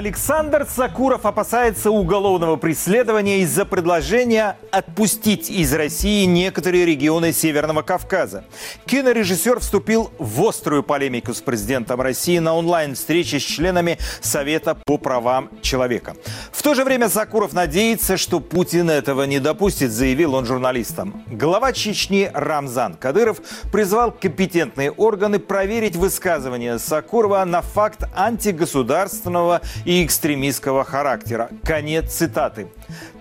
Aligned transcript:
Александр 0.00 0.66
Сакуров 0.66 1.26
опасается 1.26 1.90
уголовного 1.90 2.56
преследования 2.56 3.40
из-за 3.40 3.66
предложения 3.66 4.56
отпустить 4.70 5.50
из 5.50 5.74
России 5.74 6.24
некоторые 6.24 6.86
регионы 6.86 7.34
Северного 7.34 7.82
Кавказа. 7.82 8.44
Кинорежиссер 8.86 9.60
вступил 9.60 10.10
в 10.18 10.42
острую 10.42 10.82
полемику 10.82 11.34
с 11.34 11.42
президентом 11.42 12.00
России 12.00 12.38
на 12.38 12.54
онлайн-встрече 12.54 13.38
с 13.38 13.42
членами 13.42 13.98
Совета 14.22 14.74
по 14.86 14.96
правам 14.96 15.50
человека. 15.60 16.16
В 16.50 16.62
то 16.62 16.72
же 16.72 16.84
время 16.84 17.10
Сакуров 17.10 17.52
надеется, 17.52 18.16
что 18.16 18.40
Путин 18.40 18.88
этого 18.88 19.24
не 19.24 19.38
допустит, 19.38 19.90
заявил 19.90 20.34
он 20.34 20.46
журналистам. 20.46 21.22
Глава 21.26 21.74
Чечни 21.74 22.30
Рамзан 22.32 22.94
Кадыров 22.94 23.42
призвал 23.70 24.12
компетентные 24.12 24.92
органы 24.92 25.38
проверить 25.38 25.96
высказывания 25.96 26.78
Сакурова 26.78 27.44
на 27.44 27.60
факт 27.60 28.04
антигосударственного 28.16 29.60
экстремистского 29.90 30.84
характера. 30.84 31.50
Конец 31.64 32.12
цитаты. 32.12 32.68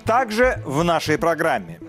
Также 0.05 0.62
в 0.66 0.84
нашей 0.84 1.18
программе. 1.18 1.80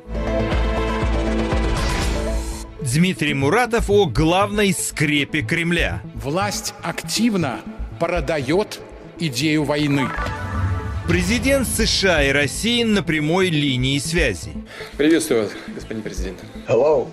Дмитрий 2.81 3.35
Муратов 3.35 3.91
о 3.91 4.07
главной 4.07 4.73
скрепе 4.73 5.43
Кремля. 5.43 6.01
Власть 6.15 6.75
активно 6.83 7.61
продает 7.99 8.81
идею 9.19 9.65
войны. 9.65 10.09
Президент 11.07 11.69
США 11.69 12.23
и 12.23 12.33
России 12.33 12.83
на 12.83 13.03
прямой 13.03 13.51
линии 13.51 13.99
связи. 13.99 14.53
Приветствую 14.97 15.43
вас, 15.43 15.53
господин 15.69 16.03
президент. 16.03 16.39
Hello. 16.69 17.09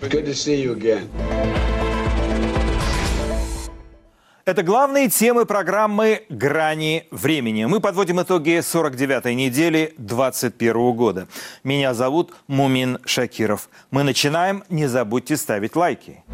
Good 0.00 0.26
to 0.26 0.34
see 0.34 0.62
you 0.62 0.74
again. 0.74 1.08
Это 4.50 4.64
главные 4.64 5.08
темы 5.08 5.46
программы 5.46 6.24
«Грани 6.28 7.06
времени». 7.12 7.66
Мы 7.66 7.78
подводим 7.78 8.20
итоги 8.20 8.58
49-й 8.58 9.36
недели 9.36 9.94
2021 9.96 10.92
года. 10.96 11.28
Меня 11.62 11.94
зовут 11.94 12.34
Мумин 12.48 12.98
Шакиров. 13.04 13.68
Мы 13.92 14.02
начинаем. 14.02 14.64
Не 14.68 14.88
забудьте 14.88 15.36
ставить 15.36 15.76
лайки. 15.76 16.24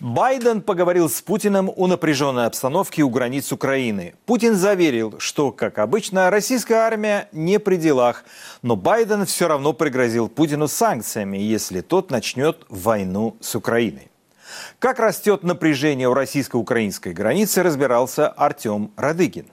Байден 0.00 0.62
поговорил 0.62 1.10
с 1.10 1.20
Путиным 1.20 1.70
о 1.76 1.86
напряженной 1.86 2.46
обстановке 2.46 3.02
у 3.02 3.10
границ 3.10 3.52
Украины. 3.52 4.14
Путин 4.24 4.54
заверил, 4.54 5.16
что, 5.18 5.52
как 5.52 5.80
обычно, 5.80 6.30
российская 6.30 6.76
армия 6.76 7.28
не 7.30 7.58
при 7.58 7.76
делах. 7.76 8.24
Но 8.62 8.74
Байден 8.74 9.26
все 9.26 9.48
равно 9.48 9.74
пригрозил 9.74 10.30
Путину 10.30 10.66
санкциями, 10.66 11.36
если 11.36 11.82
тот 11.82 12.10
начнет 12.10 12.64
войну 12.70 13.36
с 13.42 13.54
Украиной. 13.54 14.08
Как 14.78 14.98
растет 14.98 15.42
напряжение 15.42 16.08
у 16.08 16.14
российско-украинской 16.14 17.12
границы, 17.12 17.62
разбирался 17.62 18.28
Артем 18.28 18.92
Радыгин. 18.96 19.46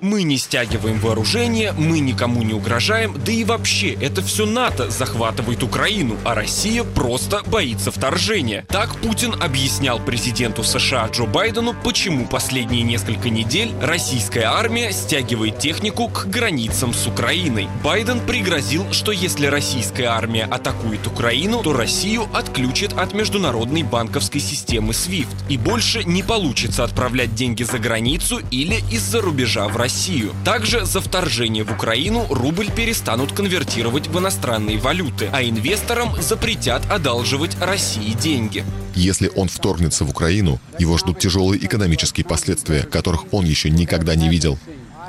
Мы 0.00 0.22
не 0.22 0.38
стягиваем 0.38 0.98
вооружение, 1.00 1.72
мы 1.72 2.00
никому 2.00 2.42
не 2.42 2.54
угрожаем, 2.54 3.14
да 3.24 3.32
и 3.32 3.44
вообще, 3.44 3.92
это 3.94 4.22
все 4.22 4.46
НАТО 4.46 4.90
захватывает 4.90 5.62
Украину, 5.62 6.16
а 6.24 6.34
Россия 6.34 6.84
просто 6.84 7.42
боится 7.46 7.90
вторжения. 7.90 8.64
Так 8.68 8.96
Путин 8.96 9.34
объяснял 9.40 9.98
президенту 10.00 10.62
США 10.62 11.08
Джо 11.12 11.24
Байдену, 11.24 11.74
почему 11.84 12.26
последние 12.26 12.82
несколько 12.82 13.30
недель 13.30 13.72
российская 13.80 14.44
армия 14.44 14.92
стягивает 14.92 15.58
технику 15.58 16.08
к 16.08 16.26
границам 16.26 16.92
с 16.92 17.06
Украиной. 17.06 17.68
Байден 17.82 18.20
пригрозил, 18.20 18.92
что 18.92 19.12
если 19.12 19.46
российская 19.46 20.06
армия 20.06 20.44
атакует 20.44 21.06
Украину, 21.06 21.62
то 21.62 21.72
Россию 21.72 22.28
отключат 22.34 22.92
от 22.94 23.14
международной 23.14 23.82
банковской 23.82 24.40
системы 24.40 24.92
SWIFT 24.92 25.28
и 25.48 25.56
больше 25.56 26.04
не 26.04 26.22
получится 26.22 26.84
отправлять 26.84 27.34
деньги 27.34 27.62
за 27.62 27.78
границу 27.78 28.40
или 28.50 28.82
из-за 28.90 29.20
рубежа 29.20 29.37
в 29.46 29.76
Россию. 29.76 30.32
Также 30.44 30.84
за 30.84 31.00
вторжение 31.00 31.62
в 31.62 31.70
Украину 31.70 32.26
рубль 32.28 32.70
перестанут 32.70 33.32
конвертировать 33.32 34.08
в 34.08 34.18
иностранные 34.18 34.78
валюты, 34.78 35.30
а 35.32 35.42
инвесторам 35.44 36.20
запретят 36.20 36.82
одалживать 36.90 37.56
России 37.60 38.12
деньги. 38.14 38.64
Если 38.94 39.30
он 39.36 39.48
вторгнется 39.48 40.04
в 40.04 40.10
Украину, 40.10 40.58
его 40.78 40.98
ждут 40.98 41.20
тяжелые 41.20 41.64
экономические 41.64 42.24
последствия, 42.24 42.82
которых 42.82 43.32
он 43.32 43.44
еще 43.44 43.70
никогда 43.70 44.16
не 44.16 44.28
видел. 44.28 44.58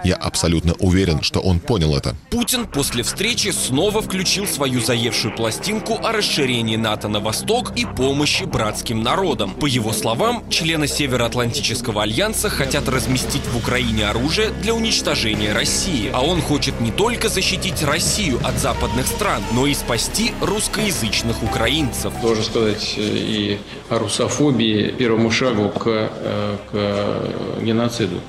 Я 0.03 0.15
абсолютно 0.15 0.73
уверен, 0.79 1.21
что 1.21 1.39
он 1.39 1.59
понял 1.59 1.95
это. 1.95 2.15
Путин 2.29 2.65
после 2.65 3.03
встречи 3.03 3.49
снова 3.49 4.01
включил 4.01 4.47
свою 4.47 4.79
заевшую 4.79 5.35
пластинку 5.35 5.99
о 6.01 6.11
расширении 6.11 6.77
НАТО 6.77 7.07
на 7.07 7.19
восток 7.19 7.73
и 7.75 7.85
помощи 7.85 8.43
братским 8.43 9.01
народам. 9.01 9.51
По 9.51 9.65
его 9.65 9.91
словам, 9.91 10.43
члены 10.49 10.87
Североатлантического 10.87 12.03
альянса 12.03 12.49
хотят 12.49 12.87
разместить 12.87 13.45
в 13.47 13.57
Украине 13.57 14.07
оружие 14.07 14.51
для 14.61 14.73
уничтожения 14.73 15.53
России. 15.53 16.09
А 16.13 16.23
он 16.23 16.41
хочет 16.41 16.79
не 16.79 16.91
только 16.91 17.29
защитить 17.29 17.83
Россию 17.83 18.39
от 18.43 18.57
западных 18.57 19.07
стран, 19.07 19.43
но 19.53 19.67
и 19.67 19.73
спасти 19.73 20.33
русскоязычных 20.41 21.43
украинцев. 21.43 22.13
Должен 22.21 22.43
сказать 22.43 22.95
э, 22.97 23.01
и 23.01 23.59
о 23.89 23.99
русофобии, 23.99 24.91
первому 24.91 25.31
шагу 25.31 25.69
к, 25.69 25.83
э, 25.87 26.57
к 26.71 27.63
геноциду. 27.63 28.21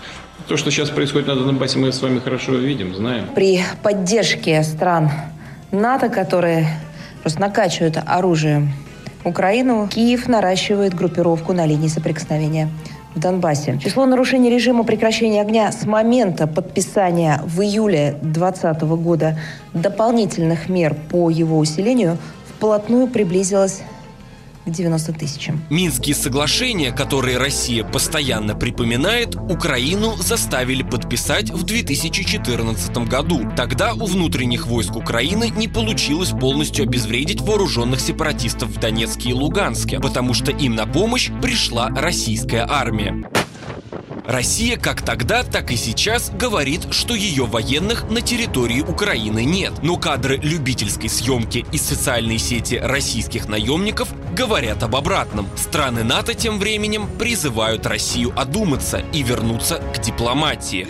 То, 0.49 0.57
что 0.57 0.71
сейчас 0.71 0.91
происходит 0.91 1.29
на 1.29 1.37
Донбассе, 1.37 1.79
мы 1.79 1.93
с 1.93 2.03
вами 2.03 2.19
хорошо 2.19 2.55
видим, 2.55 2.95
знаем. 2.95 3.27
При 3.35 3.63
поддержке 3.83 4.63
стран 4.63 5.11
НАТО, 5.71 6.09
которые 6.09 6.69
просто 7.23 7.41
накачивают 7.41 7.99
оружием 8.05 8.73
Украину, 9.25 9.89
Киев 9.89 10.29
наращивает 10.29 10.95
группировку 10.95 11.53
на 11.53 11.67
линии 11.67 11.89
соприкосновения 11.89 12.69
в 13.15 13.21
Донбассе. 13.21 13.79
Число 13.83 14.07
нарушений 14.07 14.51
режима 14.51 14.85
прекращения 14.85 15.41
огня 15.41 15.71
с 15.73 15.85
момента 15.85 16.47
подписания 16.47 17.41
в 17.45 17.61
июле 17.61 18.17
2020 18.23 18.83
года 18.83 19.39
дополнительных 19.75 20.69
мер 20.69 20.95
по 21.11 21.29
его 21.31 21.59
усилению 21.59 22.19
вплотную 22.49 23.09
приблизилось 23.09 23.83
к 24.65 24.71
90 24.71 25.13
тысячам. 25.13 25.63
Минские 25.71 26.15
соглашения, 26.15 26.93
которые 26.93 27.39
Россия 27.39 27.85
постоянно 27.85 28.55
припоминает, 28.55 29.37
Украину 29.37 30.17
заставили 30.17 30.83
подписать 30.83 31.51
в 31.51 31.63
2014 31.65 32.97
году. 33.09 33.51
Тогда 33.57 33.95
у 33.95 34.07
внутренних 34.07 34.67
войск 34.67 34.97
Украины 34.97 35.51
не 35.51 35.69
получилось 35.69 36.31
полностью 36.31 36.85
обезвредить 36.85 37.41
вооруженных 37.41 38.01
сепаратистов 38.01 38.69
в 38.71 38.79
Донецке 38.79 39.31
и 39.31 39.33
Луганске, 39.33 40.01
потому 40.01 40.35
что 40.35 40.53
им 40.53 40.75
на 40.75 40.87
помощь 40.87 41.31
пришла 41.41 41.89
российская 41.89 42.67
армия. 42.69 43.25
Россия 44.31 44.77
как 44.77 45.03
тогда, 45.03 45.43
так 45.43 45.73
и 45.73 45.77
сейчас 45.77 46.31
говорит, 46.31 46.93
что 46.93 47.17
ее 47.17 47.47
военных 47.47 48.09
на 48.11 48.21
территории 48.21 48.81
Украины 48.81 49.45
нет. 49.45 49.73
Но 49.83 49.97
кадры 49.97 50.37
любительской 50.37 51.09
съемки 51.09 51.67
и 51.73 51.79
социальные 51.79 52.39
сети 52.39 52.77
российских 52.77 53.49
наемников 53.49 54.09
говорят 54.33 54.85
об 54.85 54.95
обратном. 54.95 55.49
Страны 55.57 56.05
НАТО 56.05 56.35
тем 56.35 56.61
временем 56.61 57.09
призывают 57.19 57.87
Россию 57.87 58.33
одуматься 58.37 59.03
и 59.13 59.25
вернуться 59.25 59.83
к 59.93 60.01
дипломатии. 60.01 60.87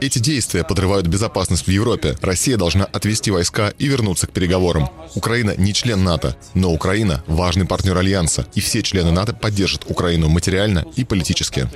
Эти 0.00 0.18
действия 0.18 0.64
подрывают 0.64 1.06
безопасность 1.06 1.66
в 1.66 1.70
Европе. 1.70 2.16
Россия 2.22 2.56
должна 2.56 2.86
отвести 2.86 3.30
войска 3.30 3.74
и 3.78 3.86
вернуться 3.86 4.28
к 4.28 4.32
переговорам. 4.32 4.88
Украина 5.14 5.54
не 5.58 5.74
член 5.74 6.02
НАТО, 6.04 6.34
но 6.54 6.72
Украина– 6.72 7.22
важный 7.26 7.66
партнер 7.66 7.98
Альянса, 7.98 8.46
и 8.54 8.60
все 8.60 8.82
члены 8.82 9.10
НАТО 9.10 9.34
поддержат 9.34 9.84
Украину 9.90 10.30
материально 10.30 10.86
и 10.96 11.04
политически. 11.04 11.68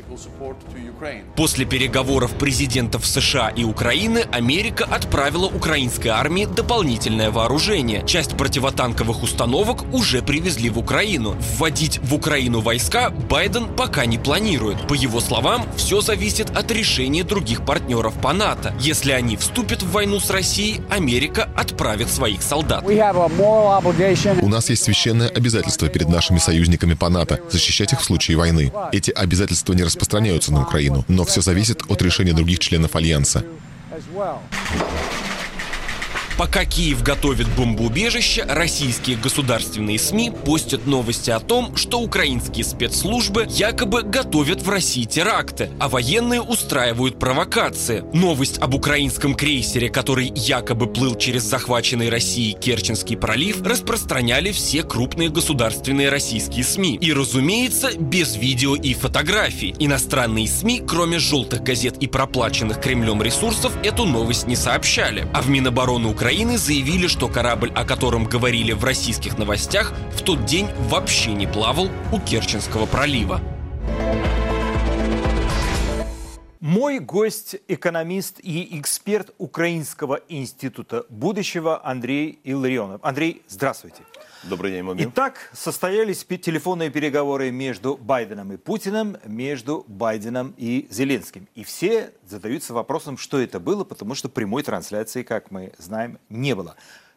После 1.37 1.65
переговоров 1.65 2.33
президентов 2.33 3.07
США 3.07 3.49
и 3.49 3.65
Украины 3.65 4.25
Америка 4.33 4.85
отправила 4.85 5.47
украинской 5.47 6.09
армии 6.09 6.45
дополнительное 6.45 7.31
вооружение. 7.31 8.05
Часть 8.07 8.37
противотанковых 8.37 9.23
установок 9.23 9.85
уже 9.95 10.21
привезли 10.23 10.69
в 10.69 10.79
Украину. 10.79 11.37
Вводить 11.57 11.99
в 12.03 12.15
Украину 12.15 12.61
войска 12.61 13.11
Байден 13.11 13.75
пока 13.75 14.05
не 14.05 14.19
планирует. 14.19 14.87
По 14.89 14.95
его 14.95 15.21
словам, 15.21 15.65
все 15.77 16.01
зависит 16.01 16.51
от 16.51 16.71
решения 16.71 17.25
других 17.25 17.65
партнеров 17.65 18.15
по 18.21 18.33
НАТО. 18.33 18.75
Если 18.81 19.13
они 19.13 19.37
вступят 19.37 19.83
в 19.83 19.91
войну 19.91 20.21
с 20.21 20.29
Россией, 20.31 20.81
Америка 20.91 21.49
отправит 21.57 22.11
своих 22.11 22.43
солдат. 22.43 22.85
У 22.85 24.49
нас 24.49 24.71
есть 24.71 24.83
священное 24.83 25.29
обязательство 25.29 25.89
перед 25.89 26.09
нашими 26.09 26.39
союзниками 26.39 26.95
по 26.95 27.09
НАТО– 27.09 27.41
защищать 27.51 27.93
их 27.93 28.01
в 28.01 28.05
случае 28.05 28.37
войны. 28.37 28.73
Эти 28.93 29.11
обязательства 29.11 29.73
не 29.73 29.83
распространяются 29.83 30.53
на 30.53 30.63
Украину, 30.63 30.90
но 31.09 31.25
все 31.25 31.41
зависит 31.41 31.83
от 31.89 32.03
решения 32.03 32.33
других 32.33 32.59
членов 32.59 32.97
Альянса. 32.97 33.45
Пока 36.41 36.65
Киев 36.65 37.03
готовит 37.03 37.49
бомбоубежище, 37.49 38.47
российские 38.49 39.19
государственные 39.19 39.99
СМИ 39.99 40.31
постят 40.31 40.87
новости 40.87 41.31
о 41.31 41.39
том, 41.39 41.77
что 41.77 42.01
украинские 42.01 42.65
спецслужбы 42.65 43.47
якобы 43.51 44.01
готовят 44.01 44.63
в 44.63 44.71
России 44.71 45.05
теракты, 45.05 45.69
а 45.79 45.91
военные 45.91 46.41
устраивают 46.41 47.19
провокации. 47.19 48.05
Новость 48.15 48.57
об 48.57 48.75
украинском 48.75 49.35
крейсере, 49.35 49.91
который 49.91 50.33
якобы 50.35 50.87
плыл 50.87 51.15
через 51.15 51.43
захваченный 51.43 52.09
Россией 52.09 52.55
Керченский 52.55 53.19
пролив, 53.19 53.61
распространяли 53.61 54.51
все 54.51 54.83
крупные 54.83 55.29
государственные 55.29 56.09
российские 56.09 56.65
СМИ. 56.65 56.97
И, 57.03 57.13
разумеется, 57.13 57.91
без 57.99 58.35
видео 58.35 58.77
и 58.77 58.95
фотографий. 58.95 59.75
Иностранные 59.79 60.49
СМИ, 60.49 60.85
кроме 60.89 61.19
желтых 61.19 61.63
газет 61.63 61.99
и 62.01 62.07
проплаченных 62.07 62.81
Кремлем 62.81 63.21
ресурсов, 63.21 63.75
эту 63.83 64.07
новость 64.07 64.47
не 64.47 64.57
сообщали. 64.57 65.29
А 65.35 65.43
в 65.43 65.51
Минобороны 65.51 66.09
Украины 66.09 66.30
заявили, 66.57 67.07
что 67.07 67.29
корабль, 67.29 67.73
о 67.75 67.85
котором 67.85 68.25
говорили 68.25 68.73
в 68.73 68.85
российских 68.85 69.37
новостях, 69.37 69.93
в 70.13 70.23
тот 70.23 70.45
день 70.45 70.69
вообще 70.89 71.33
не 71.33 71.47
плавал 71.47 71.89
у 72.13 72.21
Керченского 72.21 72.87
пролива. 72.87 73.41
Мой 76.61 77.01
гость– 77.01 77.57
экономист 77.69 78.39
и 78.41 78.79
эксперт 78.79 79.35
Украинского 79.39 80.21
института 80.29 81.05
будущего 81.09 81.85
Андрей 81.85 82.39
Илларионов. 82.45 83.01
Андрей, 83.03 83.43
здравствуйте. 83.49 84.03
Добрый 84.43 84.73
день, 84.73 84.83
Мобил. 84.83 85.11
Итак, 85.11 85.51
состоялись 85.53 86.25
телефонные 86.25 86.89
переговоры 86.89 87.51
между 87.51 87.99
Байденом 87.99 88.53
и 88.55 88.57
Путиным, 88.57 89.19
между 89.27 89.85
Байденом 89.87 90.55
и 90.57 90.87
Зеленским. 90.91 91.47
И 91.55 91.63
все 91.63 92.13
задаются 92.27 92.73
вопросом, 92.73 93.19
что 93.19 93.39
это 93.39 93.61
было, 93.61 93.85
потому 93.85 94.15
что 94.15 94.31
прямой 94.31 94.63
трансляции, 94.63 95.25
как 95.25 95.51
мы 95.51 95.75
знаем, 95.77 96.19
не 96.31 96.55
было. 96.55 96.77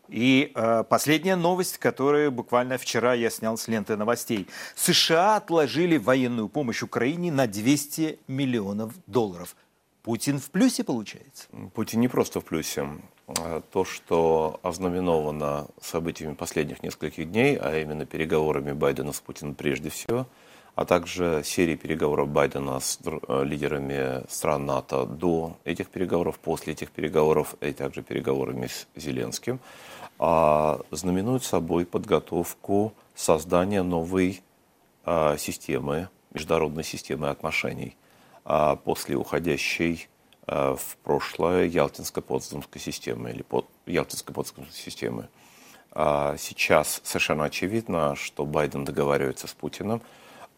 И 0.10 0.52
э, 0.54 0.84
последняя 0.90 1.38
новость, 1.38 1.78
которую 1.78 2.30
буквально 2.30 2.78
вчера 2.78 3.14
я 3.14 3.30
снял 3.30 3.58
с 3.58 3.70
ленты 3.70 3.96
новостей. 3.96 4.48
США 4.76 5.38
отложили 5.38 5.96
военную 5.96 6.50
помощь 6.50 6.84
Украине 6.84 7.32
на 7.32 7.48
200 7.48 8.20
миллионов 8.28 8.94
долларов. 9.08 9.56
Путин 10.02 10.42
в 10.42 10.52
плюсе 10.52 10.84
получается? 10.84 11.46
Путин 11.74 12.02
не 12.02 12.10
просто 12.10 12.42
в 12.42 12.46
плюсе. 12.46 12.86
А 13.28 13.62
то, 13.72 13.86
что 13.86 14.60
ознаменовано 14.64 15.68
событиями 15.82 16.34
последних 16.34 16.84
нескольких 16.84 17.32
дней, 17.32 17.58
а 17.58 17.80
именно 17.80 18.06
переговорами 18.06 18.74
Байдена 18.74 19.14
с 19.14 19.20
Путиным 19.22 19.56
прежде 19.56 19.90
всего, 19.90 20.28
а 20.76 20.86
также 20.86 21.42
серией 21.46 21.78
переговоров 21.78 22.30
Байдена 22.30 22.80
с 22.80 23.00
э, 23.06 23.44
лидерами 23.44 24.24
стран 24.30 24.66
НАТО 24.66 25.06
до 25.06 25.56
этих 25.64 25.88
переговоров, 25.88 26.40
после 26.40 26.74
этих 26.74 26.92
переговоров, 26.92 27.56
и 27.62 27.72
также 27.72 28.04
переговорами 28.04 28.68
с 28.68 28.88
Зеленским– 28.96 29.60
а, 30.20 30.80
знаменует 30.92 31.44
собой 31.44 31.86
подготовку 31.86 32.94
создания 33.16 33.84
новой 33.84 34.42
а, 35.04 35.38
системы, 35.38 36.10
международной 36.34 36.84
системы 36.84 37.30
отношений 37.30 37.98
а, 38.46 38.76
после 38.76 39.16
уходящей 39.16 40.08
в 40.48 40.98
прошлое 41.04 41.68
Ялтинско-Потсдамской 41.68 42.80
системы 42.80 43.32
или 43.32 43.46
Ялтинско-Потсдамской 43.86 44.72
системы. 44.72 45.30
Сейчас 45.94 47.02
совершенно 47.04 47.46
очевидно, 47.46 48.16
что 48.16 48.46
Байден 48.46 48.84
договаривается 48.84 49.48
с 49.48 49.54
Путиным 49.54 50.02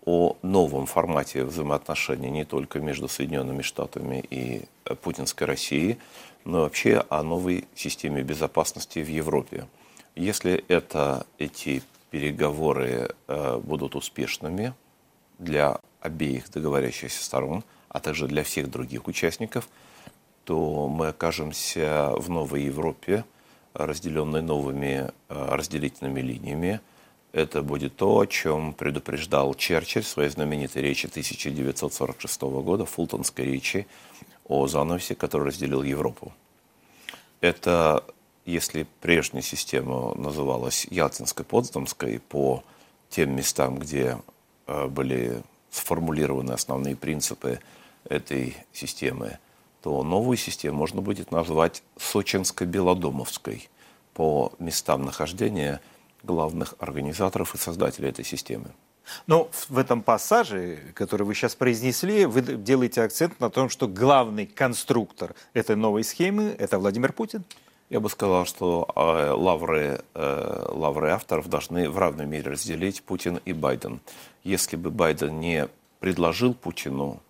о 0.05 0.37
новом 0.43 0.85
формате 0.85 1.43
взаимоотношений 1.43 2.29
не 2.29 2.45
только 2.45 2.79
между 2.79 3.07
Соединенными 3.07 3.63
Штатами 3.63 4.23
и 4.29 4.65
э, 4.85 4.95
путинской 4.95 5.47
Россией, 5.47 5.97
но 6.45 6.61
вообще 6.61 7.03
о 7.09 7.23
новой 7.23 7.65
системе 7.73 8.21
безопасности 8.21 8.99
в 8.99 9.09
Европе. 9.09 9.67
Если 10.15 10.63
это, 10.67 11.25
эти 11.39 11.81
переговоры 12.11 13.15
э, 13.27 13.57
будут 13.57 13.95
успешными 13.95 14.73
для 15.39 15.79
обеих 16.01 16.51
договорящихся 16.51 17.23
сторон, 17.23 17.63
а 17.95 18.01
также 18.01 18.27
для 18.27 18.44
всех 18.44 18.69
других 18.69 19.07
участников, 19.07 19.69
то 20.44 20.89
мы 20.89 21.07
окажемся 21.07 22.12
в 22.18 22.30
новой 22.30 22.63
Европе, 22.63 23.24
разделенной 23.74 24.42
новыми 24.42 25.12
э, 25.30 25.56
разделительными 25.56 26.19
линиями. 26.19 26.81
Это 27.31 27.62
будет 27.62 27.95
то, 27.95 28.19
о 28.19 28.25
чем 28.25 28.74
предупреждал 28.74 29.53
Черчилль 29.53 30.03
в 30.03 30.09
своей 30.09 30.30
знаменитой 30.30 30.81
речи 30.81 31.06
1946 31.06 32.42
года, 32.42 32.83
фултонской 32.86 33.45
речи, 33.45 33.88
о 34.44 34.68
занавесе, 34.68 35.15
который 35.15 35.47
разделил 35.47 35.81
Европу. 35.81 36.33
Это, 37.39 38.03
если 38.45 38.88
прежняя 39.00 39.42
система 39.42 40.13
называлась 40.15 40.86
Ялтинской-Потсдамской 40.92 42.19
по 42.19 42.62
тем 43.09 43.38
местам, 43.38 43.80
где 43.80 44.18
э, 44.68 44.88
были 44.88 45.42
сформулированы 45.75 46.51
основные 46.51 46.97
принципы 46.97 47.62
этой 48.10 48.57
системы, 48.74 49.40
то 49.81 50.04
новую 50.04 50.38
систему 50.38 50.78
можно 50.78 51.02
будет 51.02 51.31
назвать 51.31 51.84
Сочинско-Белодомовской 51.98 53.69
по 54.13 54.54
местам 54.60 55.06
нахождения 55.06 55.81
главных 56.24 56.74
организаторов 56.80 57.54
и 57.54 57.57
создателей 57.57 58.10
этой 58.10 58.25
системы. 58.25 58.72
Но 59.28 59.50
в 59.69 59.78
этом 59.78 60.02
пассаже, 60.02 60.80
который 60.96 61.24
вы 61.24 61.36
сейчас 61.36 61.56
произнесли, 61.56 62.25
вы 62.25 62.42
делаете 62.42 63.04
акцент 63.04 63.40
на 63.40 63.50
том, 63.50 63.69
что 63.69 63.88
главный 63.88 64.48
конструктор 64.48 65.36
этой 65.54 65.75
новой 65.75 66.04
схемы– 66.04 66.56
это 66.60 66.80
Владимир 66.80 67.13
Путин? 67.13 67.44
Я 67.90 68.00
бы 68.00 68.10
сказал, 68.10 68.46
что 68.46 68.88
э, 68.96 69.31
лавры, 69.31 70.02
э, 70.16 70.66
лавры 70.69 71.12
авторов 71.12 71.48
должны 71.48 71.88
в 71.88 72.00
равной 72.00 72.25
мере 72.25 72.52
разделить 72.52 73.04
Путин 73.04 73.40
и 73.46 73.54
Байден. 73.54 74.02
Если 74.44 74.75
бы 74.75 74.90
Байден 74.90 75.40
не 75.40 75.68
предложил 76.00 76.56
Путину 76.56 77.22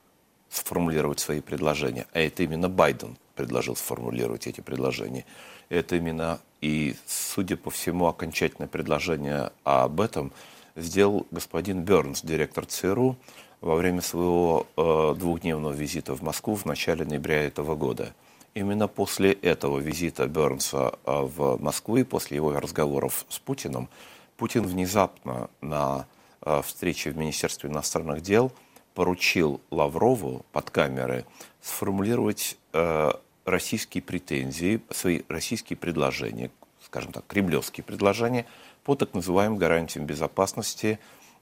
сформулировать 0.55 1.19
свои 1.19 1.41
предложения, 1.41 2.07
а 2.13 2.19
это 2.19 2.43
именно 2.43 2.69
Байден 2.69 3.17
предложил 3.35 3.75
сформулировать 3.75 4.47
эти 4.47 4.61
предложения, 4.61 5.25
это 5.69 5.95
именно 5.97 6.39
и, 6.61 6.95
судя 7.05 7.57
по 7.57 7.69
всему, 7.69 8.07
окончательное 8.07 8.67
предложение 8.67 9.51
об 9.63 10.01
этом– 10.01 10.31
сделал 10.75 11.25
господин 11.31 11.83
Бернс, 11.83 12.21
директор 12.21 12.65
ЦРУ, 12.65 13.15
во 13.61 13.75
время 13.75 14.01
своего 14.01 14.67
э, 14.77 15.15
двухдневного 15.17 15.73
визита 15.73 16.13
в 16.13 16.21
Москву 16.21 16.55
в 16.55 16.65
начале 16.65 17.05
ноября 17.05 17.43
этого 17.43 17.75
года. 17.75 18.13
Именно 18.53 18.87
после 18.87 19.31
этого 19.31 19.79
визита 19.79 20.27
Бернса 20.27 20.93
э, 21.05 21.21
в 21.21 21.57
Москву 21.61 21.97
и 21.97 22.03
после 22.03 22.35
его 22.35 22.51
разговоров 22.59 23.25
с 23.29 23.39
Путиным, 23.39 23.89
Путин 24.37 24.63
внезапно 24.63 25.49
на 25.61 26.05
э, 26.41 26.61
встрече 26.63 27.11
в 27.11 27.17
Министерстве 27.17 27.69
иностранных 27.69 28.21
дел 28.21 28.51
поручил 28.95 29.61
Лаврову 29.69 30.45
под 30.51 30.71
камеры 30.71 31.25
сформулировать 31.61 32.57
э, 32.73 33.11
российские 33.45 34.01
претензии, 34.01 34.81
свои 34.89 35.21
российские 35.29 35.77
предложения, 35.77 36.49
скажем 36.83 37.11
так, 37.11 37.25
кремлевские 37.27 37.83
предложения– 37.83 38.47
по 38.85 38.95
так 38.95 39.13
называемым 39.13 39.57
гарантиям 39.57 40.05
безопасности 40.05 40.99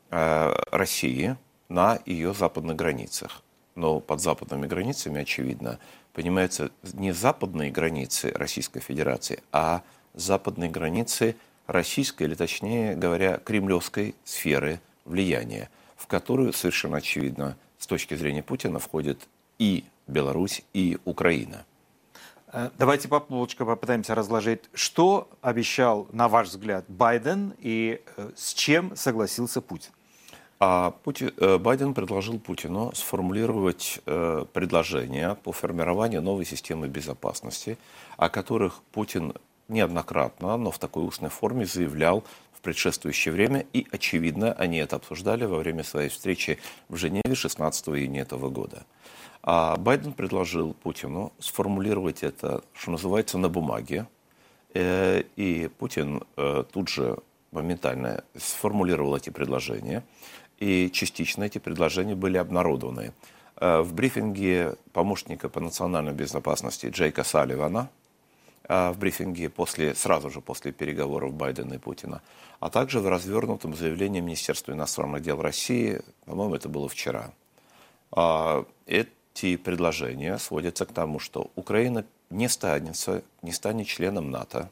э, 0.10 0.54
России 0.72 1.36
на 1.70 2.00
ее 2.06 2.34
западных 2.34 2.78
границах. 2.78 3.44
Но 3.76 4.00
под 4.00 4.22
западными 4.22 4.66
границами, 4.66 5.22
очевидно, 5.22 5.78
понимаются 6.14 6.72
не 6.94 7.12
западные 7.12 7.70
границы 7.70 8.32
Российской 8.34 8.80
Федерации, 8.80 9.44
а 9.52 9.84
западные 10.14 10.70
границы 10.70 11.36
российской, 11.68 12.24
или 12.24 12.36
точнее 12.36 12.96
говоря, 12.96 13.38
кремлевской 13.38 14.16
сферы 14.24 14.80
влияния, 15.04 15.70
в 16.04 16.08
которую 16.08 16.52
совершенно 16.52 16.98
очевидно 16.98 17.56
с 17.80 17.88
точки 17.88 18.14
зрения 18.16 18.44
Путина 18.44 18.78
входит 18.78 19.30
и 19.58 19.86
Беларусь, 20.06 20.62
и 20.74 20.98
Украина. 21.06 21.66
Э, 22.52 22.72
давайте 22.78 23.08
по 23.08 23.22
полочкам 23.22 23.68
попытаемся 23.68 24.14
разложить, 24.14 24.64
что 24.74 25.30
обещал, 25.42 26.08
на 26.12 26.28
ваш 26.28 26.50
взгляд, 26.50 26.84
Байден 26.90 27.54
и 27.58 28.02
э, 28.18 28.32
с 28.36 28.54
чем 28.54 28.94
согласился 28.98 29.62
Путин. 29.62 29.92
А 30.60 30.92
Путин, 30.92 31.32
э, 31.38 31.58
Байден 31.58 31.94
предложил 31.94 32.38
Путину 32.38 32.92
сформулировать 32.94 34.02
предложения 34.52 35.36
по 35.36 35.54
формированию 35.54 36.22
новой 36.22 36.46
системы 36.46 36.90
безопасности, 36.90 37.78
о 38.18 38.28
которых 38.28 38.82
Путин 38.92 39.34
неоднократно, 39.70 40.58
но 40.58 40.70
в 40.70 40.80
такой 40.80 41.06
устной 41.06 41.30
форме 41.30 41.66
заявлял 41.66 42.26
предшествующее 42.64 43.34
время, 43.34 43.66
и, 43.74 43.86
очевидно, 43.92 44.54
они 44.54 44.78
это 44.78 44.96
обсуждали 44.96 45.46
во 45.46 45.58
время 45.58 45.84
своей 45.84 46.10
встречи 46.10 46.58
в 46.90 46.96
Женеве 46.96 47.36
16 47.36 47.90
июня 47.90 48.22
этого 48.22 48.50
года. 48.50 48.84
А 49.44 49.76
Байден 49.76 50.14
предложил 50.14 50.74
Путину 50.74 51.34
сформулировать 51.38 52.24
это, 52.24 52.64
что 52.74 52.92
называется, 52.92 53.38
на 53.38 53.50
бумаге. 53.50 54.08
Э, 54.74 55.24
и 55.36 55.70
Путин 55.78 56.24
э, 56.38 56.64
тут 56.72 56.88
же 56.88 57.18
моментально 57.52 58.24
сформулировал 58.38 59.16
эти 59.18 59.30
предложения. 59.30 60.04
И 60.60 60.90
частично 60.92 61.44
эти 61.44 61.58
предложения 61.58 62.16
были 62.16 62.38
обнародованы. 62.38 63.14
Э, 63.58 63.82
в 63.82 63.94
брифинге 63.94 64.76
помощника 64.94 65.50
по 65.50 65.60
национальной 65.60 66.14
безопасности 66.14 66.88
Джейка 66.88 67.26
Салливана 67.26 67.90
в 68.68 68.96
брифинге 68.98 69.50
после, 69.50 69.94
сразу 69.94 70.30
же 70.30 70.42
после 70.42 70.72
переговоров 70.72 71.34
Байдена 71.34 71.74
и 71.74 71.78
Путина, 71.78 72.22
а 72.60 72.70
также 72.70 73.00
в 73.00 73.08
развернутом 73.08 73.76
заявлении 73.76 74.22
Министерства 74.22 74.72
иностранных 74.72 75.22
дел 75.22 75.42
России, 75.42 76.02
по-моему, 76.26 76.56
это 76.56 76.70
было 76.70 76.88
вчера. 76.88 77.32
Эти 78.86 79.58
предложения 79.58 80.38
сводятся 80.38 80.86
к 80.86 80.94
тому, 80.94 81.20
что 81.20 81.52
Украина 81.56 82.06
не 82.30 82.48
станет, 82.48 82.96
не 83.42 83.52
станет 83.52 83.88
членом 83.88 84.32
НАТО, 84.32 84.70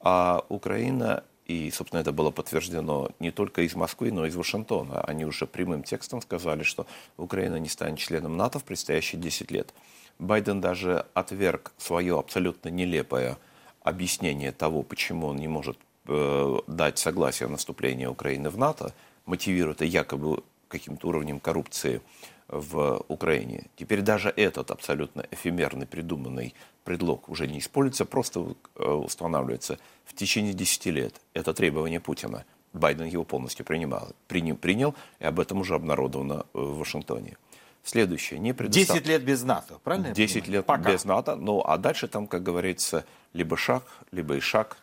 а 0.00 0.44
Украина 0.48 1.24
и, 1.46 1.70
собственно, 1.72 2.00
это 2.00 2.12
было 2.12 2.30
подтверждено 2.30 3.10
не 3.18 3.32
только 3.32 3.62
из 3.62 3.74
Москвы, 3.74 4.12
но 4.12 4.24
и 4.24 4.28
из 4.28 4.36
Вашингтона. 4.36 5.00
Они 5.00 5.24
уже 5.24 5.46
прямым 5.46 5.82
текстом 5.82 6.22
сказали, 6.22 6.62
что 6.62 6.86
Украина 7.16 7.56
не 7.56 7.68
станет 7.68 7.98
членом 7.98 8.36
НАТО 8.36 8.60
в 8.60 8.64
предстоящие 8.64 9.20
10 9.20 9.50
лет. 9.50 9.74
Байден 10.20 10.60
даже 10.60 11.06
отверг 11.14 11.72
свое 11.78 12.18
абсолютно 12.18 12.68
нелепое 12.68 13.38
объяснение 13.82 14.52
того, 14.52 14.82
почему 14.82 15.28
он 15.28 15.36
не 15.36 15.48
может 15.48 15.78
э, 16.06 16.58
дать 16.66 16.98
согласие 16.98 17.46
на 17.46 17.52
наступление 17.52 18.08
Украины 18.08 18.50
в 18.50 18.58
НАТО, 18.58 18.92
мотивируя 19.24 19.74
это 19.74 19.86
якобы 19.86 20.42
каким-то 20.68 21.08
уровнем 21.08 21.40
коррупции 21.40 22.02
в 22.48 23.02
Украине. 23.08 23.64
Теперь 23.76 24.02
даже 24.02 24.28
этот 24.36 24.70
абсолютно 24.70 25.24
эфемерный 25.30 25.86
придуманный 25.86 26.54
предлог 26.84 27.30
уже 27.30 27.46
не 27.46 27.58
используется, 27.58 28.04
просто 28.04 28.54
э, 28.76 28.90
устанавливается 28.90 29.78
в 30.04 30.14
течение 30.14 30.52
10 30.52 30.86
лет. 30.86 31.14
Это 31.32 31.54
требование 31.54 31.98
Путина. 31.98 32.44
Байден 32.74 33.06
его 33.06 33.24
полностью 33.24 33.64
принимал, 33.64 34.12
принял, 34.28 34.54
принял, 34.54 34.94
и 35.18 35.24
об 35.24 35.40
этом 35.40 35.60
уже 35.60 35.74
обнародовано 35.74 36.44
в 36.52 36.78
Вашингтоне. 36.78 37.36
Следующее. 37.82 38.38
Не 38.38 38.52
предостав... 38.52 38.96
10 38.96 39.06
лет 39.06 39.22
без 39.22 39.42
НАТО, 39.42 39.78
правильно? 39.82 40.10
10 40.10 40.48
лет 40.48 40.66
Пока. 40.66 40.92
без 40.92 41.04
НАТО. 41.04 41.36
Ну, 41.36 41.62
а 41.64 41.78
дальше 41.78 42.08
там, 42.08 42.26
как 42.26 42.42
говорится, 42.42 43.04
либо 43.32 43.56
шаг, 43.56 43.84
либо 44.12 44.36
и 44.36 44.40
шаг. 44.40 44.76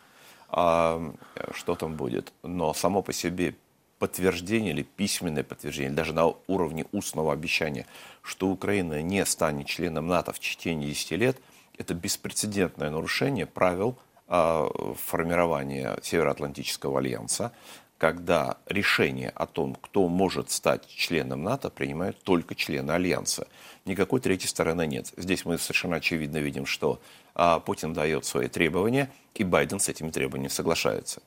А, 0.50 1.13
что 1.54 1.75
там 1.75 1.96
будет? 1.96 2.34
Но 2.44 2.74
само 2.74 3.01
по 3.01 3.13
себе 3.13 3.56
подтверждение 4.00 4.72
или 4.72 4.84
письменное 4.84 5.44
подтверждение, 5.44 5.92
даже 5.92 6.13
на 6.13 6.34
уровне 6.48 6.86
устного 6.92 7.34
обещания, 7.34 7.86
что 8.22 8.48
Украина 8.48 9.01
не 9.01 9.25
станет 9.25 9.68
членом 9.68 10.08
НАТО 10.08 10.34
в 10.34 10.39
течение 10.39 10.89
10 10.89 11.12
лет, 11.12 11.38
это 11.77 11.94
беспрецедентное 11.94 12.89
нарушение 12.89 13.46
правил 13.46 13.98
э, 14.27 14.68
формирования 15.06 15.98
Североатлантического 16.01 17.00
альянса, 17.00 17.51
когда 17.98 18.58
решение 18.68 19.30
о 19.30 19.46
том, 19.48 19.75
кто 19.75 20.08
может 20.08 20.51
стать 20.51 20.88
членом 20.88 21.44
НАТО, 21.44 21.70
принимают 21.70 22.22
только 22.22 22.54
члены 22.56 22.92
альянса. 22.92 23.48
Никакой 23.86 24.20
третьей 24.20 24.48
стороны 24.48 24.86
нет. 24.86 25.12
Здесь 25.18 25.46
мы 25.46 25.58
совершенно 25.58 25.96
очевидно 25.96 26.38
видим, 26.38 26.66
что 26.66 27.00
а, 27.34 27.60
Путин 27.60 27.94
дает 27.94 28.25
свои 28.25 28.48
требования, 28.48 29.10
и 29.34 29.44
Байден 29.44 29.80
с 29.80 29.89
этими 29.89 30.12
требованиями 30.12 30.50
соглашается. 30.50 31.22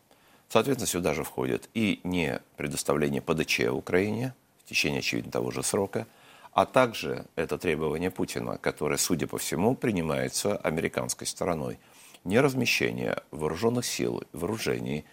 Соответственно, 0.49 0.87
сюда 0.87 1.15
же 1.15 1.25
входит 1.25 1.69
и 1.75 2.01
не 2.05 2.41
предоставление 2.57 3.23
ПДЧ 3.23 3.61
Украине 3.71 4.35
в 4.65 4.69
течение, 4.69 4.99
очевидно, 4.99 5.31
того 5.31 5.51
же 5.51 5.63
срока, 5.63 6.07
а 6.53 6.67
также 6.67 7.27
это 7.37 7.59
требование 7.59 8.11
Путина, 8.11 8.59
которое, 8.59 8.97
судя 8.97 9.27
по 9.27 9.39
всему, 9.39 9.77
принимается 9.77 10.57
американской 10.57 11.27
стороной. 11.27 11.79
Не 12.25 12.41
размещение 12.41 13.23
вооруженных 13.31 13.87
сил, 13.87 14.25
вооружений 14.33 15.05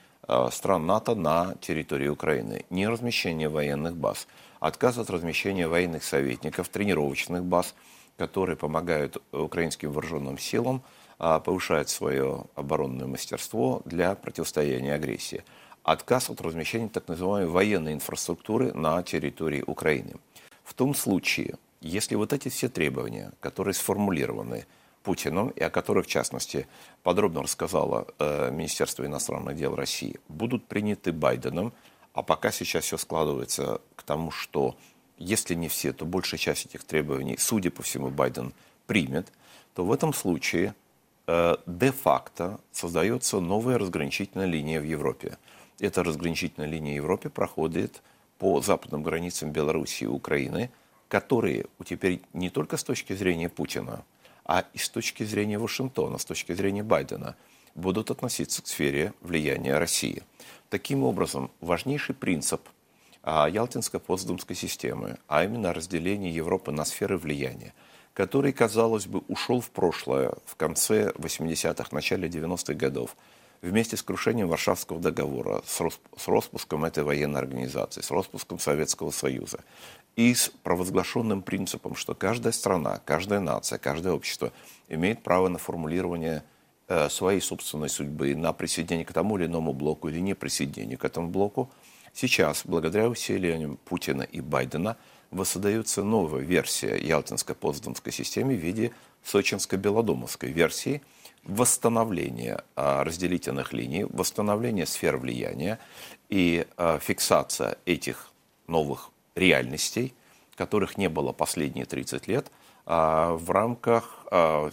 стран 0.51 0.85
НАТО 0.85 1.15
на 1.15 1.55
территории 1.61 2.07
Украины, 2.07 2.65
не 2.69 2.87
размещение 2.87 3.49
военных 3.49 3.95
баз, 3.95 4.27
отказ 4.59 4.97
от 4.97 5.09
размещения 5.09 5.67
военных 5.67 6.03
советников, 6.03 6.69
тренировочных 6.69 7.43
баз, 7.43 7.75
которые 8.17 8.57
помогают 8.57 9.17
украинским 9.31 9.91
вооруженным 9.91 10.37
силам– 10.37 10.81
а, 11.19 11.39
повышает 11.39 11.89
свое 11.89 12.45
оборонное 12.55 13.07
мастерство 13.07 13.81
для 13.85 14.13
противостояния 14.15 14.93
агрессии. 14.93 15.43
Отказ 15.83 16.29
от 16.29 16.41
размещения 16.41 16.89
так 16.89 17.07
называемой 17.07 17.49
военной 17.49 17.93
инфраструктуры 17.93 18.73
на 18.73 19.01
территории 19.03 19.63
Украины. 19.65 20.15
В 20.63 20.73
том 20.73 20.93
случае, 20.93 21.55
если 21.81 22.15
вот 22.15 22.33
эти 22.33 22.49
все 22.49 22.69
требования, 22.69 23.31
которые 23.39 23.73
сформулированы 23.73 24.65
Путиным, 25.07 25.49
и 25.49 25.63
о 25.63 25.69
которых, 25.69 26.05
в 26.05 26.09
частности, 26.09 26.67
подробно 27.03 27.41
рассказало 27.43 28.07
э, 28.19 28.51
Министерство 28.51 29.05
иностранных 29.05 29.55
дел 29.55 29.75
России, 29.75 30.19
будут 30.27 30.65
приняты 30.67 31.11
Байденом, 31.13 31.71
а 32.13 32.21
пока 32.21 32.51
сейчас 32.51 32.83
все 32.83 32.97
складывается 32.97 33.79
к 33.95 34.03
тому, 34.03 34.31
что 34.31 34.75
если 35.17 35.55
не 35.55 35.69
все, 35.69 35.93
то 35.93 36.05
большая 36.05 36.39
часть 36.39 36.65
этих 36.65 36.83
требований, 36.83 37.37
судя 37.39 37.71
по 37.71 37.81
всему, 37.83 38.09
Байден 38.09 38.53
примет, 38.85 39.31
то 39.73 39.85
в 39.85 39.91
этом 39.91 40.13
случае 40.13 40.75
Э, 41.27 41.57
де-факто 41.65 42.59
создается 42.71 43.41
новая 43.41 43.77
разграничительная 43.77 44.45
линия 44.45 44.79
в 44.79 44.85
Европе. 44.85 45.37
Эта 45.79 46.03
разграничительная 46.03 46.69
линия 46.69 46.93
в 46.93 47.03
Европе 47.03 47.29
проходит 47.29 48.01
по 48.39 48.61
западным 48.61 49.03
границам 49.03 49.51
Белоруссии 49.51 50.05
и 50.05 50.07
Украины, 50.07 50.71
которые 51.09 51.65
теперь 51.85 52.21
не 52.33 52.49
только 52.49 52.77
с 52.77 52.83
точки 52.83 53.13
зрения 53.13 53.49
Путина, 53.49 54.05
а 54.47 54.65
и 54.73 54.77
с 54.77 54.89
точки 54.89 55.23
зрения 55.23 55.59
Вашингтона, 55.59 56.17
с 56.17 56.25
точки 56.25 56.53
зрения 56.53 56.83
Байдена, 56.83 57.35
будут 57.75 58.09
относиться 58.09 58.63
к 58.63 58.67
сфере 58.67 59.13
влияния 59.21 59.77
России. 59.77 60.23
Таким 60.69 61.03
образом, 61.03 61.51
важнейший 61.61 62.15
принцип 62.15 62.61
а, 63.21 63.47
Ялтинско-Потсдамской 63.47 64.55
системы, 64.55 65.17
а 65.27 65.43
именно 65.43 65.73
разделение 65.73 66.33
Европы 66.33 66.71
на 66.71 66.85
сферы 66.85 67.17
влияния– 67.17 67.73
который, 68.17 68.51
казалось 68.51 69.05
бы, 69.05 69.19
ушел 69.27 69.61
в 69.61 69.69
прошлое 69.69 70.33
в 70.47 70.55
конце 70.55 71.11
80-х, 71.11 71.89
начале 71.91 72.27
90-х 72.27 72.73
годов, 72.73 73.15
вместе 73.61 73.95
с 73.95 74.01
крушением 74.01 74.47
Варшавского 74.47 74.99
договора, 74.99 75.61
с, 75.67 76.27
распуском 76.27 76.83
этой 76.83 77.03
военной 77.03 77.39
организации, 77.39 78.01
с 78.01 78.09
распуском 78.09 78.57
Советского 78.57 79.11
Союза 79.11 79.59
и 80.17 80.33
с 80.33 80.49
провозглашенным 80.63 81.43
принципом, 81.43 81.95
что 81.95 82.15
каждая 82.15 82.51
страна, 82.51 82.99
каждая 83.05 83.39
нация, 83.39 83.77
каждое 83.77 84.13
общество 84.13 84.51
имеет 84.89 85.21
право 85.23 85.47
на 85.47 85.59
формулирование 85.59 86.43
э, 86.87 87.07
своей 87.07 87.39
собственной 87.39 87.87
судьбы, 87.87 88.35
на 88.35 88.51
присоединение 88.51 89.05
к 89.05 89.13
тому 89.13 89.37
или 89.37 89.45
иному 89.45 89.73
блоку 89.73 90.09
или 90.09 90.19
не 90.19 90.33
присоединение 90.33 90.97
к 90.97 91.05
этому 91.05 91.29
блоку, 91.29 91.71
сейчас, 92.13 92.63
благодаря 92.65 93.07
усилиям 93.07 93.77
Путина 93.85 94.23
и 94.23 94.41
Байдена, 94.41 94.97
воссоздается 95.29 96.03
новая 96.03 96.41
версия 96.41 96.97
Ялтинско-Потсдамской 96.97 98.11
системы 98.11 98.55
в 98.55 98.59
виде 98.59 98.93
Сочинско-Белодумовской 99.23 100.51
версии 100.51 101.03
восстановления 101.43 102.63
а, 102.75 103.03
разделительных 103.03 103.71
линий, 103.71 104.05
восстановления 104.05 104.85
сфер 104.85 105.17
влияния 105.17 105.79
и 106.29 106.65
а, 106.75 106.97
фиксация 106.97 107.77
этих 107.85 108.31
новых 108.67 109.11
реальностей, 109.37 110.13
которых 110.55 110.97
не 110.97 111.07
было 111.07 111.31
последние 111.31 111.85
30 111.85 112.27
лет, 112.27 112.51
а, 112.85 113.33
в 113.33 113.51
рамках 113.51 114.13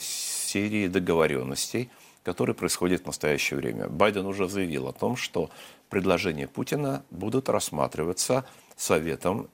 серии 0.01 0.89
договоренностей, 0.89 1.91
которые 2.25 2.57
происходят 2.57 3.03
в 3.03 3.07
настоящее 3.07 3.59
время. 3.59 3.89
Байден 3.89 4.27
уже 4.27 4.49
заявил 4.49 4.89
о 4.89 4.93
том, 4.93 5.17
что 5.17 5.51
предложения 5.91 6.49
Путина 6.49 7.05
будут 7.11 7.49
рассматриваться 7.49 8.45
Советом 8.77 9.49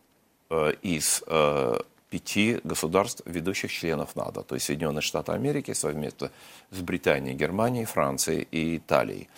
Э, 0.51 0.73
из 0.83 1.23
э, 1.29 1.79
пяти 2.11 2.59
государств, 2.65 3.23
ведущих 3.25 3.71
членов 3.71 4.17
НАТО, 4.17 4.43
то 4.43 4.57
есть 4.57 4.67
Соединенные 4.67 5.01
Штаты 5.01 5.31
Америки 5.31 5.73
совместно 5.75 6.33
с 6.71 6.81
Британией, 6.81 7.37
Германией, 7.37 7.85
Францией 7.85 8.49
и 8.51 8.79
Италией. 8.79 9.29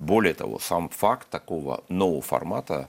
Более 0.00 0.34
того, 0.34 0.58
сам 0.58 0.88
факт 0.88 1.28
такого 1.30 1.84
нового 1.88 2.20
формата 2.20 2.74
а, 2.74 2.88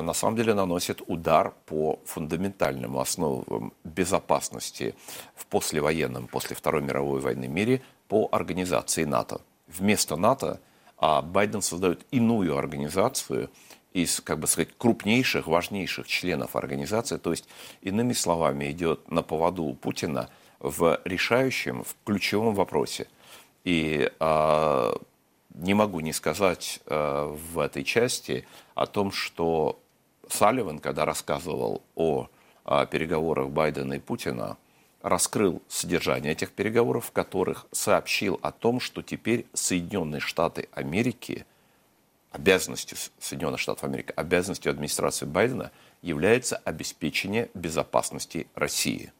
на 0.00 0.12
самом 0.12 0.36
деле 0.36 0.54
наносит 0.54 1.02
удар 1.06 1.52
по 1.66 1.98
фундаментальным 2.04 2.96
основам 2.96 3.72
безопасности 3.84 4.94
в 5.34 5.46
послевоенном, 5.46 6.28
после 6.28 6.54
Второй 6.54 6.82
мировой 6.82 7.20
войны 7.20 7.48
мире 7.48 7.82
по 8.08 8.28
организации 8.30 9.04
НАТО. 9.04 9.40
Вместо 9.66 10.16
НАТО 10.16 10.60
а 11.02 11.22
Байден 11.22 11.62
создает 11.62 12.06
иную 12.10 12.56
организацию– 12.56 13.50
из, 13.92 14.20
как 14.20 14.38
бы 14.38 14.46
сказать, 14.46 14.68
крупнейших, 14.78 15.46
важнейших 15.46 16.06
членов 16.06 16.56
организации, 16.56 17.16
то 17.16 17.30
есть, 17.30 17.48
иными 17.82 18.12
словами, 18.12 18.70
идет 18.70 19.10
на 19.10 19.22
поводу 19.22 19.64
у 19.64 19.74
Путина 19.74 20.30
в 20.60 21.00
решающем, 21.04 21.84
в 21.84 21.96
ключевом 22.04 22.54
вопросе. 22.54 23.08
И 23.64 24.10
э, 24.18 24.92
не 25.54 25.74
могу 25.74 26.00
не 26.00 26.12
сказать 26.12 26.80
э, 26.86 27.36
в 27.52 27.58
этой 27.58 27.84
части 27.84 28.46
о 28.74 28.86
том, 28.86 29.12
что 29.12 29.78
Салливан, 30.28 30.78
когда 30.78 31.04
рассказывал 31.04 31.82
о, 31.94 32.28
о 32.64 32.86
переговорах 32.86 33.48
Байдена 33.48 33.94
и 33.94 33.98
Путина, 33.98 34.56
раскрыл 35.02 35.62
содержание 35.68 36.32
этих 36.32 36.52
переговоров, 36.52 37.06
в 37.06 37.12
которых 37.12 37.66
сообщил 37.72 38.38
о 38.42 38.52
том, 38.52 38.80
что 38.80 39.02
теперь 39.02 39.46
Соединенные 39.54 40.20
Штаты 40.20 40.68
Америки– 40.72 41.46
обязанностью 42.30 42.96
Соединенных 43.18 43.60
Штатов 43.60 43.84
Америки, 43.84 44.12
обязанностью 44.16 44.70
администрации 44.70 45.26
Байдена 45.26 45.70
является 46.02 46.56
обеспечение 46.56 47.50
безопасности 47.54 48.46
России. 48.54 49.12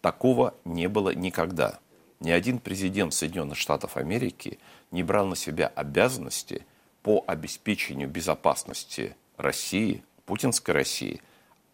Такого 0.00 0.54
не 0.64 0.88
было 0.88 1.14
никогда. 1.14 1.78
ни 2.20 2.30
один 2.30 2.58
президент 2.58 3.14
Соединенных 3.14 3.56
Штатов 3.56 3.96
Америки 3.96 4.58
не 4.90 5.02
брал 5.02 5.26
на 5.26 5.36
себя 5.36 5.72
обязанности 5.74 6.66
по 7.02 7.24
обеспечению 7.26 8.08
безопасности 8.08 9.16
России, 9.36 10.02
путинской 10.26 10.74
России, 10.74 11.20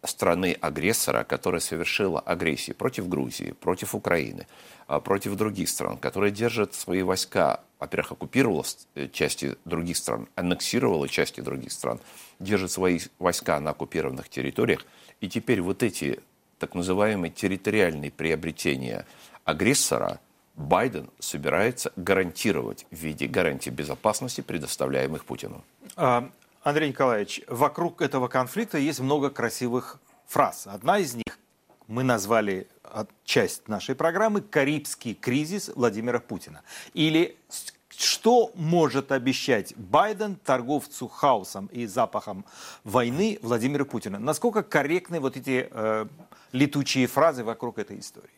страны-агрессора, 0.03 1.23
которая 1.23 1.61
совершила 1.61 2.19
агрессию 2.19 2.75
против 2.75 3.07
Грузии, 3.09 3.51
против 3.59 3.95
Украины, 3.95 4.47
а, 4.87 4.99
против 4.99 5.35
других 5.35 5.69
стран, 5.69 5.97
которая 5.97 6.31
держит 6.31 6.73
свои 6.73 7.01
войска, 7.01 7.61
во-первых, 7.79 8.13
оккупировала 8.13 8.63
э, 8.93 9.07
части 9.11 9.55
других 9.65 9.97
стран, 9.97 10.27
аннексировала 10.35 11.07
части 11.07 11.41
других 11.41 11.71
стран, 11.71 11.99
держит 12.39 12.71
свои 12.71 12.99
войска 13.19 13.59
на 13.59 13.71
оккупированных 13.71 14.29
территориях, 14.29 14.85
и 15.21 15.29
теперь 15.29 15.61
вот 15.61 15.83
эти 15.83 16.19
так 16.59 16.75
называемые 16.75 17.31
территориальные 17.31 18.11
приобретения 18.11 19.05
агрессора 19.43 20.19
Байден 20.55 21.09
собирается 21.19 21.91
гарантировать 21.95 22.85
в 22.91 22.95
виде 22.95 23.27
гарантий 23.27 23.69
безопасности, 23.69 24.41
предоставляемых 24.41 25.25
Путину. 25.25 25.63
А, 25.95 26.29
Андрей 26.63 26.89
Николаевич, 26.89 27.41
вокруг 27.47 28.01
этого 28.01 28.27
конфликта 28.27 28.77
есть 28.77 28.99
много 28.99 29.29
красивых 29.29 29.99
фраз. 30.27 30.67
Одна 30.67 30.99
из 30.99 31.13
них 31.13 31.37
мы 31.87 32.03
назвали 32.03 32.67
часть 33.23 33.67
нашей 33.67 33.95
программы 33.95 34.41
«Карибский 34.41 35.13
кризис 35.13 35.69
Владимира 35.75 36.19
Путина». 36.19 36.61
Или 36.93 37.37
что 37.97 38.51
может 38.55 39.11
обещать 39.11 39.73
Байден 39.75 40.35
торговцу 40.35 41.07
хаосом 41.07 41.67
и 41.67 41.85
запахом 41.85 42.45
войны 42.83 43.39
Владимира 43.41 43.85
Путина? 43.85 44.19
Насколько 44.19 44.63
корректны 44.63 45.19
вот 45.19 45.37
эти 45.37 45.69
э, 45.69 46.05
летучие 46.51 47.07
фразы 47.07 47.43
вокруг 47.43 47.77
этой 47.77 47.99
истории? 47.99 48.29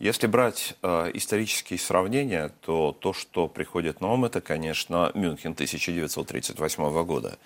Если 0.00 0.26
брать 0.26 0.76
э, 0.82 1.10
исторические 1.12 1.78
сравнения, 1.78 2.50
то 2.62 2.96
то, 2.98 3.12
что 3.12 3.48
приходит 3.48 4.00
на 4.00 4.10
ум, 4.14 4.24
это, 4.24 4.40
конечно, 4.40 5.10
Мюнхен 5.12 5.52
1938 5.52 7.04
года, 7.04 7.38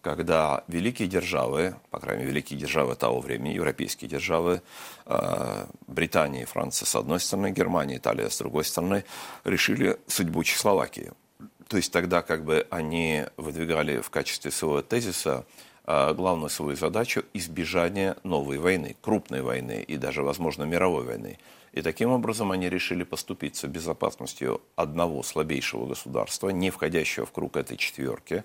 когда 0.00 0.64
великие 0.66 1.06
державы, 1.06 1.76
по 1.90 2.00
крайней 2.00 2.22
мере, 2.22 2.32
великие 2.32 2.58
державы 2.58 2.96
того 2.96 3.20
времени, 3.20 3.54
европейские 3.54 4.10
державы, 4.10 4.60
э, 5.06 5.66
Британия 5.86 6.42
и 6.42 6.46
Франция 6.46 6.84
с 6.84 6.96
одной 6.96 7.20
стороны, 7.20 7.52
Германия, 7.52 7.98
Италия 7.98 8.28
с 8.28 8.38
другой 8.38 8.64
стороны, 8.64 9.04
решили 9.44 9.96
судьбу 10.08 10.42
Чехословакии. 10.42 11.12
То 11.68 11.76
есть 11.76 11.92
тогда 11.92 12.22
как 12.22 12.44
бы 12.44 12.66
они 12.70 13.24
выдвигали 13.36 14.00
в 14.00 14.10
качестве 14.10 14.50
своего 14.50 14.82
тезиса 14.82 15.46
а, 15.84 16.12
главную 16.12 16.50
свою 16.50 16.74
задачу 16.74 17.22
избежания 17.34 18.16
новой 18.24 18.58
войны, 18.58 18.96
крупной 19.00 19.42
войны 19.42 19.84
и 19.86 19.96
даже, 19.96 20.24
возможно, 20.24 20.64
мировой 20.64 21.04
войны. 21.04 21.38
И 21.72 21.82
таким 21.82 22.10
образом 22.10 22.50
они 22.50 22.68
решили 22.68 23.04
поступиться 23.04 23.68
безопасностью 23.68 24.60
одного 24.76 25.22
слабейшего 25.22 25.86
государства, 25.86 26.50
не 26.50 26.70
входящего 26.70 27.26
в 27.26 27.32
круг 27.32 27.56
этой 27.56 27.76
четверки, 27.76 28.44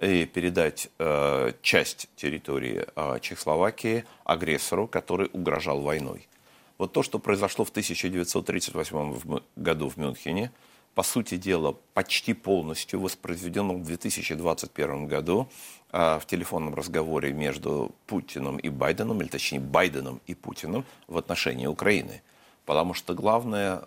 и 0.00 0.24
передать 0.24 0.88
э, 0.98 1.52
часть 1.62 2.08
территории 2.16 2.86
э, 2.94 3.18
Чехословакии 3.20 4.04
агрессору, 4.24 4.86
который 4.86 5.28
угрожал 5.32 5.80
войной. 5.80 6.28
Вот 6.78 6.92
то, 6.92 7.02
что 7.02 7.18
произошло 7.18 7.64
в 7.64 7.70
1938 7.70 9.40
году 9.56 9.88
в 9.90 9.96
Мюнхене, 9.98 10.50
по 10.94 11.02
сути 11.02 11.36
дела, 11.36 11.76
почти 11.94 12.32
полностью 12.32 13.00
воспроизведено 13.00 13.74
в 13.74 13.84
2021 13.84 15.06
году 15.06 15.48
а, 15.92 16.18
в 16.18 16.26
телефонном 16.26 16.74
разговоре 16.74 17.32
между 17.32 17.94
Путиным 18.06 18.56
и 18.56 18.68
Байденом, 18.70 19.20
или 19.20 19.28
точнее 19.28 19.60
Байденом 19.60 20.20
и 20.26 20.34
Путиным 20.34 20.84
в 21.06 21.18
отношении 21.18 21.66
Украины. 21.66 22.22
Потому 22.64 22.94
что 22.94 23.14
главная 23.14 23.82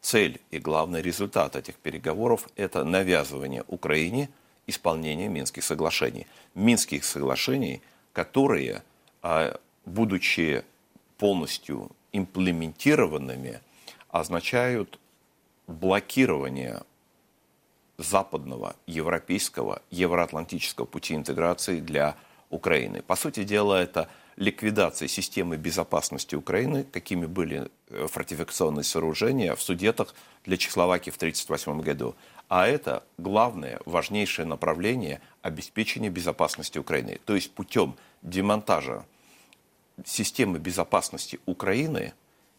цель 0.00 0.40
и 0.50 0.58
главный 0.58 1.02
результат 1.02 1.56
этих 1.56 1.74
переговоров– 1.76 2.48
это 2.56 2.84
навязывание 2.84 3.64
Украине 3.66 4.30
исполнения 4.66 5.28
Минских 5.28 5.64
соглашений. 5.64 6.26
Минских 6.54 7.04
соглашений, 7.04 7.82
которые, 8.12 8.82
а, 9.22 9.58
будучи 9.84 10.64
полностью 11.18 11.90
имплементированными, 12.12 13.60
означают 14.08 14.98
блокирование 15.66 16.82
западного, 17.98 18.76
европейского, 18.86 19.82
евроатлантического 19.90 20.84
пути 20.84 21.14
интеграции 21.14 21.80
для 21.80 22.16
Украины. 22.50 23.02
По 23.02 23.16
сути 23.16 23.42
дела, 23.44 23.82
это 23.82 24.08
ликвидация 24.36 25.08
системы 25.08 25.56
безопасности 25.56 26.34
Украины, 26.34 26.84
какими 26.84 27.26
были 27.26 27.70
э, 27.88 28.06
фортификационные 28.06 28.84
сооружения 28.84 29.54
в 29.54 29.62
Судетах 29.62 30.14
для 30.44 30.56
Чехословакии 30.56 31.10
в 31.10 31.16
1938 31.16 31.80
году. 31.80 32.14
А 32.48 32.66
это 32.66 33.02
главное, 33.18 33.80
важнейшее 33.86 34.46
направление 34.46 35.20
обеспечения 35.42 36.10
безопасности 36.10 36.78
Украины. 36.78 37.18
То 37.24 37.34
есть 37.34 37.50
путем 37.52 37.96
демонтажа 38.22 39.04
системы 40.04 40.58
безопасности 40.58 41.40
Украины 41.46 42.12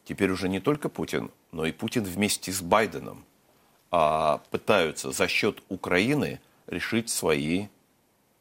теперь 0.03 0.31
уже 0.31 0.49
не 0.49 0.59
только 0.59 0.89
Путин, 0.89 1.31
но 1.51 1.65
и 1.65 1.71
Путин 1.71 2.03
вместе 2.03 2.51
с 2.51 2.61
Байденом 2.61 3.23
а, 3.91 4.41
пытаются 4.49 5.11
за 5.11 5.27
счет 5.27 5.61
Украины 5.69 6.39
решить 6.65 7.09
свои 7.09 7.67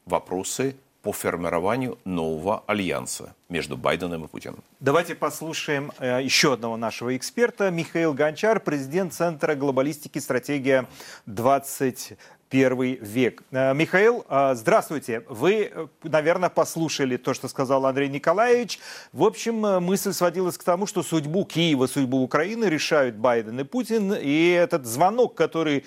вопросы 0.07 0.77
по 1.07 1.12
формированию 1.12 1.99
нового 2.05 2.64
альянса 2.66 3.37
между 3.49 3.77
Байденом 3.77 4.25
и 4.25 4.27
Путиным. 4.29 4.64
Давайте 4.81 5.14
послушаем 5.14 5.92
э, 6.01 6.21
еще 6.21 6.55
одного 6.55 6.77
нашего 6.77 7.16
эксперта, 7.16 7.71
Михаил 7.71 8.12
Гончар, 8.12 8.59
президент 8.59 9.14
Центра 9.14 9.55
глобалистики 9.55 10.19
«Стратегия 10.19 10.88
20 11.27 12.14
первый 12.49 12.99
век. 13.01 13.43
Э, 13.51 13.75
Михаил, 13.75 14.25
э, 14.29 14.55
здравствуйте. 14.55 15.25
Вы, 15.29 15.71
э, 15.73 15.87
наверное, 16.05 16.49
послушали 16.49 17.17
то, 17.17 17.35
что 17.35 17.49
сказал 17.49 17.87
Андрей 17.87 18.09
Николаевич. 18.09 18.79
В 19.13 19.25
общем, 19.25 19.55
мысль 19.83 20.13
сводилась 20.13 20.57
к 20.57 20.65
тому, 20.65 20.87
что 20.87 21.03
судьбу 21.03 21.45
Киева, 21.45 21.87
судьбу 21.87 22.23
Украины 22.23 22.67
решают 22.67 23.17
Байден 23.17 23.61
и 23.61 23.65
Путин. 23.65 24.15
И 24.15 24.51
этот 24.51 24.87
звонок, 24.87 25.35
который 25.35 25.85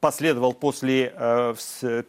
последовал 0.00 0.52
после 0.52 1.12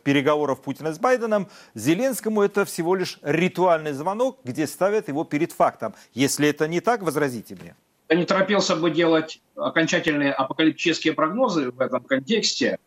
переговоров 0.03 0.61
Путина 0.61 0.93
с 0.93 0.99
Байденом, 0.99 1.47
Зеленскому 1.73 2.41
это 2.41 2.65
всего 2.65 2.95
лишь 2.95 3.19
ритуальный 3.21 3.93
звонок, 3.93 4.39
где 4.43 4.67
ставят 4.67 5.07
его 5.07 5.23
перед 5.23 5.51
фактом. 5.51 5.93
Если 6.13 6.47
это 6.47 6.67
не 6.67 6.81
так, 6.81 7.01
возразите 7.01 7.55
мне. 7.55 7.75
Я 8.09 8.17
не 8.17 8.25
торопился 8.25 8.75
бы 8.75 8.91
делать 8.91 9.41
окончательные 9.55 10.31
апокалиптические 10.31 11.13
прогнозы 11.13 11.71
в 11.71 11.81
этом 11.81 12.03
контексте. 12.03 12.77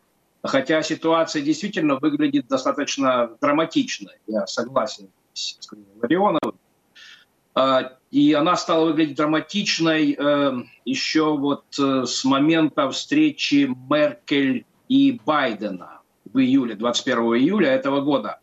Хотя 0.41 0.81
ситуация 0.83 1.41
действительно 1.41 1.97
выглядит 1.97 2.47
достаточно 2.47 3.31
драматично. 3.41 4.11
Я 4.25 4.47
согласен 4.47 5.09
с 5.33 5.57
Ларионовым. 6.01 6.57
А, 7.55 7.93
и 8.11 8.33
она 8.33 8.55
стала 8.55 8.85
выглядеть 8.85 9.17
драматичной 9.17 10.15
э, 10.17 10.53
еще 10.85 11.35
вот 11.37 11.65
э, 11.77 12.05
с 12.05 12.23
момента 12.23 12.89
встречи 12.89 13.69
Меркель 13.89 14.65
и 14.87 15.19
Байдена 15.25 15.99
в 16.31 16.39
июле, 16.39 16.75
21 16.75 17.17
июля 17.35 17.71
этого 17.71 18.01
года. 18.01 18.39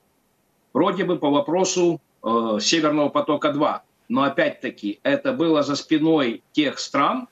Вроде 0.74 1.04
бы 1.04 1.18
по 1.18 1.30
вопросу 1.30 2.00
э, 2.22 2.58
Северного 2.60 3.08
потока-2. 3.08 3.80
Но 4.08 4.22
опять-таки 4.22 5.00
это 5.02 5.32
было 5.32 5.62
за 5.62 5.76
спиной 5.76 6.42
тех 6.52 6.78
стран, 6.78 7.28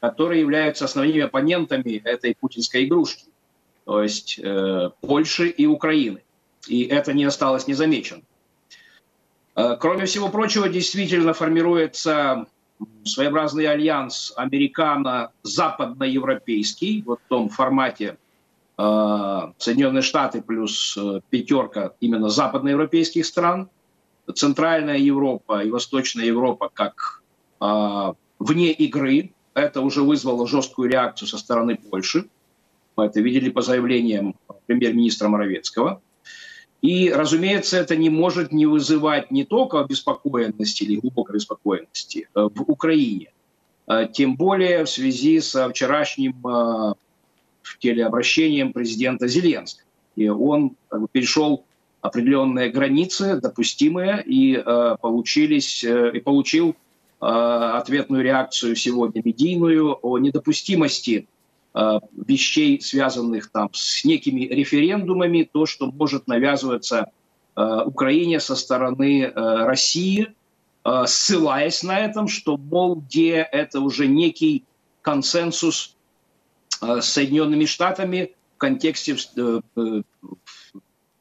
которые 0.00 0.40
являются 0.40 0.86
основными 0.86 1.20
оппонентами 1.20 2.00
этой 2.04 2.34
путинской 2.34 2.86
игрушки 2.86 3.27
то 3.88 4.02
есть 4.02 4.38
э, 4.38 4.90
Польши 5.00 5.48
и 5.48 5.64
Украины. 5.64 6.20
И 6.66 6.82
это 6.82 7.14
не 7.14 7.24
осталось 7.24 7.66
незамеченным. 7.66 8.22
Э, 9.56 9.78
кроме 9.80 10.04
всего 10.04 10.28
прочего, 10.28 10.68
действительно 10.68 11.32
формируется 11.32 12.44
своеобразный 13.04 13.64
альянс 13.64 14.34
американо-западноевропейский, 14.36 17.02
вот 17.06 17.20
в 17.24 17.28
том 17.28 17.48
формате 17.48 18.18
э, 18.76 19.52
Соединенные 19.56 20.02
Штаты 20.02 20.42
плюс 20.42 20.94
э, 20.98 21.22
пятерка 21.30 21.94
именно 22.00 22.28
западноевропейских 22.28 23.24
стран, 23.24 23.70
Центральная 24.34 24.98
Европа 24.98 25.64
и 25.64 25.70
Восточная 25.70 26.26
Европа 26.26 26.68
как 26.70 27.22
э, 27.62 28.12
вне 28.38 28.72
игры. 28.72 29.30
Это 29.54 29.80
уже 29.80 30.02
вызвало 30.02 30.46
жесткую 30.46 30.90
реакцию 30.90 31.26
со 31.26 31.38
стороны 31.38 31.76
Польши. 31.76 32.28
Мы 32.98 33.04
это 33.04 33.20
видели 33.20 33.48
по 33.48 33.62
заявлениям 33.62 34.34
премьер-министра 34.66 35.28
Моровецкого. 35.28 36.02
И, 36.82 37.12
разумеется, 37.12 37.78
это 37.78 37.94
не 37.94 38.10
может 38.10 38.50
не 38.50 38.66
вызывать 38.66 39.30
не 39.30 39.44
только 39.44 39.80
обеспокоенности 39.80 40.82
или 40.82 40.96
глубокой 40.96 41.36
обеспокоенности 41.36 42.28
э, 42.34 42.48
в 42.52 42.62
Украине, 42.62 43.30
э, 43.86 44.08
тем 44.12 44.34
более 44.34 44.84
в 44.84 44.90
связи 44.90 45.38
с 45.38 45.68
вчерашним 45.68 46.44
э, 46.44 46.94
телеобращением 47.78 48.72
президента 48.72 49.28
Зеленского. 49.28 49.86
И 50.16 50.28
он 50.28 50.72
как 50.88 51.02
бы, 51.02 51.08
перешел 51.12 51.64
определенные 52.00 52.68
границы, 52.70 53.40
допустимые, 53.40 54.24
и, 54.26 54.60
получились, 55.00 55.84
и 55.84 56.20
получил 56.20 56.74
ответную 57.20 58.22
реакцию 58.22 58.76
сегодня 58.76 59.20
медийную 59.24 59.98
о 60.02 60.18
недопустимости 60.18 61.28
вещей, 61.74 62.80
связанных 62.80 63.50
там 63.50 63.70
с 63.72 64.04
некими 64.04 64.42
референдумами, 64.42 65.48
то, 65.50 65.66
что 65.66 65.90
может 65.90 66.26
навязываться 66.26 67.10
Украине 67.54 68.40
со 68.40 68.56
стороны 68.56 69.30
России, 69.34 70.34
ссылаясь 71.06 71.82
на 71.82 71.98
этом, 71.98 72.28
что, 72.28 72.56
мол, 72.56 72.96
где 72.96 73.46
это 73.52 73.80
уже 73.80 74.06
некий 74.06 74.64
консенсус 75.02 75.96
с 76.80 77.04
Соединенными 77.04 77.64
Штатами 77.66 78.32
в 78.54 78.58
контексте 78.58 79.16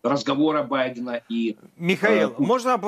разговора 0.10 0.63
Байдена 0.63 1.22
и... 1.30 1.58
Михаил, 1.78 2.30
э, 2.30 2.34
можно 2.38 2.80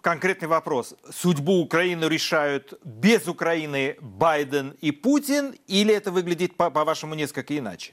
конкретный 0.00 0.48
вопрос? 0.48 0.94
Судьбу 1.10 1.60
Украины 1.60 2.04
решают 2.04 2.78
без 2.84 3.26
Украины 3.28 3.96
Байден 4.00 4.74
и 4.80 4.90
Путин, 4.90 5.54
или 5.66 5.94
это 5.94 6.10
выглядит, 6.10 6.56
по-вашему, 6.56 7.14
несколько 7.14 7.56
иначе? 7.56 7.92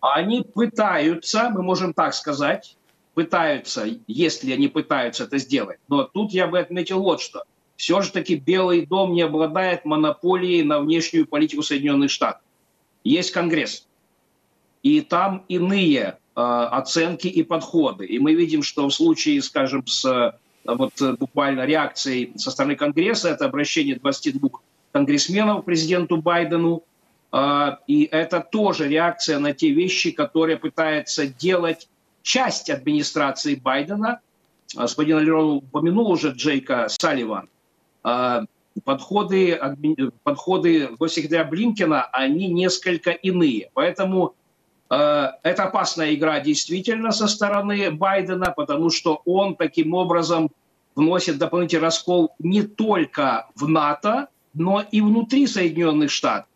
Они 0.00 0.42
пытаются, 0.42 1.50
мы 1.50 1.62
можем 1.62 1.94
так 1.94 2.14
сказать, 2.14 2.76
пытаются, 3.14 3.86
если 4.06 4.52
они 4.52 4.68
пытаются 4.68 5.24
это 5.24 5.38
сделать. 5.38 5.78
Но 5.88 6.04
тут 6.04 6.32
я 6.32 6.46
бы 6.46 6.58
отметил 6.58 7.00
вот 7.00 7.20
что. 7.20 7.44
Все 7.76 8.02
же 8.02 8.12
таки 8.12 8.36
Белый 8.36 8.86
дом 8.86 9.12
не 9.14 9.22
обладает 9.22 9.84
монополией 9.84 10.62
на 10.62 10.80
внешнюю 10.80 11.26
политику 11.26 11.62
Соединенных 11.62 12.10
Штатов. 12.10 12.42
Есть 13.02 13.32
Конгресс. 13.32 13.86
И 14.82 15.00
там 15.00 15.44
иные 15.48 16.18
Э, 16.23 16.23
оценки 16.34 17.28
и 17.28 17.42
подходы. 17.42 18.06
И 18.06 18.18
мы 18.18 18.34
видим, 18.34 18.62
что 18.62 18.88
в 18.88 18.94
случае, 18.94 19.40
скажем, 19.42 19.86
с 19.86 20.04
э, 20.04 20.32
вот 20.64 21.00
э, 21.00 21.12
буквально 21.12 21.64
реакцией 21.64 22.32
со 22.36 22.50
стороны 22.50 22.76
Конгресса, 22.76 23.30
это 23.30 23.46
обращение 23.46 23.96
22 23.96 24.50
конгрессменов 24.92 25.64
президенту 25.64 26.18
Байдену, 26.18 26.84
и 27.88 28.08
это 28.12 28.38
тоже 28.38 28.88
реакция 28.88 29.40
на 29.40 29.52
те 29.52 29.70
вещи, 29.70 30.12
которые 30.12 30.56
пытается 30.56 31.26
делать 31.26 31.88
часть 32.22 32.70
администрации 32.70 33.56
Байдена. 33.56 34.20
Господин 34.72 35.16
Алерон 35.16 35.56
упомянул 35.56 36.12
уже 36.12 36.30
Джейка 36.30 36.86
Салливан. 36.88 37.48
Подходы, 38.84 39.60
подходы 40.22 40.90
госсекретаря 40.96 41.42
Блинкина, 41.42 42.04
они 42.04 42.46
несколько 42.46 43.10
иные. 43.10 43.72
Поэтому 43.74 44.36
Э, 44.36 44.43
это 44.94 45.64
опасная 45.64 46.14
игра 46.14 46.40
действительно 46.40 47.10
со 47.10 47.26
стороны 47.26 47.90
Байдена, 47.90 48.52
потому 48.56 48.90
что 48.90 49.22
он 49.24 49.56
таким 49.56 49.94
образом 49.94 50.50
вносит 50.94 51.38
дополнительный 51.38 51.82
раскол 51.82 52.34
не 52.38 52.62
только 52.62 53.48
в 53.54 53.68
НАТО, 53.68 54.28
но 54.52 54.84
и 54.92 55.00
внутри 55.00 55.46
Соединенных 55.46 56.10
Штатов. 56.10 56.48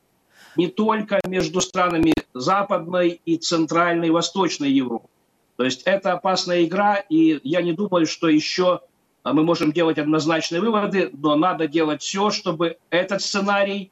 Не 0.57 0.69
только 0.69 1.21
между 1.27 1.61
странами 1.61 2.13
Западной 2.35 3.21
и 3.25 3.37
Центральной 3.37 4.09
и 4.09 4.11
Восточной 4.11 4.71
Европы. 4.71 5.09
То 5.57 5.65
есть 5.65 5.83
это 5.85 6.13
опасная 6.13 6.65
игра, 6.65 6.97
и 6.97 7.41
я 7.43 7.63
не 7.63 7.73
думаю, 7.73 8.07
что 8.07 8.29
еще 8.29 8.81
мы 9.25 9.43
можем 9.43 9.73
делать 9.73 9.99
однозначные 9.99 10.61
выводы, 10.61 11.11
но 11.13 11.35
надо 11.35 11.67
делать 11.67 12.03
все, 12.03 12.31
чтобы 12.31 12.79
этот 12.91 13.23
сценарий 13.23 13.91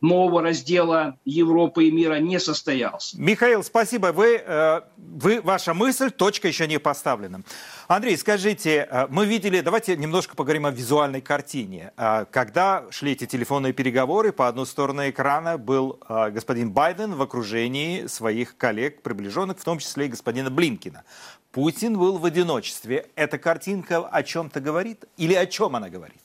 нового 0.00 0.42
раздела 0.42 1.18
Европы 1.24 1.84
и 1.84 1.90
мира 1.90 2.18
не 2.18 2.38
состоялся. 2.38 3.20
Михаил, 3.20 3.64
спасибо. 3.64 4.12
Вы, 4.12 4.42
э, 4.44 4.80
вы, 4.96 5.40
ваша 5.40 5.74
мысль, 5.74 6.10
точка 6.10 6.48
еще 6.48 6.66
не 6.66 6.78
поставлена. 6.78 7.42
Андрей, 7.88 8.16
скажите, 8.16 8.88
э, 8.90 9.06
мы 9.08 9.26
видели, 9.26 9.60
давайте 9.60 9.96
немножко 9.96 10.36
поговорим 10.36 10.66
о 10.66 10.70
визуальной 10.70 11.20
картине. 11.20 11.92
Э, 11.96 12.26
когда 12.30 12.84
шли 12.90 13.12
эти 13.12 13.26
телефонные 13.26 13.72
переговоры, 13.72 14.32
по 14.32 14.48
одну 14.48 14.64
сторону 14.64 15.08
экрана 15.08 15.58
был 15.58 15.98
господин 16.08 16.70
Байден 16.70 17.14
в 17.14 17.22
окружении 17.22 18.06
своих 18.06 18.56
коллег, 18.56 19.02
приближенных, 19.02 19.58
в 19.58 19.64
том 19.64 19.78
числе 19.78 20.06
и 20.06 20.08
господина 20.08 20.50
Блинкина. 20.50 21.04
Путин 21.52 21.96
был 21.98 22.18
в 22.18 22.24
одиночестве. 22.24 23.06
Эта 23.14 23.38
картинка 23.38 24.06
о 24.06 24.22
чем-то 24.22 24.60
говорит? 24.60 25.04
Или 25.16 25.34
о 25.34 25.46
чем 25.46 25.74
она 25.74 25.88
говорит? 25.88 26.20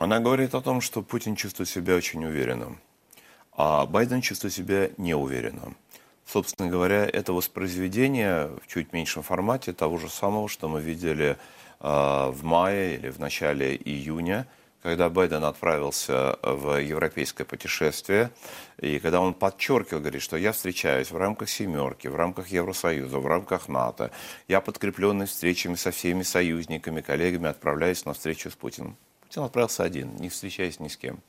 Она 0.00 0.20
говорит 0.20 0.54
о 0.54 0.60
том, 0.60 0.80
что 0.80 1.02
Путин 1.02 1.34
чувствует 1.34 1.68
себя 1.68 1.96
очень 1.96 2.24
уверенным, 2.24 2.78
а 3.50 3.84
Байден 3.84 4.20
чувствует 4.20 4.54
себя 4.54 4.90
неуверенным. 4.96 5.76
Собственно 6.24 6.70
говоря, 6.70 7.04
это 7.04 7.32
воспроизведение 7.32 8.46
в 8.62 8.68
чуть 8.68 8.92
меньшем 8.92 9.24
формате 9.24 9.72
того 9.72 9.98
же 9.98 10.08
самого, 10.08 10.48
что 10.48 10.68
мы 10.68 10.80
видели 10.80 11.36
э, 11.80 12.28
в 12.30 12.44
мае 12.44 12.94
или 12.94 13.08
в 13.08 13.18
начале 13.18 13.74
июня, 13.74 14.46
когда 14.82 15.10
Байден 15.10 15.42
отправился 15.42 16.38
в 16.42 16.80
европейское 16.80 17.44
путешествие, 17.44 18.30
и 18.78 19.00
когда 19.00 19.20
он 19.20 19.34
подчеркивал, 19.34 20.00
говорит, 20.00 20.22
что 20.22 20.36
я 20.36 20.52
встречаюсь 20.52 21.10
в 21.10 21.16
рамках 21.16 21.48
«семерки», 21.48 22.06
в 22.06 22.14
рамках 22.14 22.46
Евросоюза, 22.48 23.18
в 23.18 23.26
рамках 23.26 23.66
НАТО, 23.68 24.12
я 24.46 24.60
подкрепленный 24.60 25.26
встречами 25.26 25.74
со 25.74 25.90
всеми 25.90 26.22
союзниками, 26.22 27.00
коллегами, 27.00 27.48
отправляюсь 27.48 28.04
на 28.04 28.12
встречу 28.12 28.48
с 28.48 28.54
Путиным. 28.54 28.96
Путин 29.28 29.42
отправился 29.42 29.84
один, 29.84 30.16
не 30.16 30.30
встречаясь 30.30 30.80
ни 30.80 30.88
с 30.88 30.96
кем. 30.96 31.20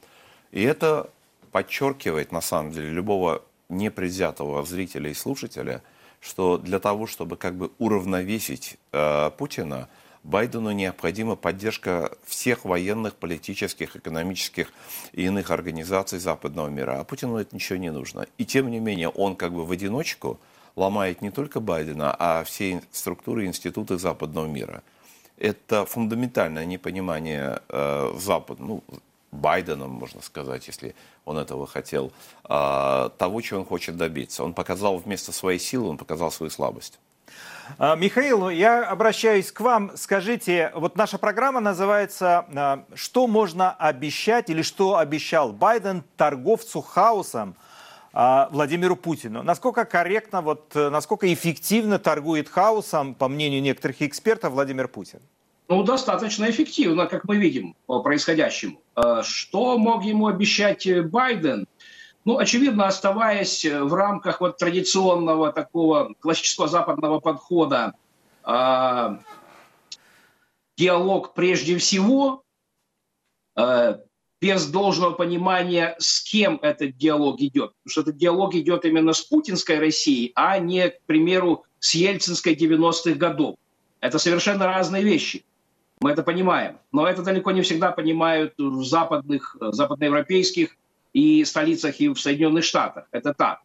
И 0.52 0.64
это 0.64 1.10
подчеркивает, 1.52 2.32
на 2.32 2.40
самом 2.40 2.72
деле, 2.72 2.90
любого 2.90 3.44
непредвзятого 3.68 4.64
зрителя 4.66 5.10
и 5.10 5.14
слушателя, 5.14 5.84
что 6.22 6.58
для 6.58 6.80
того, 6.80 7.08
чтобы 7.08 7.36
как 7.36 7.56
бы 7.56 7.72
уравновесить 7.78 8.78
э, 8.94 9.32
Путина, 9.38 9.90
Байдену 10.24 10.72
необходима 10.72 11.36
поддержка 11.36 12.12
всех 12.26 12.64
военных, 12.64 13.16
политических, 13.16 13.98
экономических 13.98 14.72
и 15.12 15.24
иных 15.24 15.52
организаций 15.52 16.20
западного 16.20 16.70
мира. 16.70 17.02
А 17.02 17.04
Путину 17.04 17.38
это 17.38 17.54
ничего 17.54 17.80
не 17.80 17.92
нужно. 17.92 18.28
И 18.38 18.46
тем 18.46 18.72
не 18.72 18.80
менее 18.80 19.10
он 19.10 19.36
как 19.36 19.52
бы 19.52 19.66
в 19.66 19.72
одиночку 19.72 20.40
ломает 20.78 21.22
не 21.22 21.32
только 21.32 21.60
Байдена, 21.60 22.16
а 22.18 22.46
все 22.46 22.82
структуры 22.94 23.44
и 23.44 23.48
институты 23.48 23.98
западного 23.98 24.48
мира– 24.48 24.84
это 25.40 25.86
фундаментальное 25.86 26.66
непонимание 26.66 27.62
э, 27.70 28.14
Запада, 28.18 28.62
ну, 28.62 28.84
Байденом, 29.32 29.92
можно 29.92 30.22
сказать, 30.22 30.68
если 30.68 30.96
он 31.26 31.38
этого 31.38 31.68
хотел, 31.68 32.12
э, 32.48 33.10
того, 33.18 33.42
чего 33.42 33.60
он 33.60 33.66
хочет 33.66 33.96
добиться. 33.98 34.44
Он 34.44 34.54
показал 34.54 34.98
вместо 34.98 35.32
своей 35.32 35.60
силы, 35.60 35.90
он 35.90 35.98
показал 35.98 36.32
свою 36.32 36.50
слабость. 36.50 37.00
А, 37.78 37.96
Михаил, 37.96 38.50
я 38.50 38.84
обращаюсь 38.84 39.52
к 39.52 39.60
вам. 39.60 39.92
Скажите, 39.96 40.72
вот 40.74 40.96
наша 40.96 41.18
программа 41.18 41.60
называется 41.60 42.46
а, 42.56 42.86
«Что 42.96 43.28
можно 43.28 43.72
обещать» 43.72 44.50
или 44.50 44.62
«Что 44.62 44.98
обещал 44.98 45.52
Байден 45.52 46.04
торговцу 46.18 46.82
хаосом 46.82 47.56
Владимиру 48.52 48.98
Путину. 48.98 49.44
Насколько 49.44 49.86
корректно, 49.86 50.42
вот, 50.42 50.76
э, 50.76 50.90
насколько 50.90 51.32
эффективно 51.34 52.00
торгует 52.00 52.50
хаосом, 52.50 53.16
по 53.16 53.30
мнению 53.30 53.62
некоторых 53.62 54.02
экспертов, 54.02 54.52
Владимир 54.52 54.90
Путин? 54.90 55.20
Ну, 55.70 55.84
достаточно 55.84 56.50
эффективно, 56.50 57.06
как 57.06 57.24
мы 57.24 57.38
видим 57.38 57.76
по 57.86 58.02
происходящему. 58.02 58.82
А, 58.96 59.24
что 59.24 59.78
мог 59.78 60.04
ему 60.04 60.28
обещать 60.28 60.86
Байден? 61.10 61.66
Ну, 62.26 62.38
очевидно, 62.38 62.88
оставаясь 62.88 63.64
в 63.64 63.94
рамках 63.94 64.42
вот 64.42 64.58
традиционного 64.58 65.54
такого 65.54 66.14
классического 66.20 66.68
западного 66.68 67.22
подхода, 67.22 67.94
э, 68.44 69.18
диалог 70.78 71.34
прежде 71.34 71.78
всего, 71.78 72.44
э, 73.56 74.00
без 74.42 74.68
должного 74.68 75.12
понимания, 75.12 75.96
с 76.00 76.22
кем 76.24 76.60
этот 76.62 76.98
диалог 76.98 77.42
идет. 77.42 77.74
Потому 77.84 77.92
что 77.92 78.02
этот 78.02 78.18
диалог 78.18 78.56
идет 78.56 78.86
именно 78.86 79.14
с 79.14 79.22
путинской 79.22 79.80
Россией, 79.80 80.32
а 80.36 80.58
не, 80.60 80.90
к 80.90 81.02
примеру, 81.06 81.66
с 81.80 81.94
ельцинской 81.96 82.56
90-х 82.56 83.16
годов. 83.16 83.56
Это 84.00 84.18
совершенно 84.18 84.66
разные 84.66 85.04
вещи. 85.04 85.44
Мы 86.00 86.12
это 86.12 86.24
понимаем. 86.24 86.78
Но 86.92 87.06
это 87.06 87.22
далеко 87.22 87.52
не 87.52 87.62
всегда 87.62 87.92
понимают 87.92 88.54
в 88.58 88.84
западных, 88.84 89.58
западноевропейских 89.60 90.78
и 91.12 91.44
столицах, 91.44 92.00
и 92.00 92.08
в 92.08 92.20
Соединенных 92.20 92.64
Штатах. 92.64 93.08
Это 93.12 93.34
так. 93.34 93.60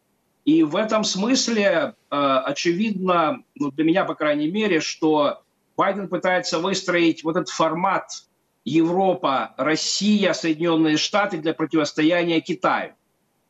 И 0.44 0.62
в 0.62 0.76
этом 0.76 1.04
смысле 1.04 1.94
э, 2.10 2.16
очевидно, 2.16 3.42
ну, 3.54 3.70
для 3.70 3.84
меня, 3.84 4.04
по 4.04 4.14
крайней 4.14 4.50
мере, 4.50 4.80
что 4.80 5.42
Байден 5.76 6.08
пытается 6.08 6.58
выстроить 6.58 7.24
вот 7.24 7.36
этот 7.36 7.48
формат 7.48 8.24
Европа, 8.64 9.54
Россия, 9.56 10.32
Соединенные 10.32 10.96
Штаты 10.96 11.38
для 11.38 11.52
противостояния 11.52 12.40
Китаю. 12.40 12.94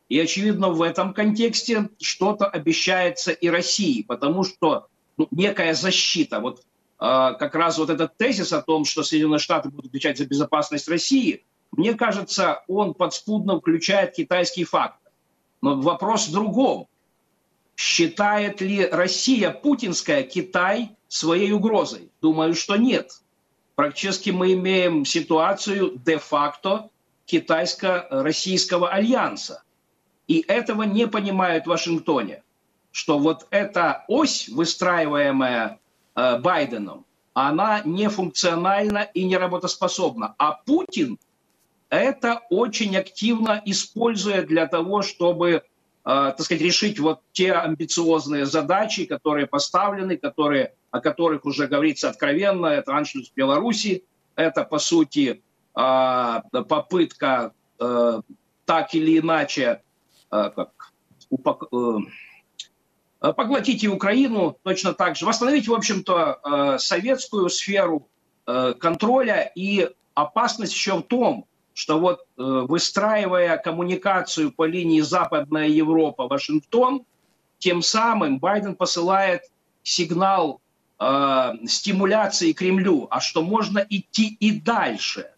И, 0.08 0.18
очевидно, 0.18 0.70
в 0.70 0.82
этом 0.82 1.14
контексте 1.14 1.88
что-то 2.00 2.46
обещается 2.46 3.32
и 3.32 3.48
России, 3.48 4.02
потому 4.02 4.44
что 4.44 4.88
ну, 5.16 5.28
некая 5.30 5.74
защита, 5.74 6.40
вот 6.40 6.60
э, 6.60 6.62
как 7.00 7.54
раз 7.54 7.78
вот 7.78 7.90
этот 7.90 8.16
тезис 8.16 8.52
о 8.52 8.60
том, 8.60 8.84
что 8.84 9.02
Соединенные 9.02 9.38
Штаты 9.38 9.70
будут 9.70 9.86
отвечать 9.86 10.18
за 10.18 10.26
безопасность 10.26 10.88
России, 10.88 11.44
мне 11.72 11.94
кажется, 11.94 12.62
он 12.68 12.94
подспудно 12.94 13.58
включает 13.58 14.14
китайский 14.14 14.64
фактор. 14.64 15.10
Но 15.60 15.80
вопрос 15.80 16.28
в 16.28 16.32
другом. 16.32 16.88
Считает 17.76 18.60
ли 18.60 18.86
Россия 18.86 19.50
путинская 19.50 20.22
Китай 20.22 20.90
своей 21.08 21.50
угрозой? 21.52 22.10
Думаю, 22.20 22.54
что 22.54 22.76
нет. 22.76 23.22
Практически 23.74 24.30
мы 24.30 24.52
имеем 24.52 25.04
ситуацию 25.04 26.00
де-факто, 26.04 26.90
китайско-российского 27.26 28.90
альянса. 28.90 29.62
И 30.28 30.44
этого 30.46 30.82
не 30.82 31.06
понимают 31.06 31.64
в 31.64 31.68
Вашингтоне, 31.68 32.42
что 32.92 33.18
вот 33.18 33.46
эта 33.50 34.04
ось, 34.08 34.48
выстраиваемая 34.48 35.78
э, 36.14 36.38
Байденом, 36.38 37.04
она 37.34 37.82
не 37.84 38.08
функциональна 38.08 39.02
и 39.14 39.24
не 39.24 39.36
работоспособна. 39.36 40.34
А 40.38 40.52
Путин 40.52 41.18
это 41.90 42.42
очень 42.50 42.96
активно 42.96 43.60
использует 43.64 44.46
для 44.46 44.66
того, 44.66 45.02
чтобы 45.02 45.50
э, 45.50 45.62
так 46.04 46.40
сказать, 46.40 46.62
решить 46.62 46.98
вот 46.98 47.20
те 47.32 47.52
амбициозные 47.52 48.46
задачи, 48.46 49.04
которые 49.04 49.46
поставлены, 49.46 50.16
которые, 50.16 50.74
о 50.94 51.00
которых 51.00 51.44
уже 51.44 51.66
говорится 51.66 52.08
откровенно, 52.08 52.66
это 52.66 52.94
аншлюс 52.96 53.32
Беларуси, 53.34 54.04
это, 54.36 54.62
по 54.62 54.78
сути, 54.78 55.42
э, 55.76 56.40
попытка 56.68 57.52
э, 57.80 58.20
так 58.64 58.94
или 58.94 59.18
иначе 59.18 59.82
как, 60.30 60.92
упак... 61.30 61.64
поглотить 63.20 63.82
и 63.82 63.88
Украину 63.88 64.56
точно 64.62 64.94
так 64.94 65.16
же, 65.16 65.26
восстановить, 65.26 65.66
в 65.66 65.74
общем-то, 65.74 66.78
советскую 66.78 67.48
сферу 67.48 68.08
контроля. 68.44 69.52
И 69.54 69.90
опасность 70.14 70.72
еще 70.72 70.98
в 70.98 71.02
том, 71.02 71.46
что 71.72 71.98
вот 71.98 72.20
э, 72.20 72.24
выстраивая 72.36 73.56
коммуникацию 73.58 74.52
по 74.52 74.64
линии 74.64 75.00
Западная 75.00 75.66
Европа, 75.66 76.28
Вашингтон, 76.28 77.04
тем 77.58 77.82
самым 77.82 78.38
Байден 78.38 78.76
посылает 78.76 79.42
сигнал 79.82 80.60
э, 81.04 81.66
стимуляции 81.66 82.52
Кремлю, 82.52 83.06
а 83.10 83.20
что 83.20 83.42
можно 83.42 83.84
идти 83.88 84.36
и 84.40 84.60
дальше. 84.60 85.30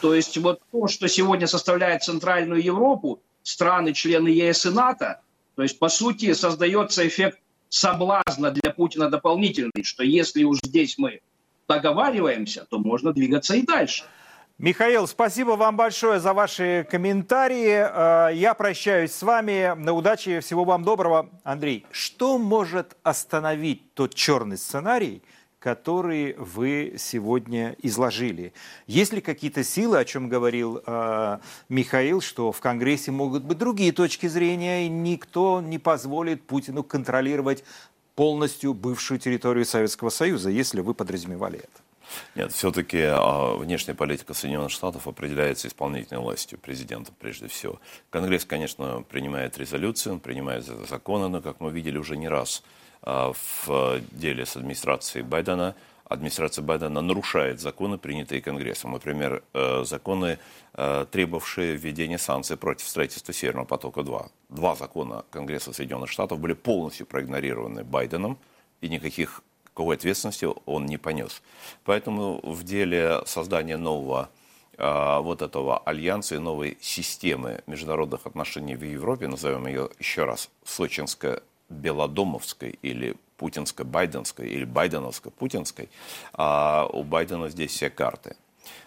То 0.00 0.14
есть 0.14 0.36
вот 0.38 0.60
то, 0.72 0.88
что 0.88 1.08
сегодня 1.08 1.46
составляет 1.46 2.02
Центральную 2.02 2.62
Европу, 2.62 3.22
страны, 3.42 3.92
члены 3.92 4.28
ЕС 4.28 4.66
и 4.66 4.70
НАТО, 4.70 5.20
то 5.54 5.62
есть 5.62 5.78
по 5.78 5.88
сути 5.88 6.32
создается 6.32 7.06
эффект 7.06 7.38
соблазна 7.68 8.50
для 8.50 8.70
Путина 8.70 9.08
дополнительный, 9.08 9.84
что 9.84 10.02
если 10.02 10.44
уж 10.44 10.58
здесь 10.62 10.98
мы 10.98 11.20
договариваемся, 11.68 12.66
то 12.68 12.78
можно 12.78 13.12
двигаться 13.12 13.54
и 13.54 13.62
дальше. 13.62 14.04
Михаил, 14.58 15.08
спасибо 15.08 15.52
вам 15.52 15.76
большое 15.76 16.20
за 16.20 16.34
ваши 16.34 16.86
комментарии. 16.88 18.28
Э, 18.30 18.34
я 18.34 18.54
прощаюсь 18.54 19.12
с 19.12 19.22
вами. 19.22 19.74
На 19.76 19.92
удачи, 19.92 20.40
всего 20.40 20.64
вам 20.64 20.84
доброго. 20.84 21.30
Андрей, 21.42 21.86
что 21.90 22.38
может 22.38 22.96
остановить 23.02 23.94
тот 23.94 24.14
черный 24.14 24.58
сценарий, 24.58 25.22
который 25.58 26.34
вы 26.34 26.94
сегодня 26.98 27.74
изложили. 27.82 28.52
Есть 28.86 29.12
ли 29.12 29.20
какие-то 29.20 29.64
силы, 29.64 29.98
о 29.98 30.04
чем 30.04 30.28
говорил 30.28 30.82
э, 30.84 31.38
Михаил, 31.68 32.20
что 32.20 32.52
в 32.52 32.60
Конгрессе 32.60 33.10
могут 33.10 33.44
быть 33.44 33.58
другие 33.58 33.92
точки 33.92 34.26
зрения, 34.26 34.86
и 34.86 34.88
никто 34.88 35.60
не 35.60 35.78
позволит 35.78 36.46
Путину 36.46 36.84
контролировать 36.84 37.64
полностью 38.14 38.74
бывшую 38.74 39.18
территорию 39.18 39.64
Советского 39.64 40.10
Союза, 40.10 40.50
если 40.50 40.80
вы 40.80 40.94
подразумевали 40.94 41.58
это? 41.58 41.81
Нет, 42.34 42.52
все-таки 42.52 43.00
а, 43.02 43.54
внешняя 43.56 43.94
политика 43.94 44.34
Соединенных 44.34 44.70
Штатов 44.70 45.06
определяется 45.06 45.68
исполнительной 45.68 46.20
властью, 46.20 46.58
президентом 46.58 47.14
прежде 47.18 47.48
всего. 47.48 47.80
Конгресс, 48.10 48.44
конечно, 48.44 49.04
принимает 49.08 49.58
резолюции, 49.58 50.10
он 50.10 50.20
принимает 50.20 50.64
законы, 50.64 51.28
но, 51.28 51.40
как 51.40 51.60
мы 51.60 51.70
видели 51.70 51.98
уже 51.98 52.16
не 52.16 52.28
раз 52.28 52.62
а, 53.02 53.32
в 53.64 54.00
деле 54.12 54.46
с 54.46 54.56
администрацией 54.56 55.24
Байдена, 55.24 55.74
администрация 56.12 56.62
Байдена 56.62 57.00
нарушает 57.00 57.60
законы, 57.60 57.98
принятые 57.98 58.40
Конгрессом. 58.40 58.92
Например, 58.92 59.42
э, 59.54 59.84
законы, 59.84 60.38
э, 60.74 61.06
требовавшие 61.10 61.76
введения 61.76 62.18
санкций 62.18 62.56
против 62.56 62.86
строительства 62.88 63.32
Северного 63.32 63.64
потока-2. 63.64 64.30
Два 64.50 64.76
закона 64.76 65.24
Конгресса 65.30 65.72
Соединенных 65.72 66.10
Штатов 66.10 66.38
были 66.38 66.52
полностью 66.52 67.06
проигнорированы 67.06 67.84
Байденом, 67.84 68.38
и 68.80 68.88
никаких 68.88 69.42
какой 69.74 69.96
ответственности 69.96 70.46
он 70.66 70.86
не 70.86 70.98
понес. 70.98 71.42
Поэтому 71.84 72.40
в 72.42 72.64
деле 72.64 73.22
создания 73.26 73.76
нового 73.76 74.30
а, 74.78 75.20
вот 75.20 75.42
этого 75.42 75.78
альянса 75.78 76.36
и 76.36 76.38
новой 76.38 76.78
системы 76.80 77.62
международных 77.66 78.26
отношений 78.26 78.74
в 78.74 78.82
Европе, 78.82 79.28
назовем 79.28 79.66
ее 79.66 79.90
еще 79.98 80.24
раз 80.24 80.48
сочинско-белодомовской 80.64 82.78
или 82.82 83.16
путинско-байденской 83.36 84.48
или 84.48 84.64
байденовско-путинской, 84.64 85.90
а 86.32 86.88
у 86.92 87.02
Байдена 87.02 87.48
здесь 87.48 87.72
все 87.72 87.90
карты. 87.90 88.36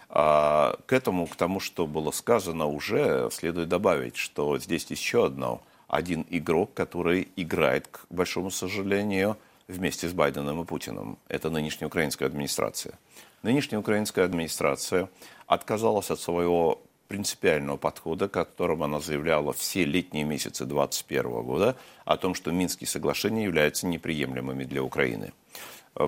А 0.08 0.78
к 0.86 0.92
этому, 0.92 1.26
к 1.26 1.36
тому, 1.36 1.60
что 1.60 1.86
было 1.86 2.10
сказано 2.10 2.66
уже, 2.66 3.28
следует 3.32 3.68
добавить, 3.68 4.16
что 4.16 4.58
здесь 4.58 4.90
еще 4.90 5.26
одно, 5.26 5.62
один 5.88 6.26
игрок, 6.30 6.74
который 6.74 7.28
играет, 7.36 7.86
к 7.88 8.06
большому 8.10 8.50
сожалению, 8.50 9.36
вместе 9.68 10.08
с 10.08 10.12
Байденом 10.12 10.62
и 10.62 10.64
Путиным. 10.64 11.18
Это 11.28 11.50
нынешняя 11.50 11.88
украинская 11.88 12.28
администрация. 12.28 12.98
Нынешняя 13.42 13.80
украинская 13.80 14.24
администрация 14.24 15.08
отказалась 15.46 16.10
от 16.10 16.20
своего 16.20 16.82
принципиального 17.08 17.76
подхода, 17.76 18.28
которым 18.28 18.82
она 18.82 19.00
заявляла 19.00 19.52
все 19.52 19.84
летние 19.84 20.24
месяцы 20.24 20.64
2021 20.64 21.42
года, 21.42 21.76
о 22.04 22.16
том, 22.16 22.34
что 22.34 22.50
Минские 22.50 22.88
соглашения 22.88 23.44
являются 23.44 23.86
неприемлемыми 23.86 24.64
для 24.64 24.82
Украины. 24.82 25.32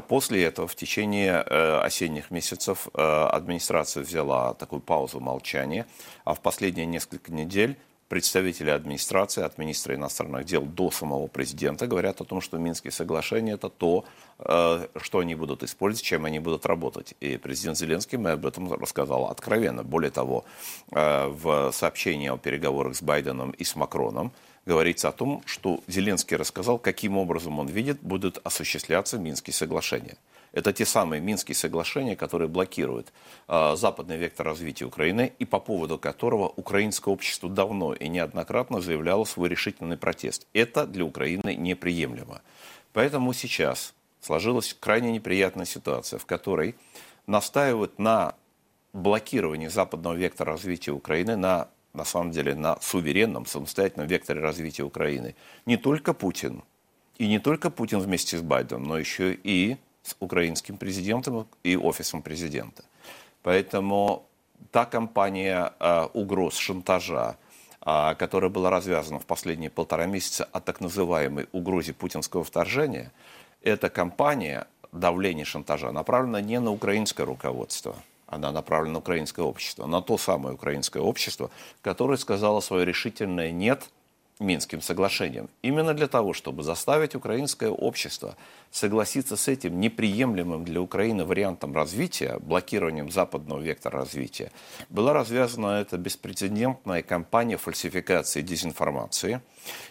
После 0.08 0.44
этого 0.44 0.68
в 0.68 0.74
течение 0.74 1.42
э, 1.46 1.78
осенних 1.80 2.30
месяцев 2.30 2.88
э, 2.92 3.00
администрация 3.00 4.02
взяла 4.02 4.52
такую 4.52 4.82
паузу 4.82 5.18
молчания, 5.18 5.86
а 6.24 6.34
в 6.34 6.40
последние 6.42 6.84
несколько 6.84 7.32
недель 7.32 7.78
представители 8.08 8.70
администрации, 8.70 9.42
от 9.42 9.58
министра 9.58 9.94
иностранных 9.94 10.44
дел 10.44 10.62
до 10.62 10.90
самого 10.90 11.26
президента 11.26 11.86
говорят 11.86 12.20
о 12.20 12.24
том, 12.24 12.40
что 12.40 12.58
Минские 12.58 12.90
соглашения– 12.90 13.52
это 13.54 13.68
то, 13.68 14.04
э, 14.38 14.86
что 15.00 15.18
они 15.18 15.34
будут 15.34 15.62
использовать, 15.62 16.04
чем 16.04 16.24
они 16.24 16.38
будут 16.38 16.66
работать. 16.66 17.14
И 17.20 17.36
президент 17.36 17.76
Зеленский 17.76 18.18
мне 18.18 18.30
об 18.30 18.46
этом 18.46 18.72
рассказал 18.72 19.26
откровенно. 19.26 19.84
Более 19.84 20.10
того, 20.10 20.44
э, 20.90 21.26
в 21.28 21.70
сообщении 21.72 22.28
о 22.28 22.38
переговорах 22.38 22.96
с 22.96 23.02
Байденом 23.02 23.50
и 23.50 23.64
с 23.64 23.76
Макроном 23.76 24.32
говорится 24.66 25.08
о 25.08 25.12
том, 25.12 25.42
что 25.46 25.80
Зеленский 25.86 26.36
рассказал, 26.36 26.78
каким 26.78 27.16
образом 27.16 27.58
он 27.58 27.68
видит, 27.68 27.98
будут 28.02 28.38
осуществляться 28.44 29.18
Минские 29.18 29.54
соглашения. 29.54 30.16
Это 30.52 30.72
те 30.72 30.84
самые 30.84 31.20
Минские 31.20 31.54
соглашения, 31.54 32.16
которые 32.16 32.48
блокируют 32.48 33.12
э, 33.48 33.76
западный 33.76 34.16
вектор 34.16 34.46
развития 34.46 34.86
Украины 34.86 35.32
и 35.38 35.44
по 35.44 35.60
поводу 35.60 35.98
которого 35.98 36.48
украинское 36.48 37.12
общество 37.12 37.48
давно 37.48 37.94
и 37.94 38.08
неоднократно 38.08 38.80
заявляло 38.80 39.24
свой 39.24 39.48
решительный 39.48 39.96
протест. 39.96 40.46
Это 40.52 40.86
для 40.86 41.04
Украины 41.04 41.54
неприемлемо. 41.54 42.42
Поэтому 42.92 43.32
сейчас 43.32 43.94
сложилась 44.20 44.74
крайне 44.78 45.12
неприятная 45.12 45.66
ситуация, 45.66 46.18
в 46.18 46.26
которой 46.26 46.74
настаивают 47.26 47.98
на 47.98 48.34
блокировании 48.92 49.68
западного 49.68 50.14
вектора 50.14 50.52
развития 50.52 50.92
Украины, 50.92 51.36
на, 51.36 51.68
на 51.92 52.04
самом 52.04 52.30
деле 52.30 52.54
на 52.54 52.80
суверенном, 52.80 53.46
самостоятельном 53.46 54.06
векторе 54.06 54.40
развития 54.40 54.82
Украины. 54.82 55.34
Не 55.66 55.76
только 55.76 56.14
Путин, 56.14 56.62
и 57.18 57.26
не 57.26 57.38
только 57.38 57.70
Путин 57.70 58.00
вместе 58.00 58.38
с 58.38 58.42
Байденом, 58.42 58.84
но 58.84 58.98
еще 58.98 59.34
и 59.34 59.76
с 60.08 60.16
украинским 60.20 60.76
президентом 60.76 61.46
и 61.62 61.76
офисом 61.76 62.22
президента. 62.22 62.84
Поэтому 63.42 64.26
та 64.70 64.84
кампания 64.84 65.72
э, 65.78 66.08
угроз, 66.12 66.56
шантажа, 66.56 67.36
э, 67.84 68.14
которая 68.18 68.50
была 68.50 68.70
развязана 68.70 69.18
в 69.18 69.26
последние 69.26 69.70
полтора 69.70 70.06
месяца 70.06 70.48
о 70.52 70.60
так 70.60 70.80
называемой 70.80 71.46
угрозе 71.52 71.92
путинского 71.92 72.44
вторжения, 72.44 73.12
эта 73.62 73.90
кампания 73.90 74.66
давления 74.92 75.44
шантажа 75.44 75.92
направлена 75.92 76.40
не 76.40 76.60
на 76.60 76.72
украинское 76.72 77.26
руководство, 77.26 77.94
она 78.26 78.52
направлена 78.52 78.94
на 78.94 78.98
украинское 78.98 79.44
общество, 79.44 79.86
на 79.86 80.02
то 80.02 80.18
самое 80.18 80.54
украинское 80.54 81.02
общество, 81.02 81.50
которое 81.82 82.18
сказало 82.18 82.60
свое 82.60 82.84
решительное 82.84 83.50
«нет» 83.50 83.88
Минским 84.40 84.80
соглашением. 84.80 85.48
Именно 85.62 85.94
для 85.94 86.06
того, 86.06 86.32
чтобы 86.32 86.62
заставить 86.62 87.14
украинское 87.14 87.70
общество 87.70 88.36
согласиться 88.70 89.36
с 89.36 89.48
этим 89.48 89.80
неприемлемым 89.80 90.64
для 90.64 90.80
Украины 90.80 91.24
вариантом 91.24 91.74
развития, 91.74 92.38
блокированием 92.38 93.10
западного 93.10 93.60
вектора 93.60 93.98
развития, 93.98 94.52
была 94.90 95.12
развязана 95.12 95.80
эта 95.80 95.98
беспрецедентная 95.98 97.02
кампания 97.02 97.56
фальсификации 97.56 98.42
дезинформации. 98.42 99.40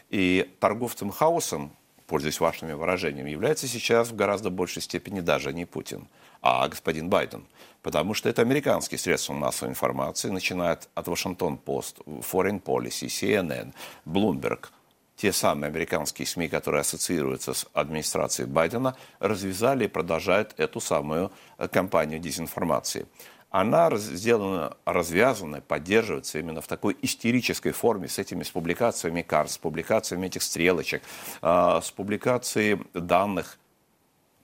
И 0.10 0.50
торговцем 0.60 1.12
хаосом, 1.12 1.72
пользуясь 2.06 2.40
вашими 2.40 2.72
выражениями, 2.72 3.32
является 3.32 3.68
сейчас 3.68 4.10
в 4.10 4.16
гораздо 4.16 4.50
большей 4.50 4.82
степени 4.82 5.20
даже 5.20 5.52
не 5.52 5.66
Путин, 5.66 6.08
а 6.42 6.68
господин 6.70 7.10
Байден– 7.10 7.44
потому 7.82 8.14
что 8.14 8.30
это 8.30 8.42
американские 8.42 8.98
средства 8.98 9.34
массовой 9.34 9.72
информации, 9.72 10.30
начиная 10.30 10.80
от 10.96 11.08
Вашингтон-Пост, 11.08 12.00
Foreign 12.06 12.62
Policy, 12.62 13.08
CNN, 13.08 13.74
Bloomberg, 14.06 14.68
те 15.18 15.34
самые 15.34 15.70
американские 15.70 16.28
СМИ, 16.28 16.48
которые 16.48 16.82
ассоциируются 16.82 17.54
с 17.54 17.66
администрацией 17.74 18.48
Байдена, 18.48 18.96
развязали 19.20 19.86
и 19.86 19.88
продолжают 19.88 20.54
эту 20.58 20.80
самую 20.80 21.32
э, 21.58 21.68
кампанию 21.68 22.20
дезинформации. 22.20 23.08
она 23.50 23.96
сделана, 23.98 24.78
развязана, 24.86 25.62
поддерживается 25.62 26.38
именно 26.38 26.62
в 26.62 26.68
такой 26.68 26.96
истерической 27.02 27.72
форме, 27.72 28.08
с 28.08 28.20
этими, 28.20 28.44
с 28.44 28.52
публикациями 28.52 29.22
карт, 29.22 29.50
с 29.50 29.58
публикациями 29.58 30.28
этих 30.28 30.44
стрелочек, 30.44 31.02
э, 31.42 31.80
с 31.84 31.92
публикацией 31.92 32.80
данных, 32.94 33.58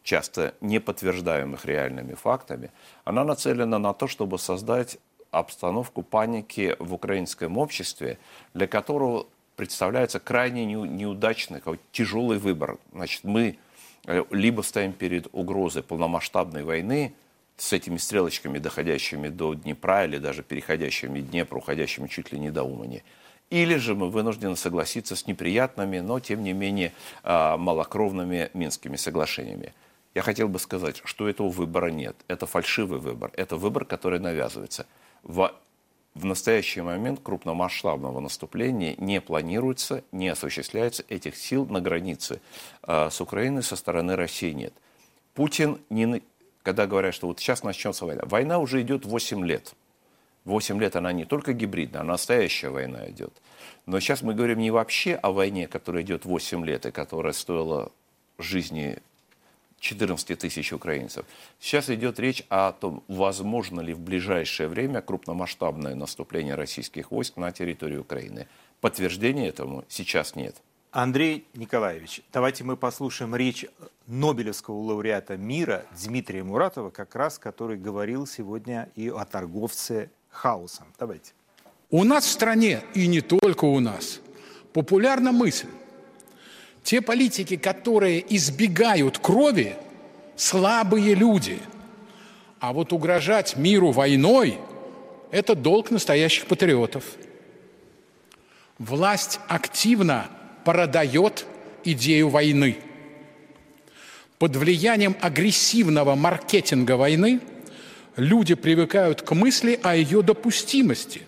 часто 0.03 0.53
не 0.61 0.79
подтверждаемых 0.79 1.65
реальными 1.65 2.13
фактами, 2.13 2.71
она 3.05 3.23
нацелена 3.23 3.79
на 3.79 3.93
то, 3.93 4.07
чтобы 4.07 4.37
создать 4.37 4.97
обстановку 5.31 6.03
паники 6.03 6.75
в 6.79 6.93
украинском 6.93 7.57
обществе, 7.57 8.19
для 8.53 8.67
которого 8.67 9.25
представляется 9.55 10.19
крайне 10.19 10.65
неудачный, 10.65 11.61
тяжелый 11.91 12.37
выбор. 12.37 12.77
Значит, 12.91 13.23
мы 13.23 13.57
э, 14.05 14.23
либо 14.29 14.61
стоим 14.61 14.93
перед 14.93 15.27
угрозой 15.31 15.83
полномасштабной 15.83 16.63
войны 16.63 17.13
с 17.57 17.73
этими 17.73 17.97
стрелочками, 17.97 18.59
доходящими 18.59 19.29
до 19.29 19.53
Днепра 19.53 20.05
или 20.05 20.17
даже 20.17 20.43
переходящими 20.43 21.21
Днепр, 21.21 21.57
уходящими 21.57 22.07
чуть 22.07 22.31
ли 22.31 22.39
не 22.39 22.51
до 22.51 22.63
Умани, 22.63 23.03
или 23.49 23.75
же 23.75 23.93
мы 23.93 24.09
вынуждены 24.09 24.55
согласиться 24.55 25.15
с 25.15 25.27
неприятными, 25.27 25.99
но 25.99 26.19
тем 26.19 26.43
не 26.43 26.53
менее 26.53 26.91
а, 27.23 27.57
малокровными 27.57 28.49
Минскими 28.53 28.95
соглашениями. 28.95 29.73
Я 30.15 30.21
хотел 30.21 30.47
бы 30.47 30.59
сказать, 30.59 31.01
что 31.05 31.27
этого 31.27 31.49
выбора 31.49 31.87
нет. 31.87 32.15
Это 32.27 32.45
фальшивый 32.45 32.99
выбор. 32.99 33.31
Это 33.35 33.57
выбор, 33.57 33.85
который 33.85 34.19
навязывается. 34.19 34.85
В, 35.23 35.51
в 36.13 36.25
настоящий 36.25 36.81
момент 36.81 37.19
крупномасштабного 37.23 38.19
наступления 38.19 38.95
не 38.97 39.21
планируется, 39.21 40.03
не 40.11 40.29
осуществляется. 40.29 41.03
Этих 41.09 41.35
сил 41.35 41.65
на 41.65 41.81
границе 41.81 42.41
э, 42.83 43.09
с 43.09 43.21
Украиной 43.21 43.63
со 43.63 43.75
стороны 43.75 44.15
России 44.15 44.51
нет. 44.51 44.73
Путин, 45.33 45.79
не, 45.89 46.21
когда 46.61 46.85
говорят, 46.85 47.15
что 47.15 47.27
вот 47.27 47.39
сейчас 47.39 47.63
начнется 47.63 48.05
война, 48.05 48.23
война 48.25 48.59
уже 48.59 48.81
идет 48.81 49.05
8 49.05 49.43
лет. 49.43 49.73
8 50.45 50.79
лет 50.79 50.95
она 50.95 51.11
не 51.11 51.25
только 51.25 51.53
гибридная, 51.53 52.01
а 52.01 52.03
настоящая 52.03 52.69
война 52.69 53.09
идет. 53.09 53.33
Но 53.87 53.99
сейчас 53.99 54.21
мы 54.21 54.35
говорим 54.35 54.59
не 54.59 54.69
вообще 54.69 55.15
о 55.15 55.31
войне, 55.31 55.67
которая 55.67 56.03
идет 56.03 56.25
8 56.25 56.63
лет 56.65 56.85
и 56.85 56.91
которая 56.91 57.33
стоила 57.33 57.91
жизни 58.37 58.99
14 59.83 60.39
тысяч 60.39 60.71
украинцев. 60.71 61.25
Сейчас 61.59 61.89
идет 61.89 62.17
речь 62.17 62.45
о 62.49 62.71
том, 62.71 63.03
возможно 63.09 63.81
ли 63.81 63.93
в 63.93 63.99
ближайшее 63.99 64.69
время 64.69 65.01
крупномасштабное 65.01 65.93
наступление 65.93 66.55
российских 66.55 67.11
войск 67.11 67.35
на 67.35 67.51
территорию 67.51 68.01
Украины. 68.01 68.47
Подтверждения 68.79 69.49
этому 69.49 69.83
сейчас 69.89 70.35
нет. 70.35 70.55
Андрей 70.91 71.45
Николаевич, 71.53 72.21
давайте 72.31 72.63
мы 72.63 72.77
послушаем 72.77 73.35
речь 73.35 73.65
Нобелевского 74.07 74.79
лауреата 74.79 75.35
мира 75.35 75.85
Дмитрия 76.01 76.43
Муратова, 76.43 76.89
как 76.89 77.13
раз 77.15 77.37
который 77.37 77.77
говорил 77.77 78.25
сегодня 78.25 78.89
и 78.95 79.09
о 79.09 79.25
торговце 79.25 80.09
хаосом. 80.29 80.87
Давайте. 80.97 81.33
У 81.89 82.05
нас 82.05 82.23
в 82.23 82.31
стране, 82.31 82.83
и 82.93 83.07
не 83.07 83.19
только 83.19 83.65
у 83.65 83.81
нас, 83.81 84.21
популярна 84.71 85.33
мысль, 85.33 85.67
те 86.83 87.01
политики, 87.01 87.55
которые 87.55 88.23
избегают 88.35 89.17
крови, 89.17 89.75
слабые 90.35 91.15
люди. 91.15 91.59
А 92.59 92.73
вот 92.73 92.93
угрожать 92.93 93.55
миру 93.55 93.91
войной– 93.91 94.57
это 95.31 95.55
долг 95.55 95.91
настоящих 95.91 96.45
патриотов. 96.45 97.03
Власть 98.77 99.39
активно 99.47 100.27
продает 100.65 101.45
идею 101.83 102.29
войны. 102.29 102.77
Под 104.37 104.55
влиянием 104.55 105.15
агрессивного 105.21 106.15
маркетинга 106.15 106.97
войны 106.97 107.39
люди 108.17 108.55
привыкают 108.55 109.21
к 109.21 109.31
мысли 109.33 109.79
о 109.83 109.95
ее 109.95 110.21
допустимости. 110.21 111.21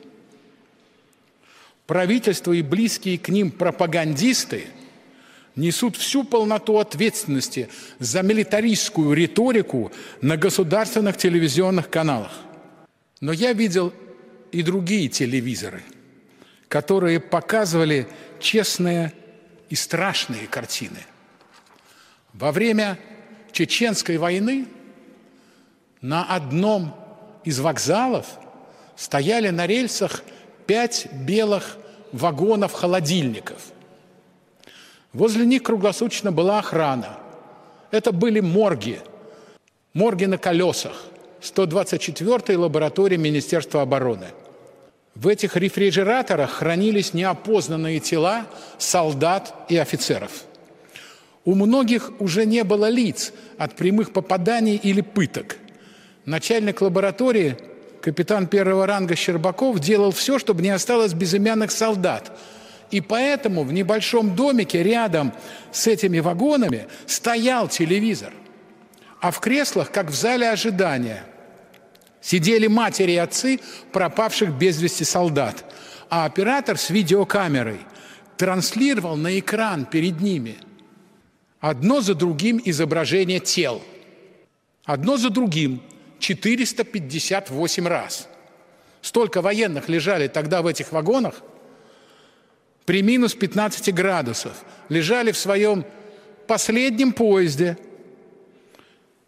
Правительство 1.87 2.51
и 2.51 2.61
близкие 2.61 3.17
к 3.17 3.29
ним 3.29 3.51
пропагандисты– 3.51 4.65
несут 5.55 5.95
всю 5.95 6.23
полноту 6.23 6.77
ответственности 6.77 7.69
за 7.99 8.21
милитаристскую 8.21 9.13
риторику 9.13 9.91
на 10.21 10.37
государственных 10.37 11.17
телевизионных 11.17 11.89
каналах. 11.89 12.31
Но 13.21 13.31
я 13.31 13.53
видел 13.53 13.93
и 14.51 14.61
другие 14.61 15.07
телевизоры, 15.07 15.83
которые 16.67 17.19
показывали 17.19 18.07
честные 18.39 19.13
и 19.69 19.75
страшные 19.75 20.47
картины. 20.47 20.99
Во 22.33 22.51
время 22.51 22.99
Чеченской 23.51 24.17
войны 24.17 24.67
на 26.01 26.25
одном 26.25 26.93
из 27.45 27.59
вокзалов 27.59 28.27
стояли 28.97 29.49
на 29.49 29.65
рельсах 29.65 30.23
пять 30.67 31.07
белых 31.13 31.77
вагонов-холодильников– 32.11 33.61
Возле 35.15 35.45
них 35.45 35.63
круглосуточно 35.63 36.33
была 36.33 36.59
охрана. 36.59 37.17
Это 37.89 38.11
были 38.11 38.41
морги. 38.41 38.99
Морги 39.93 40.25
на 40.25 40.37
колесах. 40.37 41.05
124-й 41.41 42.55
лаборатории 42.57 43.15
Министерства 43.15 43.81
обороны. 43.81 44.27
В 45.15 45.29
этих 45.29 45.55
рефрижераторах 45.55 46.51
хранились 46.51 47.13
неопознанные 47.13 48.01
тела 48.01 48.45
солдат 48.77 49.53
и 49.69 49.77
офицеров. 49.77 50.43
У 51.45 51.55
многих 51.55 52.11
уже 52.19 52.45
не 52.45 52.65
было 52.65 52.89
лиц 52.89 53.31
от 53.57 53.77
прямых 53.77 54.11
попаданий 54.11 54.75
или 54.75 54.99
пыток. 54.99 55.55
Начальник 56.25 56.81
лаборатории, 56.81 57.57
капитан 58.01 58.47
первого 58.47 58.85
ранга 58.85 59.15
Щербаков, 59.15 59.79
делал 59.79 60.11
все, 60.11 60.39
чтобы 60.39 60.61
не 60.61 60.71
осталось 60.71 61.13
безымянных 61.13 61.71
солдат– 61.71 62.37
и 62.91 63.01
поэтому 63.01 63.63
в 63.63 63.73
небольшом 63.73 64.35
домике 64.35 64.83
рядом 64.83 65.33
с 65.71 65.87
этими 65.87 66.19
вагонами 66.19 66.87
стоял 67.05 67.67
телевизор. 67.67 68.33
А 69.19 69.31
в 69.31 69.39
креслах, 69.39 69.91
как 69.91 70.09
в 70.09 70.15
зале 70.15 70.49
ожидания, 70.49 71.23
сидели 72.21 72.67
матери 72.67 73.13
и 73.13 73.17
отцы 73.17 73.59
пропавших 73.91 74.51
без 74.51 74.81
вести 74.81 75.03
солдат. 75.03 75.65
А 76.09 76.25
оператор 76.25 76.77
с 76.77 76.89
видеокамерой 76.89 77.79
транслировал 78.37 79.15
на 79.15 79.39
экран 79.39 79.85
перед 79.85 80.21
ними 80.21 80.57
одно 81.59 82.01
за 82.01 82.13
другим 82.13 82.61
изображение 82.63 83.39
тел. 83.39 83.81
Одно 84.83 85.17
за 85.17 85.31
другим 85.31 85.81
458 86.19 87.87
раз. 87.87 88.27
Столько 89.01 89.41
военных 89.41 89.89
лежали 89.89 90.27
тогда 90.27 90.61
в 90.61 90.67
этих 90.67 90.91
вагонах– 90.91 91.41
при 92.85 93.01
минус 93.01 93.33
15 93.33 93.93
градусов 93.93 94.63
лежали 94.89 95.31
в 95.31 95.37
своем 95.37 95.85
последнем 96.47 97.11
поезде, 97.11 97.77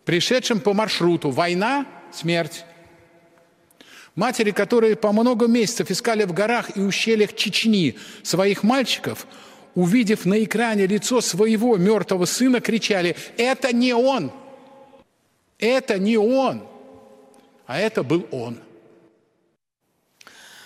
пришедшем 0.05 0.59
по 0.59 0.73
маршруту 0.73 1.31
«Война, 1.31 1.85
смерть». 2.11 2.63
Матери, 4.15 4.49
которые 4.49 4.95
по 4.95 5.11
много 5.11 5.45
месяцев 5.47 5.91
искали 5.91 6.23
в 6.23 6.33
горах 6.33 6.75
и 6.75 6.81
ущельях 6.81 7.35
Чечни 7.35 7.97
своих 8.23 8.63
мальчиков, 8.63 9.27
увидев 9.75 10.25
на 10.25 10.43
экране 10.43 10.87
лицо 10.87 11.21
своего 11.21 11.77
мертвого 11.77 12.25
сына, 12.25 12.59
кричали 12.59 13.15
«Это 13.37 13.73
не 13.73 13.93
он! 13.93 14.31
Это 15.59 15.99
не 15.99 16.17
он!» 16.17 16.67
А 17.67 17.77
это 17.77 18.01
был 18.01 18.25
он. 18.31 18.59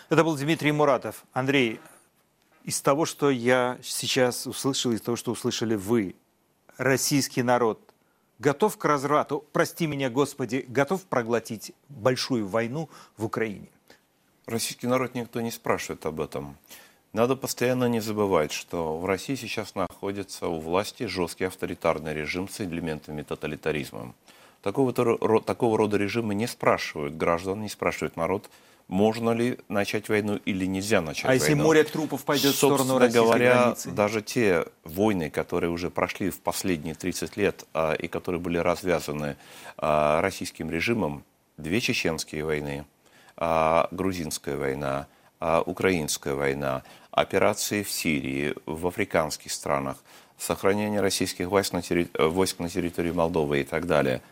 Это 0.10 0.24
был 0.24 0.38
Дмитрий 0.38 0.72
Муратов. 0.72 1.26
Андрей, 1.34 1.80
из 2.63 2.82
того, 2.82 3.06
что 3.06 3.30
я 3.30 3.78
сейчас 3.82 4.47
услышал, 4.47 4.91
из 4.91 5.02
того, 5.02 5.15
что 5.15 5.32
услышали 5.32 5.76
вы, 5.76 6.15
российский 6.78 7.43
народ 7.43 7.80
готов 8.39 8.78
к 8.78 8.86
разврату, 8.86 9.45
прости 9.52 9.88
меня, 9.88 10.10
Господи, 10.10 10.65
готов 10.67 11.04
проглотить 11.04 11.74
большую 11.89 12.47
войну 12.47 12.89
в 13.17 13.26
Украине? 13.26 13.69
Российский 14.45 14.88
народ 14.88 15.15
никто 15.15 15.41
не 15.41 15.52
спрашивает 15.52 16.06
об 16.06 16.19
этом. 16.19 16.58
Надо 17.13 17.36
постоянно 17.36 17.86
не 17.86 18.00
забывать, 18.00 18.52
что 18.52 18.97
в 18.97 19.06
России 19.06 19.36
сейчас 19.36 19.76
находится 19.76 20.47
у 20.47 20.60
власти 20.60 21.08
жесткий 21.08 21.43
авторитарный 21.43 22.14
режим 22.14 22.47
с 22.47 22.62
элементами 22.62 23.22
тоталитаризма. 23.22 24.14
Такого, 24.62 24.93
такого 25.41 25.78
рода 25.78 25.97
режимы 25.97 26.36
не 26.36 26.47
спрашивают 26.47 27.18
граждан, 27.18 27.62
не 27.62 27.70
спрашивают 27.70 28.16
народ, 28.16 28.49
можно 28.92 29.30
ли 29.30 29.58
начать 29.70 30.10
войну 30.10 30.36
или 30.46 30.66
нельзя 30.66 31.00
начать 31.00 31.24
а 31.24 31.28
войну. 31.30 31.42
А 31.42 31.48
если 31.48 31.54
море 31.54 31.84
трупов 31.86 32.26
пойдет 32.26 32.54
Собственно 32.54 32.76
в 32.76 32.82
сторону 32.84 33.00
российской 33.00 33.24
говоря, 33.24 33.54
границы? 33.56 33.92
даже 33.92 34.22
те 34.22 34.66
войны, 34.84 35.30
которые 35.30 35.70
уже 35.70 35.89
прошли 35.89 36.30
в 36.30 36.42
последние 36.42 36.94
30 36.94 37.38
лет 37.38 37.66
а, 37.74 37.94
и 37.94 38.10
которые 38.10 38.42
были 38.42 38.58
развязаны 38.58 39.38
а, 39.78 40.22
российским 40.22 40.70
режимом, 40.70 41.24
две 41.56 41.80
чеченские 41.80 42.44
войны, 42.44 42.84
а, 43.38 43.88
грузинская 43.92 44.58
война, 44.58 45.08
а, 45.39 45.62
украинская 45.62 46.36
война, 46.36 46.84
операции 47.12 47.84
в 47.84 47.89
Сирии, 47.89 48.54
в 48.66 48.88
африканских 48.88 49.54
странах, 49.54 50.04
сохранение 50.38 51.00
российских 51.00 51.48
войск 51.48 51.72
на, 51.72 51.82
терри... 51.82 52.10
войск 52.20 52.60
на 52.60 52.68
территории 52.68 53.12
Молдовы 53.12 53.62
и 53.62 53.64
так 53.64 53.88
далее– 53.88 54.22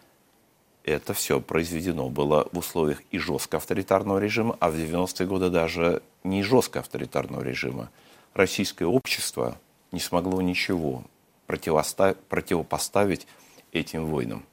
это 0.89 1.13
все 1.13 1.39
произведено 1.39 2.09
было 2.09 2.47
в 2.51 2.57
условиях 2.57 3.01
и 3.11 3.17
жестко 3.17 3.57
авторитарного 3.57 4.19
режима, 4.19 4.57
а 4.59 4.69
в 4.69 4.75
90-е 4.75 5.27
годы 5.27 5.49
даже 5.49 6.01
не 6.23 6.43
жестко 6.43 6.79
авторитарного 6.79 7.43
режима. 7.43 7.89
Российское 8.33 8.85
общество 8.85 9.57
не 9.91 9.99
смогло 9.99 10.41
ничего 10.41 11.03
противопоставить 11.47 13.27
этим 13.71 14.05
войнам. 14.05 14.45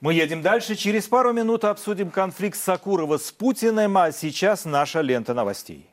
Мы 0.00 0.14
едем 0.14 0.40
дальше. 0.40 0.76
Через 0.76 1.06
пару 1.06 1.32
минут 1.32 1.64
обсудим 1.64 2.10
конфликт 2.10 2.58
Сакурова 2.58 3.18
с 3.18 3.30
Путиным, 3.30 3.98
а 3.98 4.12
сейчас 4.12 4.64
наша 4.64 5.02
лента 5.02 5.34
новостей. 5.34 5.86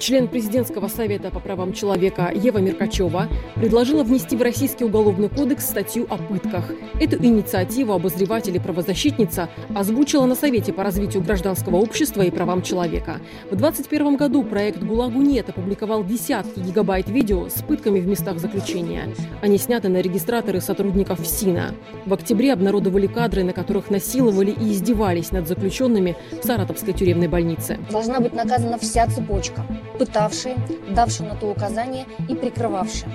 Член 0.00 0.26
президентского 0.26 0.88
совета 0.88 1.30
по 1.30 1.38
правам 1.38 1.72
человека 1.72 2.32
Ева 2.34 2.58
Меркачева 2.58 3.28
предложила 3.54 4.02
внести 4.02 4.36
в 4.36 4.42
Российский 4.42 4.84
уголовный 4.84 5.28
кодекс 5.28 5.66
статью 5.66 6.06
о 6.10 6.16
пытках. 6.16 6.72
Эту 7.00 7.24
инициативу 7.24 7.92
обозреватель 7.92 8.56
и 8.56 8.58
правозащитница 8.58 9.48
озвучила 9.74 10.26
на 10.26 10.34
Совете 10.34 10.72
по 10.72 10.82
развитию 10.82 11.22
гражданского 11.22 11.76
общества 11.76 12.22
и 12.22 12.32
правам 12.32 12.62
человека. 12.62 13.20
В 13.50 13.56
2021 13.56 14.16
году 14.16 14.42
проект 14.42 14.82
«ГУЛАГу 14.82 15.22
нет» 15.22 15.48
опубликовал 15.50 16.04
десятки 16.04 16.58
гигабайт 16.58 17.08
видео 17.08 17.48
с 17.48 17.62
пытками 17.62 18.00
в 18.00 18.08
местах 18.08 18.40
заключения. 18.40 19.14
Они 19.42 19.58
сняты 19.58 19.88
на 19.88 20.00
регистраторы 20.00 20.60
сотрудников 20.60 21.20
ФСИНа. 21.20 21.72
В 22.04 22.12
октябре 22.12 22.52
обнародовали 22.52 23.06
кадры, 23.06 23.44
на 23.44 23.52
которых 23.52 23.90
насиловали 23.90 24.50
и 24.50 24.72
издевались 24.72 25.30
над 25.30 25.46
заключенными 25.46 26.16
в 26.42 26.44
Саратовской 26.44 26.94
тюремной 26.94 27.28
больнице. 27.28 27.78
Должна 27.92 28.18
быть 28.18 28.34
наказана 28.34 28.76
вся 28.78 29.06
цепочка 29.06 29.64
пытавшие, 29.98 30.56
давшие 30.90 31.28
на 31.28 31.36
то 31.36 31.46
указание 31.50 32.06
и 32.28 32.34
прикрывавшие. 32.34 33.10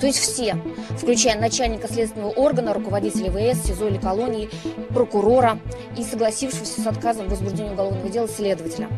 То 0.00 0.06
есть 0.06 0.18
все, 0.18 0.56
включая 0.96 1.38
начальника 1.38 1.88
следственного 1.88 2.30
органа, 2.30 2.74
руководителя 2.74 3.30
ВС, 3.30 3.66
СИЗО 3.66 3.88
или 3.88 3.98
колонии, 3.98 4.48
прокурора 4.90 5.58
и 5.96 6.02
согласившегося 6.02 6.80
с 6.80 6.86
отказом 6.86 7.26
в 7.26 7.30
возбуждении 7.30 7.72
уголовного 7.72 8.08
дела 8.08 8.28
следователя. 8.28 8.88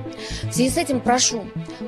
В 0.45 0.53
связи 0.53 0.71
с 0.71 0.77
этим 0.77 1.01
прошу 1.01 1.45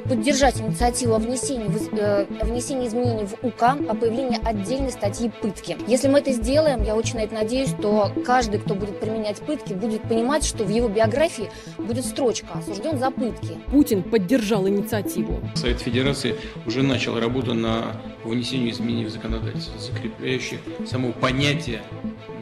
поддержать 0.09 0.61
инициативу 0.61 1.15
о 1.15 1.19
внесении, 1.19 1.69
э, 1.99 2.27
внесении 2.43 2.89
изменений 2.89 3.27
в 3.27 3.45
УК 3.45 3.77
о 3.89 3.95
появлении 3.95 4.41
отдельной 4.45 4.91
статьи 4.91 5.31
пытки. 5.41 5.77
Если 5.87 6.09
мы 6.09 6.19
это 6.19 6.33
сделаем, 6.33 6.83
я 6.83 6.97
очень 6.97 7.17
на 7.17 7.21
это 7.21 7.35
надеюсь, 7.35 7.71
то 7.81 8.11
каждый, 8.25 8.61
кто 8.61 8.75
будет 8.75 9.01
применять 9.01 9.39
пытки, 9.41 9.75
будет 9.75 10.03
понимать, 10.03 10.45
что 10.45 10.65
в 10.65 10.69
его 10.69 10.89
биографии 10.89 11.51
будет 11.79 12.05
строчка 12.05 12.49
«Осужден 12.55 12.99
за 12.99 13.11
пытки». 13.11 13.59
Путин 13.71 14.03
поддержал 14.03 14.69
инициативу. 14.69 15.32
Совет 15.55 15.81
Федерации 15.81 16.37
уже 16.67 16.83
начал 16.83 17.19
работу 17.19 17.55
на 17.55 17.97
внесению 18.25 18.71
изменений 18.71 19.05
в 19.05 19.11
законодательство, 19.11 19.79
закрепляющих 19.79 20.59
само 20.87 21.13
понятие 21.13 21.83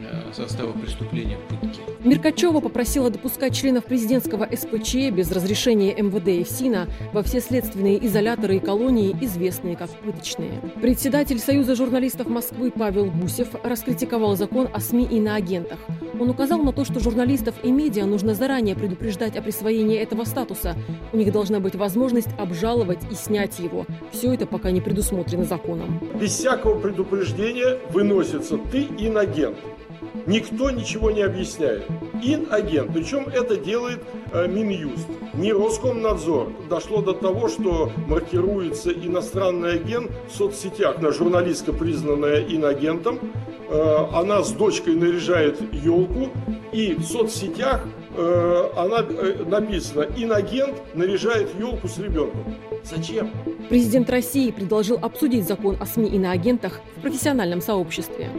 э, 0.03 0.33
состава 0.33 0.71
преступления 0.73 1.37
пытки. 1.49 1.81
Меркачева 2.03 2.59
попросила 2.59 3.09
допускать 3.09 3.55
членов 3.55 3.85
президентского 3.85 4.47
СПЧ 4.51 5.11
без 5.11 5.31
разрешения 5.31 5.93
МВД 5.93 6.27
и 6.29 6.43
ФСИНа 6.43 6.87
во 7.13 7.21
все 7.21 7.39
следственные 7.39 8.03
изоляторы 8.05 8.57
и 8.57 8.59
колонии, 8.59 9.15
известные 9.21 9.75
как 9.75 9.89
пыточные. 9.99 10.61
Председатель 10.81 11.39
Союза 11.39 11.75
журналистов 11.75 12.27
Москвы 12.27 12.71
Павел 12.71 13.05
Гусев 13.11 13.49
раскритиковал 13.63 14.35
закон 14.35 14.67
о 14.73 14.79
СМИ 14.79 15.07
и 15.11 15.19
на 15.19 15.35
агентах. 15.35 15.79
Он 16.19 16.29
указал 16.29 16.61
на 16.61 16.73
то, 16.73 16.85
что 16.85 16.99
журналистов 16.99 17.55
и 17.63 17.71
медиа 17.71 18.05
нужно 18.05 18.33
заранее 18.33 18.75
предупреждать 18.75 19.35
о 19.37 19.41
присвоении 19.41 19.97
этого 19.97 20.23
статуса. 20.23 20.75
У 21.13 21.17
них 21.17 21.31
должна 21.31 21.59
быть 21.59 21.75
возможность 21.75 22.29
обжаловать 22.37 22.99
и 23.11 23.15
снять 23.15 23.59
его. 23.59 23.85
Все 24.11 24.33
это 24.33 24.45
пока 24.45 24.71
не 24.71 24.81
предусмотрено 24.81 25.43
законом. 25.43 25.70
Без 26.19 26.31
всякого 26.31 26.79
предупреждения 26.79 27.79
выносится 27.91 28.57
ты 28.71 28.87
инагент. 28.97 29.57
Никто 30.25 30.69
ничего 30.69 31.09
не 31.09 31.21
объясняет. 31.21 31.83
Ин-агент. 32.21 32.93
Причем 32.93 33.27
это 33.27 33.57
делает 33.57 34.03
э, 34.31 34.47
Минюст. 34.47 35.07
Не 35.33 35.51
Роскомнадзор. 35.51 36.51
Дошло 36.69 37.01
до 37.01 37.13
того, 37.13 37.47
что 37.47 37.91
маркируется 38.07 38.91
иностранный 38.91 39.73
агент 39.73 40.11
в 40.29 40.35
соцсетях. 40.35 41.01
На 41.01 41.11
журналистка, 41.11 41.73
признанная 41.73 42.41
инагентом, 42.41 43.19
она 44.13 44.43
с 44.43 44.51
дочкой 44.51 44.95
наряжает 44.95 45.61
елку, 45.73 46.29
и 46.73 46.93
в 46.93 47.03
соцсетях 47.03 47.81
э, 48.17 48.69
она 48.75 48.97
э, 48.99 49.43
написано 49.45 50.07
«Инагент 50.17 50.75
наряжает 50.93 51.49
елку 51.57 51.87
с 51.87 51.97
ребенком». 51.97 52.55
Зачем? 52.83 53.31
Президент 53.69 54.09
России 54.09 54.51
предложил 54.51 54.99
обсудить 55.01 55.47
закон 55.47 55.77
о 55.79 55.85
СМИ 55.85 56.09
и 56.09 56.19
на 56.19 56.31
агентах 56.31 56.81
в 56.97 57.01
профессиональном 57.01 57.61
сообществе. 57.61 58.29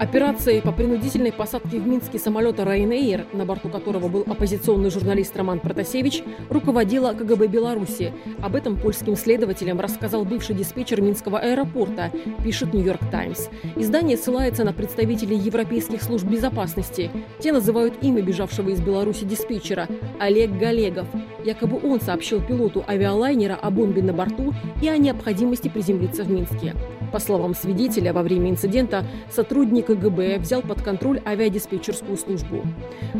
Операцией 0.00 0.62
по 0.62 0.72
принудительной 0.72 1.30
посадке 1.30 1.78
в 1.78 1.86
Минске 1.86 2.18
самолета 2.18 2.62
Ryanair, 2.62 3.36
на 3.36 3.44
борту 3.44 3.68
которого 3.68 4.08
был 4.08 4.24
оппозиционный 4.26 4.88
журналист 4.88 5.36
Роман 5.36 5.60
Протасевич, 5.60 6.22
руководила 6.48 7.12
КГБ 7.12 7.48
Беларуси. 7.48 8.14
Об 8.40 8.56
этом 8.56 8.78
польским 8.78 9.14
следователям 9.14 9.78
рассказал 9.78 10.24
бывший 10.24 10.54
диспетчер 10.54 11.02
Минского 11.02 11.38
аэропорта, 11.38 12.10
пишет 12.42 12.72
«Нью-Йорк 12.72 13.10
Таймс». 13.10 13.48
Издание 13.76 14.16
ссылается 14.16 14.64
на 14.64 14.72
представителей 14.72 15.36
европейских 15.36 16.02
служб 16.02 16.24
безопасности. 16.24 17.10
Те 17.38 17.52
называют 17.52 18.02
имя 18.02 18.22
бежавшего 18.22 18.70
из 18.70 18.80
Беларуси 18.80 19.26
диспетчера– 19.26 19.86
Олег 20.18 20.50
Галегов. 20.52 21.08
Якобы 21.44 21.78
он 21.78 22.00
сообщил 22.00 22.40
пилоту 22.40 22.82
авиалайнера 22.88 23.54
о 23.54 23.70
бомбе 23.70 24.02
на 24.02 24.14
борту 24.14 24.54
и 24.80 24.88
о 24.88 24.96
необходимости 24.96 25.68
приземлиться 25.68 26.24
в 26.24 26.30
Минске. 26.30 26.74
По 27.12 27.18
словам 27.18 27.54
свидетеля, 27.54 28.12
во 28.12 28.22
время 28.22 28.50
инцидента 28.50 29.04
сотрудник 29.30 29.86
КГБ 29.86 30.38
взял 30.38 30.62
под 30.62 30.82
контроль 30.82 31.20
авиадиспетчерскую 31.24 32.16
службу. 32.16 32.62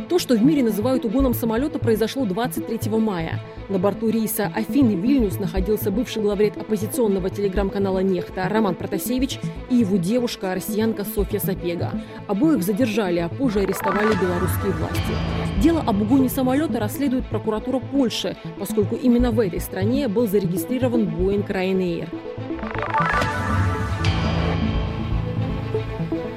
То, 0.09 0.18
что 0.18 0.34
в 0.36 0.43
мире 0.43 0.62
называют 0.62 1.05
угоном 1.05 1.34
самолета, 1.34 1.78
произошло 1.78 2.24
23 2.24 2.91
мая. 2.99 3.41
На 3.68 3.78
борту 3.78 4.11
рейса 4.11 4.53
Афины-Вильнюс 4.55 5.38
находился 5.38 5.91
бывший 5.91 6.22
главред 6.22 6.57
оппозиционного 6.57 7.30
телеграм-канала 7.30 8.01
«Нехта» 8.01 8.49
Роман 8.49 8.74
Протасевич 8.74 9.38
и 9.70 9.76
его 9.76 9.97
девушка, 9.97 10.55
россиянка 10.55 11.05
Софья 11.05 11.38
Сапега. 11.38 11.93
Обоих 12.26 12.62
задержали, 12.62 13.20
а 13.20 13.28
позже 13.28 13.61
арестовали 13.61 14.14
белорусские 14.20 14.72
власти. 14.72 15.14
Дело 15.62 15.82
об 15.86 16.01
угоне 16.01 16.28
самолета 16.28 16.80
расследует 16.80 17.26
прокуратура 17.26 17.80
Польши, 17.80 18.36
поскольку 18.59 18.97
именно 18.97 19.30
в 19.30 19.41
этой 19.41 19.61
стране 19.61 20.09
был 20.09 20.26
зарегистрирован 20.26 21.03
Boeing 21.03 21.47
Ryanair. 21.47 22.09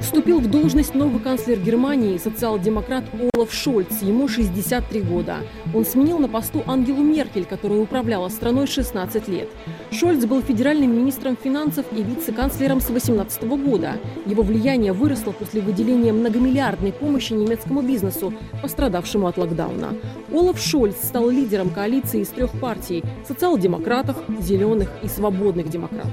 Вступил 0.04 0.38
в 0.38 0.50
должность 0.50 0.94
новый 0.94 1.18
канцлер 1.18 1.58
Германии, 1.58 2.18
социал-демократ 2.18 3.04
Олаф 3.32 3.50
Шольц. 3.50 4.02
Ему 4.02 4.28
63 4.28 5.00
года. 5.00 5.38
Он 5.72 5.86
сменил 5.86 6.18
на 6.18 6.28
посту 6.28 6.62
Ангелу 6.66 7.02
Меркель, 7.02 7.46
которая 7.46 7.80
управляла 7.80 8.28
страной 8.28 8.66
16 8.66 9.28
лет. 9.28 9.48
Шольц 9.90 10.26
был 10.26 10.42
федеральным 10.42 10.94
министром 10.94 11.38
финансов 11.42 11.86
и 11.90 12.02
вице-канцлером 12.02 12.82
с 12.82 12.86
2018 12.86 13.44
года. 13.44 13.94
Его 14.26 14.42
влияние 14.42 14.92
выросло 14.92 15.32
после 15.32 15.62
выделения 15.62 16.12
многомиллиардной 16.12 16.92
помощи 16.92 17.32
немецкому 17.32 17.80
бизнесу, 17.80 18.34
пострадавшему 18.60 19.26
от 19.26 19.38
локдауна. 19.38 19.94
Олаф 20.30 20.60
Шольц 20.60 20.96
стал 21.02 21.30
лидером 21.30 21.70
коалиции 21.70 22.20
из 22.20 22.28
трех 22.28 22.52
партий– 22.60 23.02
социал-демократов, 23.26 24.18
зеленых 24.38 24.90
и 25.02 25.08
свободных 25.08 25.70
демократов. 25.70 26.12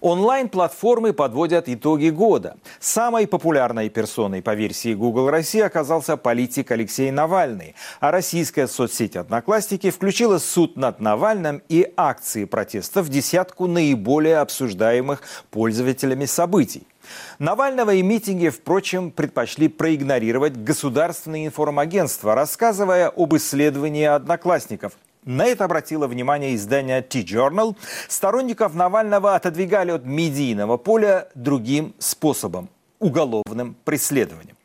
Онлайн-платформы 0.00 1.12
подводят 1.12 1.68
итоги 1.68 2.08
года. 2.08 2.56
Самой 2.78 3.26
популярной 3.26 3.90
персоной 3.90 4.40
по 4.40 4.54
версии 4.54 4.94
Google 4.94 5.28
России 5.28 5.60
оказался 5.60 6.16
политик 6.16 6.70
Алексей 6.70 7.10
Навальный. 7.10 7.74
А 8.00 8.10
российская 8.10 8.66
соцсеть 8.66 9.16
«Одноклассники» 9.16 9.90
включила 9.90 10.38
суд 10.38 10.76
над 10.76 11.00
Навальным 11.00 11.62
и 11.68 11.92
акции 11.96 12.46
протеста 12.46 13.02
в 13.02 13.10
десятку 13.10 13.66
наиболее 13.66 14.38
обсуждаемых 14.38 15.22
пользователями 15.50 16.24
событий. 16.24 16.86
Навального 17.38 17.94
и 17.94 18.02
митинги, 18.02 18.48
впрочем, 18.48 19.10
предпочли 19.10 19.68
проигнорировать 19.68 20.56
государственные 20.56 21.46
информагентства, 21.46 22.34
рассказывая 22.34 23.08
об 23.08 23.34
исследовании 23.34 24.04
одноклассников. 24.04 24.92
На 25.24 25.46
это 25.46 25.66
обратило 25.66 26.06
внимание 26.06 26.54
издание 26.54 27.02
T-Journal. 27.02 27.76
Сторонников 28.08 28.74
Навального 28.74 29.34
отодвигали 29.34 29.90
от 29.90 30.06
медийного 30.06 30.78
поля 30.78 31.28
другим 31.34 31.94
способом– 31.98 32.70
уголовным 32.98 33.76
преследованием. 33.84 34.56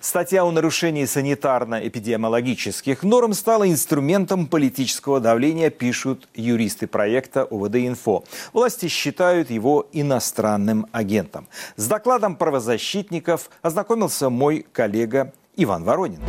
Статья 0.00 0.44
о 0.44 0.52
нарушении 0.52 1.04
санитарно-эпидемиологических 1.04 3.02
норм 3.02 3.34
стала 3.34 3.68
инструментом 3.68 4.46
политического 4.46 5.18
давления, 5.18 5.70
пишут 5.70 6.28
юристы 6.34 6.86
проекта 6.86 7.42
ОВД-Инфо. 7.50 8.24
Власти 8.52 8.86
считают 8.86 9.50
его 9.50 9.88
иностранным 9.92 10.86
агентом. 10.92 11.48
С 11.74 11.88
докладом 11.88 12.36
правозащитников 12.36 13.50
ознакомился 13.62 14.30
мой 14.30 14.64
коллега 14.72 15.32
Иван 15.56 15.82
Воронин. 15.82 16.20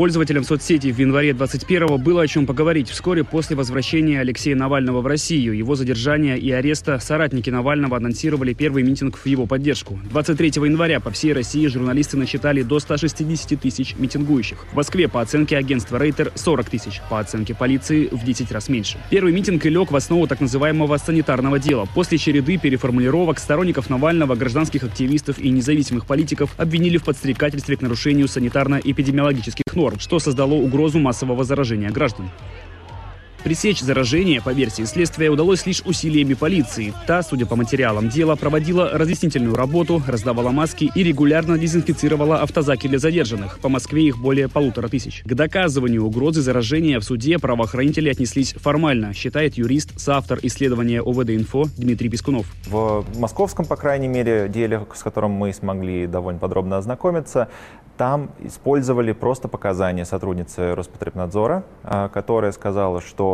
Пользователям 0.00 0.44
соцсети 0.44 0.90
в 0.90 0.98
январе 0.98 1.32
21-го 1.32 1.98
было 1.98 2.22
о 2.22 2.26
чем 2.26 2.46
поговорить. 2.46 2.88
Вскоре 2.88 3.22
после 3.22 3.54
возвращения 3.54 4.18
Алексея 4.18 4.56
Навального 4.56 5.02
в 5.02 5.06
Россию, 5.06 5.54
его 5.54 5.74
задержания 5.74 6.36
и 6.36 6.50
ареста, 6.50 6.98
соратники 7.00 7.50
Навального 7.50 7.98
анонсировали 7.98 8.54
первый 8.54 8.82
митинг 8.82 9.18
в 9.18 9.26
его 9.26 9.44
поддержку. 9.44 10.00
23 10.10 10.52
января 10.64 11.00
по 11.00 11.10
всей 11.10 11.34
России 11.34 11.66
журналисты 11.66 12.16
насчитали 12.16 12.62
до 12.62 12.80
160 12.80 13.60
тысяч 13.60 13.94
митингующих. 13.98 14.64
В 14.72 14.76
Москве, 14.76 15.06
по 15.06 15.20
оценке 15.20 15.58
агентства 15.58 15.98
Рейтер, 15.98 16.32
40 16.34 16.70
тысяч. 16.70 17.02
По 17.10 17.20
оценке 17.20 17.54
полиции, 17.54 18.08
в 18.10 18.24
10 18.24 18.50
раз 18.52 18.70
меньше. 18.70 18.96
Первый 19.10 19.34
митинг 19.34 19.66
и 19.66 19.68
лег 19.68 19.90
в 19.90 19.96
основу 19.96 20.26
так 20.26 20.40
называемого 20.40 20.96
санитарного 20.96 21.58
дела. 21.58 21.86
После 21.94 22.16
череды 22.16 22.56
переформулировок 22.56 23.38
сторонников 23.38 23.90
Навального, 23.90 24.34
гражданских 24.34 24.82
активистов 24.82 25.38
и 25.38 25.50
независимых 25.50 26.06
политиков 26.06 26.54
обвинили 26.56 26.96
в 26.96 27.04
подстрекательстве 27.04 27.76
к 27.76 27.82
нарушению 27.82 28.28
санитарно-эпидемиологических 28.28 29.76
норм, 29.76 29.89
что 29.98 30.18
создало 30.18 30.54
угрозу 30.54 30.98
массового 30.98 31.44
заражения 31.44 31.90
граждан. 31.90 32.30
Пресечь 33.42 33.80
заражение, 33.80 34.42
по 34.42 34.50
версии 34.50 34.82
следствия, 34.82 35.30
удалось 35.30 35.64
лишь 35.64 35.82
усилиями 35.84 36.34
полиции. 36.34 36.92
Та, 37.06 37.22
судя 37.22 37.46
по 37.46 37.56
материалам 37.56 38.08
дела, 38.10 38.36
проводила 38.36 38.90
разъяснительную 38.92 39.54
работу, 39.54 40.02
раздавала 40.06 40.50
маски 40.50 40.90
и 40.94 41.02
регулярно 41.02 41.58
дезинфицировала 41.58 42.42
автозаки 42.42 42.86
для 42.86 42.98
задержанных. 42.98 43.58
По 43.60 43.70
Москве 43.70 44.04
их 44.04 44.18
более 44.18 44.48
полутора 44.48 44.88
тысяч. 44.88 45.22
К 45.24 45.34
доказыванию 45.34 46.04
угрозы 46.04 46.42
заражения 46.42 47.00
в 47.00 47.04
суде 47.04 47.38
правоохранители 47.38 48.10
отнеслись 48.10 48.52
формально, 48.52 49.14
считает 49.14 49.54
юрист, 49.54 49.98
соавтор 49.98 50.38
исследования 50.42 51.00
ОВД-инфо 51.00 51.64
Дмитрий 51.78 52.10
Пискунов. 52.10 52.46
В 52.66 53.04
московском, 53.18 53.64
по 53.64 53.76
крайней 53.76 54.08
мере, 54.08 54.48
деле, 54.48 54.86
с 54.94 55.02
которым 55.02 55.30
мы 55.30 55.54
смогли 55.54 56.06
довольно 56.06 56.38
подробно 56.38 56.76
ознакомиться, 56.76 57.48
там 58.00 58.30
использовали 58.38 59.12
просто 59.12 59.46
показания 59.46 60.06
сотрудницы 60.06 60.74
Роспотребнадзора, 60.74 61.64
а, 61.84 62.08
которая 62.08 62.50
сказала, 62.52 63.02
что 63.02 63.29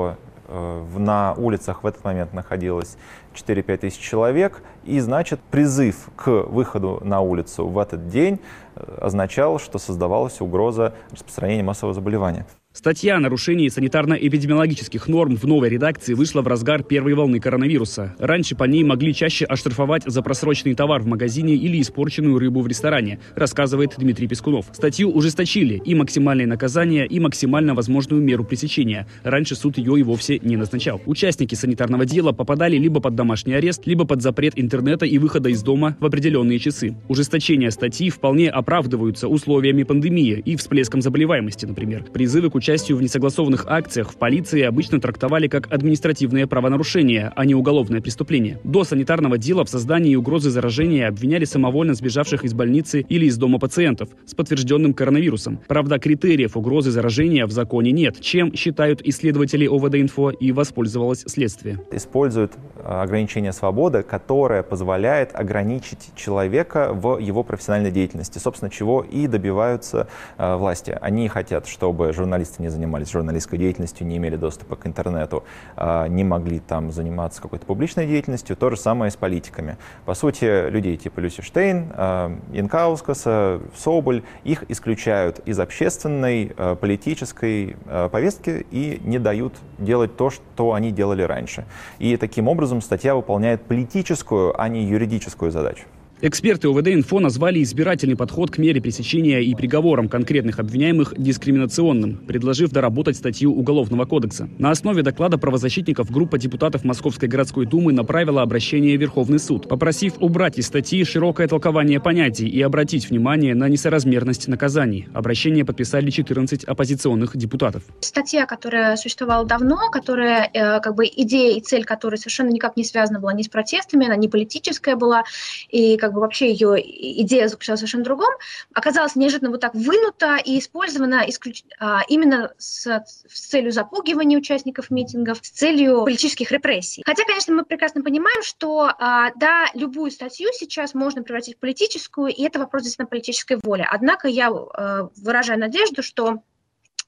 э, 0.49 0.85
на 0.97 1.35
улицах 1.35 1.83
в 1.83 1.87
этот 1.87 2.05
момент 2.05 2.33
находилось 2.33 2.97
4-5 3.35 3.77
тысяч 3.79 4.01
человек, 4.01 4.63
и 4.85 5.01
значит 5.01 5.41
призыв 5.51 6.09
к 6.17 6.31
выходу 6.31 7.01
на 7.03 7.21
улицу 7.21 7.67
в 7.67 7.79
этот 7.79 8.09
день 8.09 8.41
э, 8.75 8.99
означал, 9.01 9.59
что 9.59 9.79
создавалась 9.79 10.41
угроза 10.41 10.95
распространения 11.11 11.63
массового 11.63 11.95
заболевания. 11.95 12.47
Статья 12.77 13.17
о 13.17 13.21
нарушении 13.21 13.71
санитарно-эпидемиологических 13.71 15.09
норм 15.09 15.37
в 15.37 15.45
новой 15.45 15.71
редакции 15.71 16.13
вышла 16.13 16.43
в 16.43 16.47
разгар 16.47 16.83
первой 16.83 17.15
волны 17.15 17.41
коронавируса. 17.41 18.15
Раньше 18.19 18.55
по 18.55 18.65
ней 18.65 18.85
могли 18.85 19.15
чаще 19.15 19.47
оштрафовать 19.47 20.03
за 20.05 20.21
просроченный 20.21 20.75
товар 20.75 21.01
в 21.01 21.07
магазине 21.07 21.55
или 21.55 21.81
испорченную 21.81 22.39
рыбу 22.39 22.61
в 22.61 22.67
ресторане, 22.67 23.19
рассказывает 23.35 23.95
Дмитрий 23.97 24.29
Пескунов. 24.29 24.67
Статью 24.73 25.11
ужесточили 25.11 25.81
и 25.87 25.95
максимальные 25.95 26.47
наказания, 26.47 27.07
и 27.07 27.19
максимально 27.19 27.75
возможную 27.75 28.21
меру 28.21 28.45
пресечения. 28.45 29.09
Раньше 29.23 29.55
суд 29.55 29.79
ее 29.79 29.99
и 29.99 30.03
вовсе 30.03 30.39
не 30.41 30.59
назначал. 30.59 31.01
Участники 31.07 31.55
санитарного 31.55 32.05
дела 32.05 32.33
попадали 32.33 32.77
либо 32.77 33.01
под 33.01 33.15
домашний 33.15 33.55
арест, 33.55 33.87
либо 33.87 34.05
под 34.05 34.21
запрет 34.21 34.53
интернета 34.57 35.07
и 35.07 35.17
выхода 35.17 35.49
из 35.49 35.63
дома 35.63 35.97
в 35.99 36.05
определенные 36.05 36.59
часы. 36.59 36.95
Ужесточение 37.09 37.71
статьи 37.71 38.11
вполне 38.11 38.51
оправдываются 38.51 39.29
условиями 39.29 39.83
пандемии 39.85 40.43
и 40.45 40.57
всплеском 40.57 41.01
заболеваемости, 41.01 41.65
например. 41.65 42.05
Призывы 42.13 42.51
к 42.51 42.66
участию 42.67 42.99
в 42.99 43.03
несогласованных 43.03 43.65
акциях 43.69 44.11
в 44.11 44.17
полиции 44.17 44.63
обычно 44.63 45.01
трактовали 45.01 45.47
как 45.47 45.73
административное 45.73 46.49
правонарушение, 46.49 47.33
а 47.37 47.45
не 47.45 47.55
уголовное 47.55 48.01
преступление. 48.01 48.59
До 48.65 48.83
санитарного 48.83 49.39
дела 49.39 49.65
в 49.65 49.69
создании 49.69 50.17
угрозы 50.17 50.51
заражения 50.51 51.07
обвиняли 51.07 51.45
самовольно 51.45 51.95
сбежавших 51.95 52.43
из 52.43 52.55
больницы 52.55 53.03
или 53.03 53.27
из 53.27 53.37
дома 53.37 53.61
пациентов 53.61 54.09
с 54.27 54.35
подтвержденным 54.35 54.95
коронавирусом. 54.95 55.61
Правда, 55.69 56.01
критериев 56.01 56.57
угрозы 56.57 56.91
заражения 56.91 57.47
в 57.47 57.53
законе 57.53 57.93
нет, 57.93 58.21
чем, 58.21 58.53
считают 58.53 59.01
исследователи 59.01 59.69
ОВД-инфо, 59.69 60.31
и 60.31 60.51
воспользовалось 60.51 61.23
следствие. 61.29 61.79
Используют 61.93 62.55
а, 62.79 63.03
ограничение 63.03 63.53
свободы, 63.53 64.03
которое 64.03 64.65
позволяет 64.65 65.31
ограничить 65.37 66.11
человека 66.17 66.91
в 66.93 67.19
его 67.19 67.45
профессиональной 67.45 67.93
деятельности, 67.93 68.41
собственно, 68.41 68.73
чего 68.73 69.03
и 69.09 69.29
добиваются 69.29 70.09
э, 70.37 70.57
власти. 70.57 70.99
Они 71.01 71.29
хотят, 71.29 71.69
чтобы 71.69 72.13
журналисты 72.13 72.56
журналисты 72.57 72.63
не 72.63 72.69
занимались 72.69 73.11
журналистской 73.11 73.59
деятельностью, 73.59 74.07
не 74.07 74.17
имели 74.17 74.37
доступа 74.37 74.77
к 74.77 74.87
интернету, 74.87 75.45
а, 75.77 76.09
не 76.09 76.25
могли 76.25 76.61
там 76.61 76.93
заниматься 76.93 77.43
какой-то 77.43 77.67
публичной 77.67 78.07
деятельностью. 78.07 78.57
То 78.57 78.71
же 78.71 78.77
самое 78.77 79.11
с 79.11 79.17
политиками. 79.17 79.77
По 80.05 80.15
сути, 80.15 80.71
людей 80.71 80.97
типа 80.97 81.21
Люси 81.21 81.43
Штейн, 81.43 81.93
а, 81.95 82.33
Янкаускаса, 82.53 83.61
Соболь, 83.77 84.23
их 84.45 84.65
исключают 84.71 85.41
из 85.49 85.59
общественной 85.59 86.53
а, 86.57 86.75
политической 86.75 87.77
повестки 88.13 88.67
и 88.71 89.01
не 89.05 89.19
дают 89.19 89.55
делать 89.79 90.17
то, 90.17 90.31
что 90.31 90.73
они 90.73 90.93
делали 90.93 91.23
раньше. 91.23 91.65
И 91.99 92.17
таким 92.17 92.49
образом 92.49 92.81
статья 92.81 93.15
выполняет 93.15 93.63
политическую, 93.63 94.61
а 94.61 94.69
не 94.69 94.85
юридическую 94.85 95.51
задачу. 95.51 95.85
Эксперты 96.23 96.69
ОВД-инфо 96.69 97.21
назвали 97.21 97.63
избирательный 97.63 98.17
подход 98.17 98.51
к 98.51 98.57
мере 98.57 98.81
пресечения 98.81 99.41
и 99.41 99.55
приговорам 99.55 100.09
конкретных 100.09 100.59
обвиняемых 100.59 101.13
дискриминационным, 101.19 102.17
предложив 102.27 102.71
доработать 102.71 103.19
статью 103.19 103.53
Уголовного 103.53 104.07
кодекса. 104.07 104.49
На 104.57 104.71
основе 104.71 105.03
доклада 105.03 105.37
правозащитников 105.37 106.11
группа 106.11 106.39
депутатов 106.39 106.85
Московской 106.85 107.29
городской 107.29 107.67
думы 107.67 107.93
направила 107.93 108.41
обращение 108.41 108.97
в 108.97 109.01
Верховный 109.03 109.39
суд, 109.39 109.69
попросив 109.69 110.15
убрать 110.21 110.57
из 110.57 110.69
статьи 110.69 111.05
широкое 111.05 111.49
толкование 111.49 112.01
понятий 112.01 112.49
и 112.49 112.63
обратить 112.63 113.11
внимание 113.11 113.55
на 113.55 113.69
несоразмерность 113.69 114.49
наказаний. 114.49 115.09
Обращение 115.13 115.67
подписали 115.67 116.09
14 116.09 116.65
оппозиционных 116.65 117.37
депутатов. 117.37 117.83
Статья, 118.01 118.47
которая 118.47 118.97
существовала 118.97 119.45
давно, 119.45 119.91
которая, 119.91 120.49
э, 120.51 120.81
как 120.81 120.95
бы 120.95 121.05
идея 121.05 121.59
и 121.59 121.61
цель 121.61 121.85
которой 121.85 122.17
совершенно 122.17 122.49
никак 122.49 122.79
не 122.79 122.85
связана 122.85 123.21
была 123.21 123.35
ни 123.35 123.43
с 123.43 123.49
протестами, 123.49 124.07
она 124.07 124.17
не 124.17 124.29
политическая 124.29 124.97
была, 124.97 125.25
и 125.69 125.99
как 126.06 126.06
бы 126.13 126.21
вообще 126.21 126.51
ее 126.51 126.77
идея 127.23 127.49
заключалась 127.49 127.81
в 127.81 127.83
совершенно 127.83 128.05
другом, 128.05 128.33
оказалась 128.73 129.17
неожиданно 129.17 129.51
вот 129.51 129.61
так 129.61 129.75
вынута 129.75 130.37
и 130.37 130.59
использована 130.59 131.25
исключ... 131.29 131.63
а, 131.79 132.03
именно 132.09 132.53
с, 132.59 132.87
с 132.87 133.49
целью 133.49 133.73
запугивания 133.73 134.39
участников 134.39 134.91
митингов, 134.91 135.39
с 135.43 135.51
целью 135.51 136.05
политических 136.05 136.51
репрессий. 136.51 137.03
Хотя, 137.05 137.25
конечно, 137.25 137.55
мы 137.55 137.65
прекрасно 137.65 138.03
понимаем, 138.03 138.43
что 138.43 138.91
а, 138.99 139.33
да, 139.37 139.67
любую 139.75 140.11
статью 140.11 140.49
сейчас 140.53 140.95
можно 140.95 141.23
превратить 141.23 141.57
в 141.57 141.61
политическую, 141.61 142.29
и 142.29 142.43
это 142.43 142.59
вопрос 142.59 142.83
действительно 142.83 143.09
политической 143.09 143.59
воли. 143.63 143.87
Однако 143.89 144.29
я 144.29 144.51
а, 144.51 145.09
выражаю 145.17 145.61
надежду, 145.61 146.03
что 146.03 146.43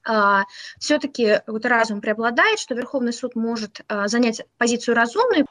Uh, 0.07 0.43
все-таки 0.79 1.41
вот 1.45 1.65
разум 1.65 1.99
преобладает, 1.99 2.57
что 2.57 2.73
Верховный 2.73 3.11
суд 3.11 3.35
может 3.35 3.81
uh, 3.89 4.07
занять 4.07 4.41
позицию 4.57 4.95
разумную. 4.95 5.45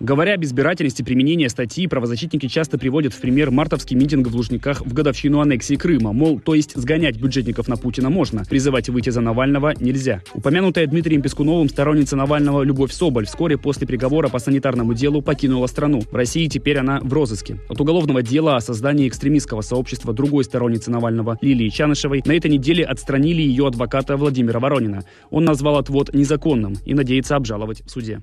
Говоря 0.00 0.34
об 0.34 0.44
избирательности 0.44 1.02
применения 1.02 1.48
статьи, 1.48 1.86
правозащитники 1.86 2.48
часто 2.48 2.78
приводят 2.78 3.14
в 3.14 3.20
пример 3.20 3.52
мартовский 3.52 3.96
митинг 3.96 4.26
в 4.26 4.34
Лужниках 4.34 4.80
в 4.84 4.92
годовщину 4.92 5.40
аннексии 5.40 5.76
Крыма. 5.76 6.12
Мол, 6.12 6.40
то 6.40 6.54
есть 6.54 6.72
сгонять 6.74 7.16
бюджетников 7.16 7.68
на 7.68 7.76
Путина 7.76 8.10
можно, 8.10 8.44
призывать 8.44 8.88
выйти 8.88 9.10
за 9.10 9.20
Навального 9.20 9.72
нельзя. 9.78 10.22
Упомянутая 10.34 10.88
Дмитрием 10.88 11.22
Пескуновым 11.22 11.68
сторонница 11.68 12.16
Навального 12.16 12.62
Любовь 12.64 12.92
Соболь 12.92 13.26
вскоре 13.26 13.56
после 13.56 13.86
приговора 13.86 14.28
по 14.28 14.40
санитарному 14.40 14.94
делу 14.94 15.22
покинула 15.22 15.68
страну. 15.68 16.02
В 16.10 16.14
России 16.14 16.48
теперь 16.48 16.78
она 16.78 16.98
в 17.00 17.12
розыске. 17.12 17.58
От 17.68 17.80
уголовного 17.80 18.20
дела 18.20 18.56
о 18.56 18.60
создании 18.60 19.06
экстремистского 19.06 19.60
сообщества 19.60 20.12
другой 20.12 20.42
сторонницы 20.42 20.90
Навального 20.90 21.38
Лилии 21.40 21.68
Чанышевой 21.68 22.22
на 22.26 22.32
этой 22.32 22.50
неделе 22.50 22.84
отстранили 22.84 23.42
ее 23.42 23.68
адвоката 23.68 24.16
Владимира 24.16 24.58
Воронина. 24.58 25.04
Он 25.30 25.44
назвал 25.44 25.78
отвод 25.78 26.12
незаконным 26.12 26.74
и 26.84 26.94
надеется 26.94 27.36
обжаловать 27.36 27.82
в 27.86 27.90
суде. 27.90 28.20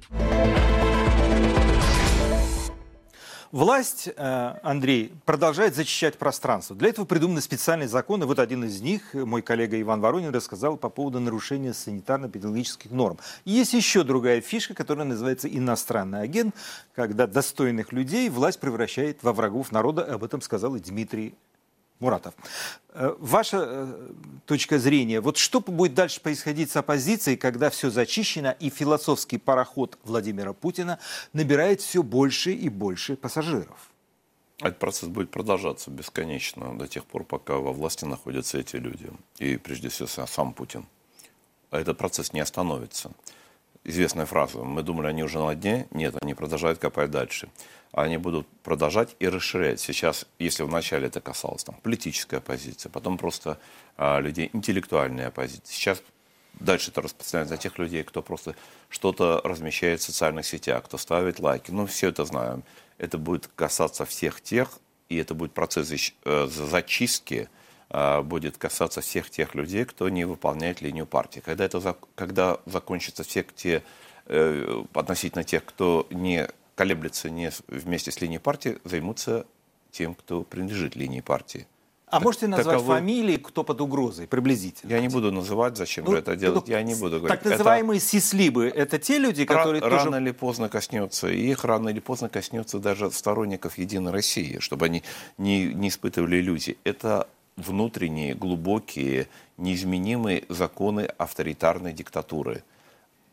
Власть, 3.52 4.08
э, 4.08 4.54
Андрей, 4.64 5.14
продолжает 5.26 5.76
зачищать 5.76 6.18
пространство. 6.18 6.74
Для 6.74 6.88
этого 6.88 7.04
придуманы 7.04 7.42
специальные 7.42 7.89
законы. 7.89 8.26
Вот 8.26 8.39
один 8.39 8.64
из 8.64 8.80
них, 8.80 9.14
мой 9.14 9.42
коллега 9.42 9.80
Иван 9.82 10.00
Воронин 10.00 10.34
рассказал 10.34 10.78
по 10.78 10.88
поводу 10.88 11.20
нарушения 11.20 11.74
санитарно-педагогических 11.74 12.92
норм. 12.92 13.20
есть 13.44 13.74
еще 13.74 14.04
другая 14.04 14.39
фишка, 14.39 14.74
которая 14.74 15.06
называется 15.06 15.50
иностранный 15.50 16.22
агент, 16.22 16.56
когда 16.96 17.28
достойных 17.28 17.92
людей 17.92 18.30
власть 18.30 18.62
превращает 18.62 19.22
во 19.22 19.34
врагов 19.34 19.74
народа. 19.74 20.06
Об 20.06 20.24
этом 20.24 20.39
сказал 20.39 20.78
и 20.78 20.80
Дмитрий 20.80 21.36
Муратов. 22.02 22.34
Э, 22.89 23.16
ваша 23.20 23.58
э, 23.62 24.12
точка 24.45 24.80
зрения, 24.80 25.22
вот 25.22 25.38
что 25.38 25.62
будет 25.62 25.93
дальше 25.93 26.20
происходить 26.20 26.72
с 26.72 26.76
оппозицией, 26.76 27.38
когда 27.38 27.70
все 27.70 27.89
зачищено 27.89 28.56
и 28.60 28.70
философский 28.70 29.38
пароход 29.38 29.97
Владимира 30.04 30.52
Путина 30.54 30.99
набирает 31.32 31.80
все 31.82 32.04
больше 32.04 32.52
и 32.52 32.68
больше 32.68 33.16
пассажиров? 33.16 33.91
Этот 34.60 34.78
процесс 34.78 35.10
будет 35.10 35.32
продолжаться 35.32 35.89
бесконечно 35.89 36.78
до 36.78 36.88
тех 36.88 37.06
пор, 37.06 37.24
пока 37.24 37.56
во 37.56 37.72
власти 37.72 38.06
находятся 38.06 38.60
эти 38.60 38.76
люди. 38.76 39.10
И 39.39 39.58
прежде 39.58 39.89
всего 39.89 40.08
сам 40.28 40.54
Путин. 40.54 40.86
А 41.72 41.80
этот 41.80 41.97
процесс 41.97 42.34
не 42.34 42.41
остановится. 42.41 43.12
известная 43.84 44.26
фраза. 44.28 44.60
Мы 44.60 44.84
думали, 44.84 45.08
они 45.08 45.24
уже 45.24 45.39
на 45.39 45.56
дне. 45.56 45.88
Нет, 45.91 46.16
они 46.22 46.36
продолжают 46.36 46.78
копать 46.78 47.10
дальше. 47.10 47.49
Они 47.92 48.18
будут 48.18 48.48
продолжать 48.64 49.16
и 49.20 49.28
расширять. 49.28 49.80
Сейчас, 49.82 50.26
если 50.39 50.64
вначале 50.64 51.08
это 51.08 51.20
касалось 51.20 51.64
там, 51.64 51.76
политической 51.84 52.36
оппозиции, 52.36 52.88
потом 52.88 53.18
просто 53.18 53.60
а, 53.98 54.20
людей 54.20 54.50
интеллектуальной 54.54 55.28
оппозиции. 55.28 55.74
Сейчас 55.74 56.02
дальше 56.54 56.92
это 56.92 57.02
распространяется 57.02 57.56
на 57.56 57.62
тех 57.62 57.78
людей, 57.78 58.04
кто 58.04 58.22
просто 58.22 58.56
что-то 58.89 59.42
размещает 59.44 60.00
в 60.00 60.04
социальных 60.04 60.46
сетях, 60.46 60.86
кто 60.86 60.98
ставит 60.98 61.39
лайки. 61.39 61.72
Ну, 61.72 61.86
все 61.86 62.10
это 62.10 62.24
знаем. 62.24 62.64
Это 62.98 63.18
будет 63.18 63.50
касаться 63.56 64.06
всех 64.06 64.42
тех, 64.42 64.70
и 65.10 65.18
это 65.18 65.34
будет 65.34 65.54
процесс 65.54 66.14
э, 66.24 66.48
зачистки, 66.48 67.50
э, 67.89 68.22
будет 68.22 68.58
касаться 68.58 69.02
всех 69.02 69.30
тех 69.30 69.54
людей, 69.54 69.84
кто 69.84 70.08
не 70.08 70.24
выполняет 70.24 70.82
линию 70.82 71.06
партии. 71.06 71.42
Когда, 71.44 71.66
это, 71.66 71.98
когда 72.16 72.60
закончатся 72.66 73.24
все 73.24 73.44
те, 73.44 73.84
э, 74.28 74.84
относительно 74.94 75.44
тех, 75.44 75.66
кто 75.66 76.08
не 76.10 76.48
колеблется 76.76 77.30
не 77.30 77.51
вместе 77.67 78.11
с 78.11 78.22
линией 78.22 78.39
партии, 78.39 78.78
займутся 78.84 79.45
тем, 79.91 80.15
кто 80.15 80.43
принадлежит 80.43 80.95
линии 80.95 81.22
партии. 81.22 81.67
А 82.11 82.17
так, 82.17 82.24
можете 82.26 82.47
назвать 82.47 82.78
таковы... 82.78 82.95
фамилии, 82.95 83.38
кто 83.38 83.63
под 83.63 83.80
угрозой, 83.80 84.28
приблизительно? 84.28 84.91
Я 84.91 84.99
не 84.99 85.07
буду 85.07 85.32
называть, 85.32 85.78
зачем 85.78 86.03
ну, 86.03 86.11
же 86.11 86.17
это 86.17 86.36
делать, 86.36 86.67
ну, 86.67 86.74
я 86.74 86.84
не 86.84 86.93
буду 86.93 87.19
говорить. 87.19 87.39
Так 87.39 87.49
называемые 87.49 87.99
это... 87.99 88.05
сислибы, 88.05 88.67
это 88.67 88.99
те 88.99 89.17
люди, 89.17 89.45
которые 89.45 89.82
Рано 89.82 90.03
тоже... 90.03 90.22
или 90.22 90.32
поздно 90.32 90.67
коснется, 90.67 91.30
и 91.30 91.49
их 91.49 91.63
рано 91.63 91.88
или 91.88 92.01
поздно 92.01 92.28
коснется 92.28 92.80
даже 92.80 93.09
сторонников 93.11 93.78
Единой 93.78 94.11
России, 94.11 94.59
чтобы 94.59 94.88
они 94.88 95.03
не, 95.38 95.74
не 95.74 95.88
испытывали 95.88 96.41
иллюзий. 96.41 96.78
Это 96.84 97.30
внутренние, 97.55 98.34
глубокие, 98.36 99.30
неизменимые 99.57 100.43
законы 100.49 101.09
авторитарной 101.17 101.93
диктатуры. 101.93 102.63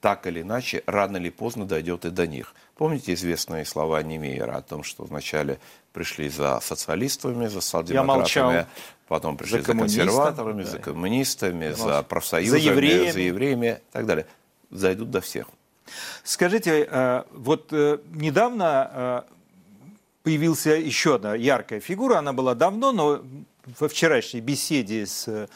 Так 0.00 0.26
или 0.26 0.42
иначе, 0.42 0.82
рано 0.86 1.16
или 1.16 1.30
поздно 1.30 1.64
дойдет 1.64 2.04
и 2.04 2.10
до 2.10 2.26
них. 2.26 2.54
Помните 2.76 3.14
известные 3.14 3.64
слова 3.64 4.00
Немейера 4.02 4.56
о 4.56 4.62
том, 4.62 4.84
что 4.84 5.02
вначале 5.04 5.58
пришли 5.92 6.28
за 6.28 6.60
социалистами, 6.60 7.46
за 7.48 7.60
социал-демократами, 7.60 8.66
потом 9.08 9.36
пришли 9.36 9.60
за, 9.60 9.72
за 9.72 9.78
консерваторами, 9.78 10.62
да. 10.62 10.70
за 10.70 10.78
коммунистами, 10.78 11.72
за 11.72 12.02
профсоюзами, 12.04 12.60
за 12.60 12.70
евреями. 12.70 13.10
за 13.10 13.20
евреями 13.20 13.66
и 13.66 13.92
так 13.92 14.06
далее. 14.06 14.26
Зайдут 14.70 15.10
до 15.10 15.20
всех. 15.20 15.48
Скажите, 16.22 16.86
э, 16.88 17.22
вот 17.32 17.72
э, 17.72 17.98
недавно 18.12 18.90
э, 18.92 19.22
появился 20.22 20.70
еще 20.70 21.16
одна 21.16 21.34
яркая 21.34 21.80
фигура, 21.80 22.18
она 22.18 22.32
была 22.32 22.54
давно, 22.54 22.92
но 22.92 23.22
во 23.80 23.88
вчерашней 23.88 24.40
беседе 24.40 25.06
с 25.06 25.48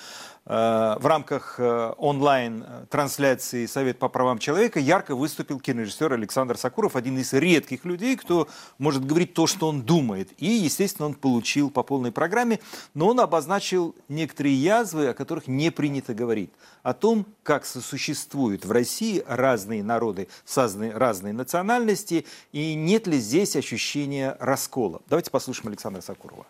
в 0.45 1.07
рамках 1.07 1.55
э, 1.59 1.95
онлайн-трансляции 1.99 3.67
«Совет 3.67 4.01
по 4.01 4.09
правам 4.09 4.39
человека» 4.41 4.81
ярко 4.81 5.15
выступил 5.15 5.61
кинорежиссер 5.61 6.13
Александр 6.13 6.59
Сакуров, 6.59 6.97
один 6.97 7.17
из 7.19 7.33
редких 7.33 7.85
людей, 7.85 8.17
кто 8.17 8.49
может 8.79 9.07
говорить 9.07 9.35
то, 9.35 9.47
что 9.47 9.69
он 9.69 9.83
думает. 9.83 10.31
И, 10.39 10.47
естественно, 10.47 11.07
он 11.07 11.15
получил 11.15 11.71
по 11.71 11.85
полной 11.85 12.11
программе, 12.11 12.59
но 12.93 13.09
он 13.09 13.21
обозначил 13.21 13.95
некоторые 14.09 14.57
язвы, 14.57 15.09
о 15.09 15.15
которых 15.15 15.47
не 15.47 15.71
принято 15.71 16.13
говорить. 16.13 16.51
О 16.83 16.93
том, 16.93 17.25
как 17.45 17.65
сосуществуют 17.65 18.65
в 18.65 18.73
России 18.73 19.23
разные 19.29 19.85
народы 19.85 20.27
с 20.45 20.57
разной 20.57 21.33
национальности, 21.33 22.27
и 22.51 22.75
нет 22.75 23.07
ли 23.07 23.19
здесь 23.19 23.55
ощущения 23.55 24.37
раскола. 24.41 25.03
Давайте 25.09 25.31
послушаем 25.31 25.69
Александра 25.69 26.01
Сакурова. 26.01 26.47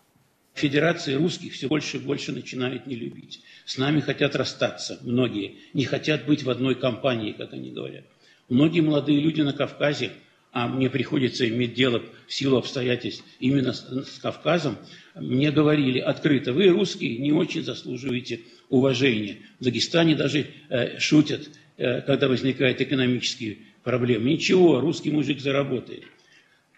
Федерации 0.53 1.15
русских 1.15 1.53
все 1.53 1.67
больше 1.67 1.97
и 1.97 1.99
больше 1.99 2.31
начинают 2.31 2.85
не 2.85 2.95
любить. 2.95 3.41
С 3.65 3.77
нами 3.77 4.01
хотят 4.01 4.35
расстаться, 4.35 4.99
многие. 5.01 5.55
Не 5.73 5.85
хотят 5.85 6.25
быть 6.25 6.43
в 6.43 6.49
одной 6.49 6.75
компании, 6.75 7.33
как 7.33 7.53
они 7.53 7.71
говорят. 7.71 8.05
Многие 8.49 8.81
молодые 8.81 9.19
люди 9.19 9.41
на 9.41 9.53
Кавказе, 9.53 10.11
а 10.51 10.67
мне 10.67 10.89
приходится 10.89 11.47
иметь 11.49 11.73
дело 11.73 12.03
в 12.27 12.33
силу 12.33 12.57
обстоятельств 12.57 13.23
именно 13.39 13.73
с, 13.73 13.81
с 13.81 14.19
Кавказом, 14.19 14.77
мне 15.15 15.51
говорили 15.51 15.97
открыто, 15.97 16.53
вы, 16.53 16.67
русские, 16.67 17.17
не 17.17 17.31
очень 17.31 17.63
заслуживаете 17.63 18.41
уважения. 18.69 19.37
В 19.59 19.63
Дагестане 19.63 20.15
даже 20.15 20.47
э, 20.69 20.99
шутят, 20.99 21.49
э, 21.77 22.01
когда 22.01 22.27
возникают 22.27 22.79
экономические 22.79 23.57
проблемы. 23.83 24.29
Ничего, 24.29 24.79
русский 24.79 25.09
мужик 25.09 25.39
заработает. 25.39 26.03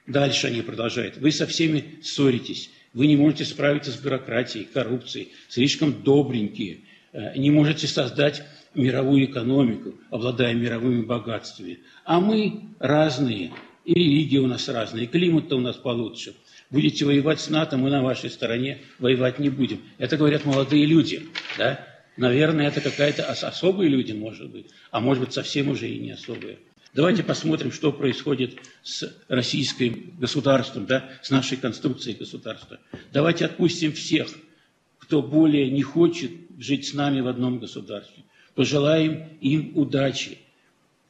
Дальше 0.07 0.47
они 0.47 0.61
продолжают. 0.61 1.17
Вы 1.17 1.31
со 1.31 1.45
всеми 1.45 1.99
ссоритесь. 2.01 2.69
Вы 2.95 3.07
не 3.07 3.17
можете 3.17 3.43
справиться 3.43 3.91
с 3.91 3.97
бюрократией, 3.97 4.65
коррупцией, 4.73 5.33
слишком 5.49 6.01
добренькие, 6.01 6.79
э, 7.11 7.37
не 7.37 7.51
можете 7.51 7.87
создать 7.87 8.41
мировую 8.73 9.25
экономику, 9.25 9.95
обладая 10.09 10.53
мировыми 10.53 11.01
богатствами. 11.01 11.79
А 12.05 12.21
мы 12.21 12.69
разные, 12.79 13.51
и 13.83 13.93
религия 13.93 14.39
у 14.39 14.47
нас 14.47 14.69
разная, 14.69 15.03
и 15.03 15.07
климат-то 15.07 15.57
у 15.57 15.59
нас 15.59 15.75
получше. 15.75 16.35
Будете 16.69 17.03
воевать 17.03 17.41
с 17.41 17.49
НАТО, 17.49 17.75
мы 17.75 17.89
на 17.89 18.01
вашей 18.01 18.29
стороне 18.29 18.79
воевать 18.97 19.39
не 19.39 19.49
будем. 19.49 19.81
Это 19.97 20.15
говорят 20.15 20.45
молодые 20.45 20.85
люди. 20.85 21.27
Да? 21.57 21.85
Наверное, 22.15 22.69
это 22.69 22.79
какая-то 22.79 23.25
особые 23.25 23.89
люди, 23.89 24.13
может 24.13 24.49
быть, 24.49 24.67
а 24.91 25.01
может 25.01 25.21
быть, 25.21 25.33
совсем 25.33 25.67
уже 25.67 25.89
и 25.89 25.99
не 25.99 26.11
особые. 26.11 26.59
Давайте 26.95 27.23
посмотрим, 27.23 27.73
что 27.73 27.91
происходит 27.91 28.57
с 28.81 29.13
российским 29.27 30.13
государством, 30.17 30.85
да, 30.85 31.09
с 31.21 31.29
нашей 31.29 31.57
конструкцией 31.57 32.17
государства. 32.17 32.79
Давайте 33.11 33.43
отпустим 33.47 33.91
всех, 33.91 34.29
кто 34.97 35.21
более 35.21 35.69
не 35.69 35.81
хочет 35.81 36.31
жить 36.57 36.87
с 36.87 36.93
нами 36.93 37.19
в 37.19 37.27
одном 37.27 37.59
государстве. 37.59 38.23
Пожелаем 38.55 39.27
им 39.41 39.73
удачи. 39.75 40.37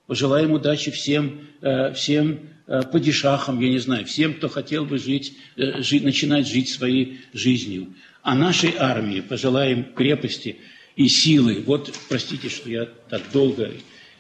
Пожелаем 0.08 0.54
удачи 0.54 0.90
всем, 0.90 1.42
э, 1.62 1.94
всем 1.94 2.40
э, 2.66 2.82
падишахам, 2.92 3.60
я 3.60 3.70
не 3.70 3.78
знаю, 3.78 4.06
всем, 4.06 4.34
кто 4.34 4.50
хотел 4.50 4.86
бы 4.86 4.98
жить, 4.98 5.38
э, 5.56 5.84
жить, 5.84 6.04
начинать 6.04 6.48
жить 6.48 6.70
своей 6.70 7.20
жизнью. 7.32 7.94
А 8.24 8.34
нашей 8.34 8.74
армии 8.76 9.22
пожелаем 9.22 9.94
крепости 9.94 10.58
и 10.96 11.08
силы. 11.08 11.64
Вот, 11.64 11.94
простите, 12.10 12.50
что 12.50 12.72
я 12.72 12.86
так 13.08 13.22
долго 13.32 13.70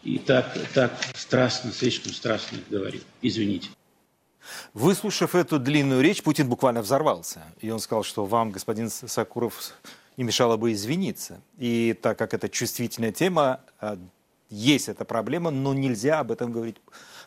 и 0.05 0.19
так, 0.19 0.55
так 0.73 0.93
страстно, 1.15 1.71
слишком 1.71 2.13
страстно 2.13 2.59
говорил. 2.69 3.01
Извините. 3.21 3.69
Выслушав 4.73 5.33
эту 5.33 5.59
длинную 5.59 6.01
речь, 6.01 6.21
Путин 6.21 6.47
буквально 6.47 6.83
взорвался. 6.83 7.41
И 7.59 7.71
он 7.71 7.79
сказал, 7.79 8.03
что 8.03 8.25
вам, 8.25 8.51
господин 8.51 8.89
Сакуров, 8.89 9.73
не 10.15 10.23
мешало 10.23 10.57
бы 10.57 10.71
извиниться. 10.71 11.41
И 11.57 11.97
так 11.99 12.17
как 12.19 12.35
это 12.35 12.47
чувствительная 12.47 13.11
тема, 13.11 13.61
а, 13.79 13.97
есть 14.49 14.87
эта 14.87 15.03
проблема, 15.05 15.49
но 15.49 15.73
нельзя 15.73 16.19
об 16.19 16.31
этом 16.31 16.51
говорить 16.51 16.77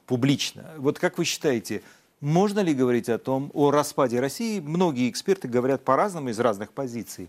публично. 0.06 0.70
Вот 0.76 1.00
как 1.00 1.18
вы 1.18 1.24
считаете, 1.24 1.82
можно 2.20 2.60
ли 2.60 2.72
говорить 2.74 3.08
о 3.08 3.18
том, 3.18 3.50
о 3.54 3.72
распаде 3.72 4.20
России? 4.20 4.60
Многие 4.60 5.10
эксперты 5.10 5.48
говорят 5.48 5.84
по-разному, 5.84 6.28
из 6.28 6.38
разных 6.38 6.72
позиций. 6.72 7.28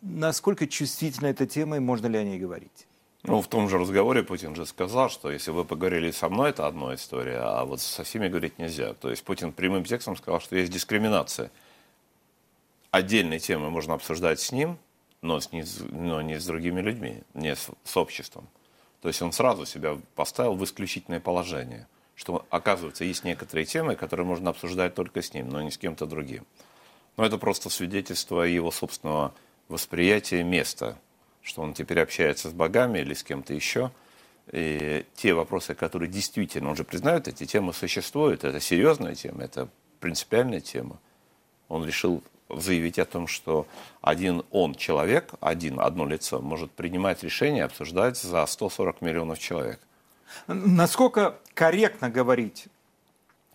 Насколько 0.00 0.66
чувствительна 0.66 1.28
эта 1.28 1.46
тема 1.46 1.76
и 1.76 1.80
можно 1.80 2.08
ли 2.08 2.18
о 2.18 2.24
ней 2.24 2.38
говорить? 2.38 2.86
Ну, 3.24 3.40
в 3.40 3.46
том 3.46 3.68
же 3.68 3.78
разговоре 3.78 4.24
Путин 4.24 4.56
же 4.56 4.66
сказал, 4.66 5.08
что 5.08 5.30
если 5.30 5.52
вы 5.52 5.64
поговорили 5.64 6.10
со 6.10 6.28
мной, 6.28 6.50
это 6.50 6.66
одна 6.66 6.94
история, 6.94 7.38
а 7.38 7.64
вот 7.64 7.80
со 7.80 8.02
всеми 8.02 8.28
говорить 8.28 8.58
нельзя. 8.58 8.94
То 8.94 9.10
есть 9.10 9.22
Путин 9.22 9.52
прямым 9.52 9.84
текстом 9.84 10.16
сказал, 10.16 10.40
что 10.40 10.56
есть 10.56 10.72
дискриминация. 10.72 11.52
Отдельные 12.90 13.38
темы 13.38 13.70
можно 13.70 13.94
обсуждать 13.94 14.40
с 14.40 14.50
ним, 14.50 14.76
но, 15.22 15.38
с 15.38 15.52
не, 15.52 15.64
но 15.90 16.20
не 16.20 16.40
с 16.40 16.46
другими 16.46 16.80
людьми, 16.80 17.22
не 17.32 17.54
с, 17.54 17.70
с 17.84 17.96
обществом. 17.96 18.48
То 19.00 19.08
есть 19.08 19.22
он 19.22 19.32
сразу 19.32 19.66
себя 19.66 19.96
поставил 20.16 20.54
в 20.54 20.64
исключительное 20.64 21.20
положение, 21.20 21.86
что, 22.16 22.44
оказывается, 22.50 23.04
есть 23.04 23.22
некоторые 23.22 23.66
темы, 23.66 23.94
которые 23.94 24.26
можно 24.26 24.50
обсуждать 24.50 24.96
только 24.96 25.22
с 25.22 25.32
ним, 25.32 25.48
но 25.48 25.62
не 25.62 25.70
с 25.70 25.78
кем-то 25.78 26.06
другим. 26.06 26.44
Но 27.16 27.24
это 27.24 27.38
просто 27.38 27.70
свидетельство 27.70 28.42
его 28.42 28.72
собственного 28.72 29.32
восприятия 29.68 30.42
места– 30.42 30.98
что 31.42 31.62
он 31.62 31.74
теперь 31.74 32.00
общается 32.00 32.48
с 32.48 32.52
богами 32.52 33.00
или 33.00 33.14
с 33.14 33.22
кем-то 33.22 33.54
еще. 33.54 33.90
И 34.50 35.04
те 35.14 35.34
вопросы, 35.34 35.74
которые 35.74 36.10
действительно, 36.10 36.70
он 36.70 36.76
же 36.76 36.84
признает, 36.84 37.28
эти 37.28 37.46
темы 37.46 37.72
существуют, 37.72 38.44
это 38.44 38.60
серьезная 38.60 39.14
тема, 39.14 39.44
это 39.44 39.68
принципиальная 40.00 40.60
тема. 40.60 40.98
Он 41.68 41.86
решил 41.86 42.22
заявить 42.48 42.98
о 42.98 43.04
том, 43.04 43.26
что 43.26 43.66
один 44.00 44.42
он 44.50 44.74
человек, 44.74 45.30
один, 45.40 45.80
одно 45.80 46.06
лицо, 46.06 46.40
может 46.40 46.70
принимать 46.72 47.22
решения, 47.22 47.64
обсуждать 47.64 48.18
за 48.18 48.44
140 48.44 49.00
миллионов 49.00 49.38
человек. 49.38 49.80
Насколько 50.46 51.38
корректно 51.54 52.10
говорить 52.10 52.66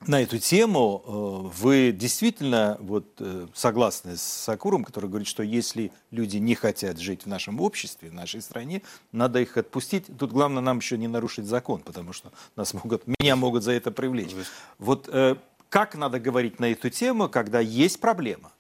на 0.06 0.22
эту 0.22 0.38
тему. 0.38 1.04
Э, 1.06 1.62
вы 1.62 1.92
действительно 1.92 2.78
вот, 2.80 3.16
э, 3.20 3.48
согласны 3.54 4.16
с 4.16 4.22
Сакуром, 4.22 4.84
который 4.84 5.10
говорит, 5.10 5.28
что 5.28 5.44
если 5.44 5.92
люди 6.12 6.38
не 6.38 6.56
хотят 6.56 7.00
жить 7.00 7.24
в 7.24 7.28
нашем 7.28 7.60
обществе, 7.60 8.10
в 8.10 8.14
нашей 8.14 8.42
стране, 8.42 8.84
надо 9.12 9.40
их 9.40 9.58
отпустить. 9.58 10.06
Тут 10.18 10.32
главное 10.32 10.62
нам 10.62 10.78
еще 10.78 10.98
не 10.98 11.08
нарушить 11.08 11.46
закон, 11.46 11.82
потому 11.82 12.14
что 12.14 12.32
нас 12.56 12.74
могут, 12.74 13.04
меня 13.20 13.36
могут 13.36 13.64
за 13.64 13.72
это 13.72 13.92
привлечь. 13.92 14.32
Вот 14.78 15.10
э, 15.12 15.36
как 15.70 15.96
надо 15.96 16.20
говорить 16.20 16.60
на 16.60 16.72
эту 16.72 16.90
тему, 16.90 17.28
когда 17.28 17.60
есть 17.60 18.00
проблема? 18.00 18.52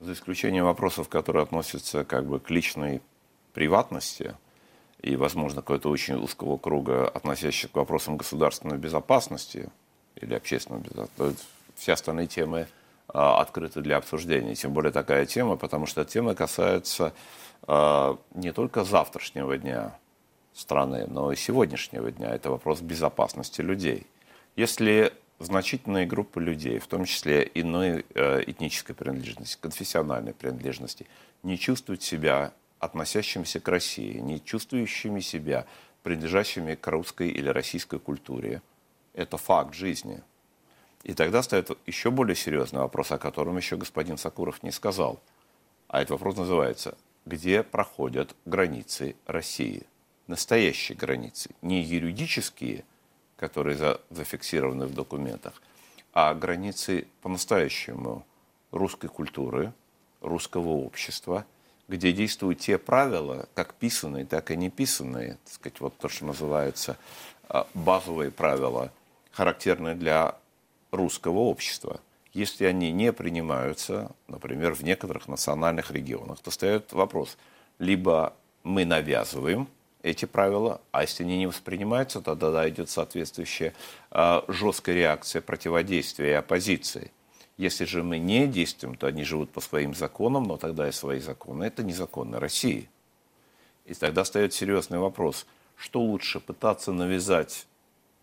За 0.00 0.12
исключением 0.12 0.64
вопросов, 0.64 1.08
которые 1.08 1.44
относятся 1.44 2.04
как 2.04 2.26
бы 2.26 2.40
к 2.40 2.50
личной 2.50 3.00
приватности 3.54 4.36
и, 5.00 5.16
возможно, 5.16 5.62
какого-то 5.62 5.88
очень 5.88 6.16
узкого 6.16 6.58
круга, 6.58 7.08
относящихся 7.08 7.68
к 7.68 7.76
вопросам 7.76 8.16
государственной 8.16 8.76
безопасности 8.76 9.70
или 10.16 10.34
общественной 10.34 10.80
безопасности, 10.80 11.46
все 11.76 11.92
остальные 11.92 12.28
темы 12.28 12.68
а, 13.08 13.40
открыты 13.40 13.80
для 13.80 13.96
обсуждения. 13.96 14.54
Тем 14.54 14.72
более 14.72 14.92
такая 14.92 15.26
тема, 15.26 15.56
потому 15.56 15.86
что 15.86 16.04
тема 16.04 16.34
касается 16.34 17.12
а, 17.62 18.18
не 18.34 18.52
только 18.52 18.84
завтрашнего 18.84 19.56
дня 19.58 19.98
страны, 20.54 21.06
но 21.08 21.32
и 21.32 21.36
сегодняшнего 21.36 22.10
дня. 22.10 22.34
Это 22.34 22.50
вопрос 22.50 22.80
безопасности 22.80 23.60
людей. 23.60 24.06
Если 24.56 25.12
значительные 25.40 26.06
группы 26.06 26.40
людей, 26.40 26.78
в 26.78 26.86
том 26.86 27.04
числе 27.04 27.50
иной 27.54 28.04
э, 28.14 28.42
этнической 28.46 28.94
принадлежности, 28.94 29.58
конфессиональной 29.60 30.32
принадлежности, 30.32 31.06
не 31.42 31.58
чувствуют 31.58 32.02
себя 32.02 32.52
относящимися 32.78 33.60
к 33.60 33.68
России, 33.68 34.18
не 34.18 34.42
чувствующими 34.42 35.20
себя 35.20 35.66
принадлежащими 36.02 36.74
к 36.74 36.86
русской 36.86 37.28
или 37.28 37.48
российской 37.48 37.98
культуре. 37.98 38.62
Это 39.14 39.36
факт 39.36 39.74
жизни. 39.74 40.22
И 41.02 41.14
тогда 41.14 41.42
стоит 41.42 41.70
еще 41.86 42.10
более 42.10 42.36
серьезный 42.36 42.80
вопрос, 42.80 43.12
о 43.12 43.18
котором 43.18 43.56
еще 43.56 43.76
господин 43.76 44.16
Сакуров 44.16 44.62
не 44.62 44.70
сказал. 44.70 45.20
А 45.88 46.00
этот 46.00 46.12
вопрос 46.12 46.36
называется, 46.36 46.96
где 47.24 47.62
проходят 47.62 48.34
границы 48.44 49.16
России? 49.26 49.84
Настоящие 50.26 50.96
границы, 50.96 51.50
не 51.62 51.82
юридические– 51.82 52.84
которые 53.36 53.76
за, 53.76 54.00
зафиксированы 54.10 54.86
в 54.86 54.94
документах, 54.94 55.60
а 56.12 56.34
границы 56.34 57.06
по-настоящему 57.22 58.24
русской 58.70 59.08
культуры, 59.08 59.72
русского 60.20 60.68
общества, 60.68 61.44
где 61.88 62.12
действуют 62.12 62.60
те 62.60 62.78
правила, 62.78 63.46
как 63.54 63.74
писанные, 63.74 64.24
так 64.24 64.50
и 64.50 64.56
не 64.56 64.70
писанные, 64.70 65.36
так 65.44 65.52
сказать, 65.52 65.80
вот 65.80 65.98
то, 65.98 66.08
что 66.08 66.24
называется 66.24 66.96
а, 67.48 67.66
базовые 67.74 68.30
правила, 68.30 68.90
характерные 69.34 69.94
для 69.94 70.36
русского 70.92 71.38
общества. 71.38 72.00
Если 72.32 72.64
они 72.64 72.92
не 72.92 73.12
принимаются, 73.12 74.12
например, 74.28 74.74
в 74.74 74.82
некоторых 74.82 75.28
национальных 75.28 75.90
регионах, 75.90 76.40
то 76.40 76.50
встает 76.50 76.92
вопрос, 76.92 77.36
либо 77.78 78.34
мы 78.62 78.84
навязываем 78.84 79.68
эти 80.02 80.24
правила, 80.24 80.80
а 80.92 81.02
если 81.02 81.24
они 81.24 81.38
не 81.38 81.46
воспринимаются, 81.46 82.20
то 82.20 82.36
тогда 82.36 82.68
идет 82.68 82.90
соответствующая 82.90 83.72
э, 84.10 84.42
жесткая 84.48 84.96
реакция 84.96 85.42
противодействия 85.42 86.30
и 86.30 86.34
оппозиции. 86.34 87.10
Если 87.56 87.84
же 87.84 88.02
мы 88.02 88.18
не 88.18 88.46
действуем, 88.46 88.96
то 88.96 89.06
они 89.06 89.24
живут 89.24 89.50
по 89.50 89.60
своим 89.60 89.94
законам, 89.94 90.44
но 90.44 90.56
тогда 90.56 90.88
и 90.88 90.92
свои 90.92 91.20
законы. 91.20 91.64
Это 91.64 91.82
незаконно 91.82 92.40
России. 92.40 92.88
И 93.84 93.94
тогда 93.94 94.24
встает 94.24 94.52
серьезный 94.52 94.98
вопрос, 94.98 95.46
что 95.76 96.00
лучше 96.00 96.40
пытаться 96.40 96.92
навязать 96.92 97.66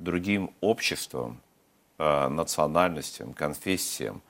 другим 0.04 0.52
обществам, 0.62 1.40
э, 1.98 2.28
национальностям, 2.28 3.34
конфессиям, 3.34 4.22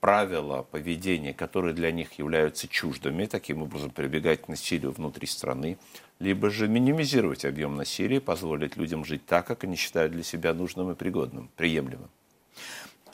правила 0.00 0.62
поведения, 0.62 1.32
которые 1.32 1.74
для 1.74 1.90
них 1.90 2.12
являются 2.14 2.68
чуждыми, 2.68 3.26
таким 3.26 3.62
образом 3.62 3.90
прибегать 3.90 4.42
к 4.42 4.48
насилию 4.48 4.92
внутри 4.92 5.26
страны, 5.26 5.78
либо 6.18 6.50
же 6.50 6.68
минимизировать 6.68 7.44
объем 7.44 7.76
насилия, 7.76 8.20
позволить 8.20 8.76
людям 8.76 9.04
жить 9.04 9.26
так, 9.26 9.46
как 9.46 9.64
они 9.64 9.76
считают 9.76 10.12
для 10.12 10.22
себя 10.22 10.54
нужным 10.54 10.90
и 10.90 10.94
пригодным, 10.94 11.50
приемлемым. 11.56 12.10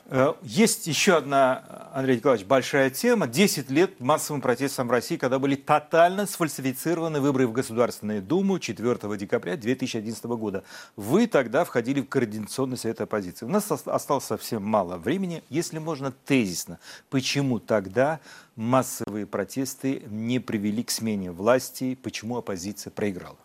Э, 0.07 0.33
есть 0.43 0.87
еще 0.87 1.17
одна, 1.17 1.89
Андрей 1.93 2.17
Николаевич, 2.17 2.45
большая 2.45 2.89
тема. 2.89 3.25
Десять 3.25 3.69
лет 3.69 3.99
массовым 3.99 4.41
протестам 4.41 4.87
в 4.87 4.91
России, 4.91 5.15
когда 5.15 5.39
были 5.39 5.55
тотально 5.55 6.25
сфальсифицированы 6.25 7.21
выборы 7.21 7.47
в 7.47 7.53
Государственную 7.53 8.21
Думу 8.21 8.59
4 8.59 9.17
декабря 9.17 9.55
2011 9.55 10.25
года. 10.25 10.63
Вы 10.95 11.27
тогда 11.27 11.63
входили 11.63 12.01
в 12.01 12.09
Координационный 12.09 12.77
совет 12.77 12.99
оппозиции. 13.01 13.45
У 13.45 13.49
нас 13.49 13.71
осталось 13.71 14.25
совсем 14.25 14.63
мало 14.63 14.97
времени. 14.97 15.41
Если 15.49 15.79
можно 15.79 16.11
тезисно, 16.11 16.79
почему 17.09 17.59
тогда 17.59 18.19
массовые 18.55 19.25
протесты 19.25 20.03
не 20.07 20.39
привели 20.39 20.83
к 20.83 20.91
смене 20.91 21.31
власти, 21.31 21.95
почему 21.95 22.37
оппозиция 22.37 22.91
проиграла? 22.91 23.37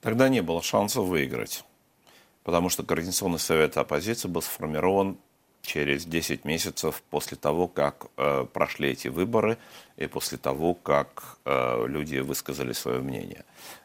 Тогда 0.00 0.28
не 0.28 0.40
было 0.42 0.62
шанса 0.62 1.00
выиграть 1.00 1.64
потому 2.44 2.70
что 2.70 2.82
Координационный 2.82 3.38
совет 3.38 3.76
оппозиции 3.76 4.26
был 4.26 4.40
сформирован 4.40 5.18
через 5.68 6.06
10 6.06 6.46
месяцев 6.46 7.02
после 7.10 7.36
того, 7.36 7.68
как 7.68 8.06
э, 8.16 8.46
прошли 8.50 8.88
эти 8.88 9.08
выборы 9.08 9.58
и 9.98 10.06
после 10.06 10.38
того, 10.38 10.72
как 10.72 11.38
э, 11.44 11.86
люди 11.86 12.16
высказали 12.16 12.72
свое 12.72 13.00
мнение. 13.00 13.44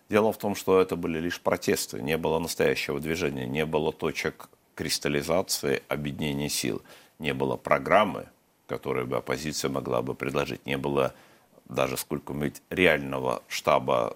Дело 0.09 0.31
в 0.31 0.37
том, 0.37 0.55
что 0.55 0.79
это 0.79 0.95
были 0.95 1.19
лишь 1.19 1.41
протесты, 1.41 2.01
не 2.01 2.17
было 2.17 2.39
настоящего 2.39 3.01
движения, 3.01 3.45
не 3.45 3.65
было 3.65 3.91
точек 3.91 4.47
кристаллизации, 4.75 5.83
объединения 5.89 6.49
сил, 6.49 6.81
не 7.19 7.33
было 7.33 7.57
программы, 7.57 8.27
которую 8.67 9.05
бы 9.05 9.17
оппозиция 9.17 9.69
могла 9.69 10.01
бы 10.01 10.15
предложить, 10.15 10.65
не 10.65 10.77
было 10.77 11.13
даже 11.65 11.97
сколько-нибудь 11.97 12.61
реального 12.69 13.43
штаба 13.49 14.15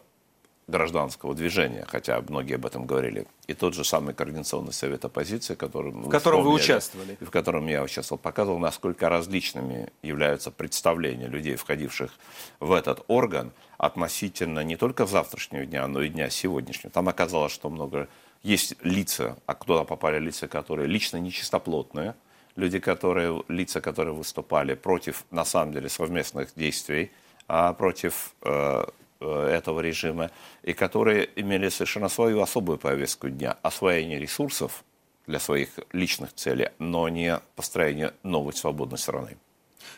гражданского 0.68 1.34
движения, 1.34 1.86
хотя 1.88 2.22
многие 2.28 2.56
об 2.56 2.66
этом 2.66 2.86
говорили. 2.86 3.26
И 3.48 3.54
тот 3.54 3.74
же 3.74 3.86
самый 3.86 4.14
Координационный 4.14 4.74
совет 4.74 5.06
оппозиции, 5.06 5.56
которым 5.56 6.04
в 6.04 6.10
котором 6.10 6.44
вы 6.44 6.52
участвовали. 6.52 7.18
В 7.22 7.30
котором 7.30 7.68
я 7.68 7.82
участвовал, 7.84 8.20
показывал, 8.20 8.60
насколько 8.60 9.08
различными 9.08 9.90
являются 10.04 10.52
представления 10.52 11.28
людей, 11.28 11.56
входивших 11.56 12.12
в 12.60 12.74
этот 12.74 13.04
орган, 13.08 13.52
относительно 13.78 14.64
не 14.64 14.76
только 14.76 15.06
завтрашнего 15.06 15.66
дня, 15.66 15.88
но 15.88 16.02
и 16.02 16.10
дня 16.10 16.30
сегодняшнего. 16.30 16.92
Там 16.92 17.08
оказалось, 17.08 17.54
что 17.54 17.70
много 17.70 18.10
есть 18.44 18.76
лица, 18.82 19.38
а 19.46 19.56
куда 19.56 19.84
попали 19.84 20.20
лица, 20.20 20.48
которые 20.48 20.88
лично 20.88 21.18
нечистоплотные, 21.18 22.16
люди, 22.56 22.80
которые, 22.80 23.44
лица, 23.48 23.80
которые 23.80 24.14
выступали 24.14 24.74
против, 24.74 25.26
на 25.32 25.46
самом 25.46 25.74
деле, 25.74 25.90
совместных 25.90 26.54
действий, 26.56 27.12
а 27.48 27.72
против 27.74 28.34
Э, 28.42 28.86
этого 29.20 29.80
режима, 29.80 30.32
и 30.64 30.74
которые 30.74 31.30
имели 31.36 31.70
совершенно 31.70 32.10
свою 32.10 32.42
особую 32.42 32.78
повестку 32.78 33.30
дня, 33.30 33.58
освоение 33.62 34.20
ресурсов 34.20 34.84
для 35.26 35.40
своих 35.40 35.70
личных 35.92 36.34
целей, 36.34 36.70
но 36.80 37.10
не 37.10 37.40
построение 37.56 38.14
новой 38.24 38.54
свободной 38.54 38.98
страны. 38.98 39.38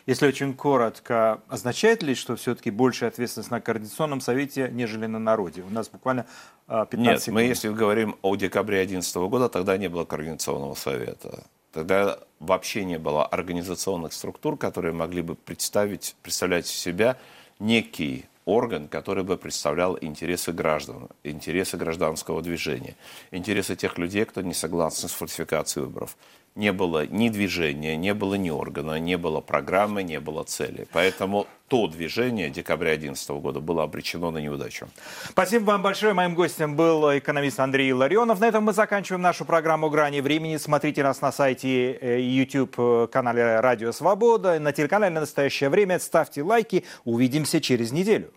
Если 0.06 0.26
очень 0.26 0.54
коротко, 0.54 1.40
означает 1.48 2.02
ли, 2.02 2.14
что 2.14 2.36
все-таки 2.36 2.70
большая 2.70 3.10
ответственность 3.10 3.50
на 3.50 3.60
Координационном 3.60 4.20
совете, 4.20 4.68
нежели 4.72 5.06
на 5.06 5.18
народе? 5.18 5.62
У 5.62 5.70
нас 5.70 5.88
буквально 5.88 6.26
15 6.66 6.98
Нет, 6.98 7.20
секунд. 7.20 7.34
мы 7.34 7.42
если 7.42 7.68
говорим 7.68 8.16
о 8.22 8.36
декабре 8.36 8.78
2011 8.78 9.16
года, 9.30 9.48
тогда 9.48 9.76
не 9.76 9.88
было 9.88 10.04
Координационного 10.04 10.74
совета. 10.74 11.44
Тогда 11.72 12.18
вообще 12.38 12.84
не 12.84 12.98
было 12.98 13.26
организационных 13.26 14.12
структур, 14.12 14.56
которые 14.56 14.92
могли 14.92 15.22
бы 15.22 15.34
представить, 15.34 16.16
представлять 16.22 16.66
себя 16.66 17.16
некий 17.58 18.26
орган, 18.50 18.88
который 18.88 19.24
бы 19.24 19.36
представлял 19.36 19.96
интересы 20.00 20.52
граждан, 20.52 21.08
интересы 21.24 21.76
гражданского 21.76 22.42
движения, 22.42 22.96
интересы 23.30 23.76
тех 23.76 23.98
людей, 23.98 24.24
кто 24.24 24.42
не 24.42 24.54
согласен 24.54 25.08
с 25.08 25.12
фальсификацией 25.12 25.86
выборов. 25.86 26.16
Не 26.56 26.72
было 26.72 27.06
ни 27.06 27.28
движения, 27.28 27.96
не 27.96 28.12
было 28.12 28.34
ни 28.34 28.50
органа, 28.50 28.98
не 28.98 29.16
было 29.16 29.40
программы, 29.40 30.02
не 30.02 30.18
было 30.18 30.42
цели. 30.42 30.88
Поэтому 30.92 31.46
то 31.68 31.86
движение 31.86 32.50
декабря 32.50 32.96
2011 32.96 33.30
года 33.40 33.60
было 33.60 33.84
обречено 33.84 34.32
на 34.32 34.38
неудачу. 34.38 34.88
Спасибо 35.28 35.66
вам 35.66 35.82
большое. 35.82 36.12
Моим 36.12 36.34
гостем 36.34 36.74
был 36.74 37.16
экономист 37.16 37.60
Андрей 37.60 37.92
Ларионов. 37.92 38.40
На 38.40 38.48
этом 38.48 38.64
мы 38.64 38.72
заканчиваем 38.72 39.22
нашу 39.22 39.44
программу 39.44 39.88
«Грани 39.90 40.20
времени». 40.20 40.56
Смотрите 40.56 41.04
нас 41.04 41.20
на 41.20 41.30
сайте 41.30 41.92
э, 41.92 42.20
YouTube 42.20 42.74
э, 42.78 43.06
«Радио 43.60 43.92
Свобода», 43.92 44.58
на 44.58 44.72
телеканале 44.72 45.20
«Настоящее 45.20 45.70
время». 45.70 46.00
Ставьте 46.00 46.42
лайки. 46.42 46.84
Увидимся 47.04 47.60
через 47.60 47.92
неделю. 47.92 48.32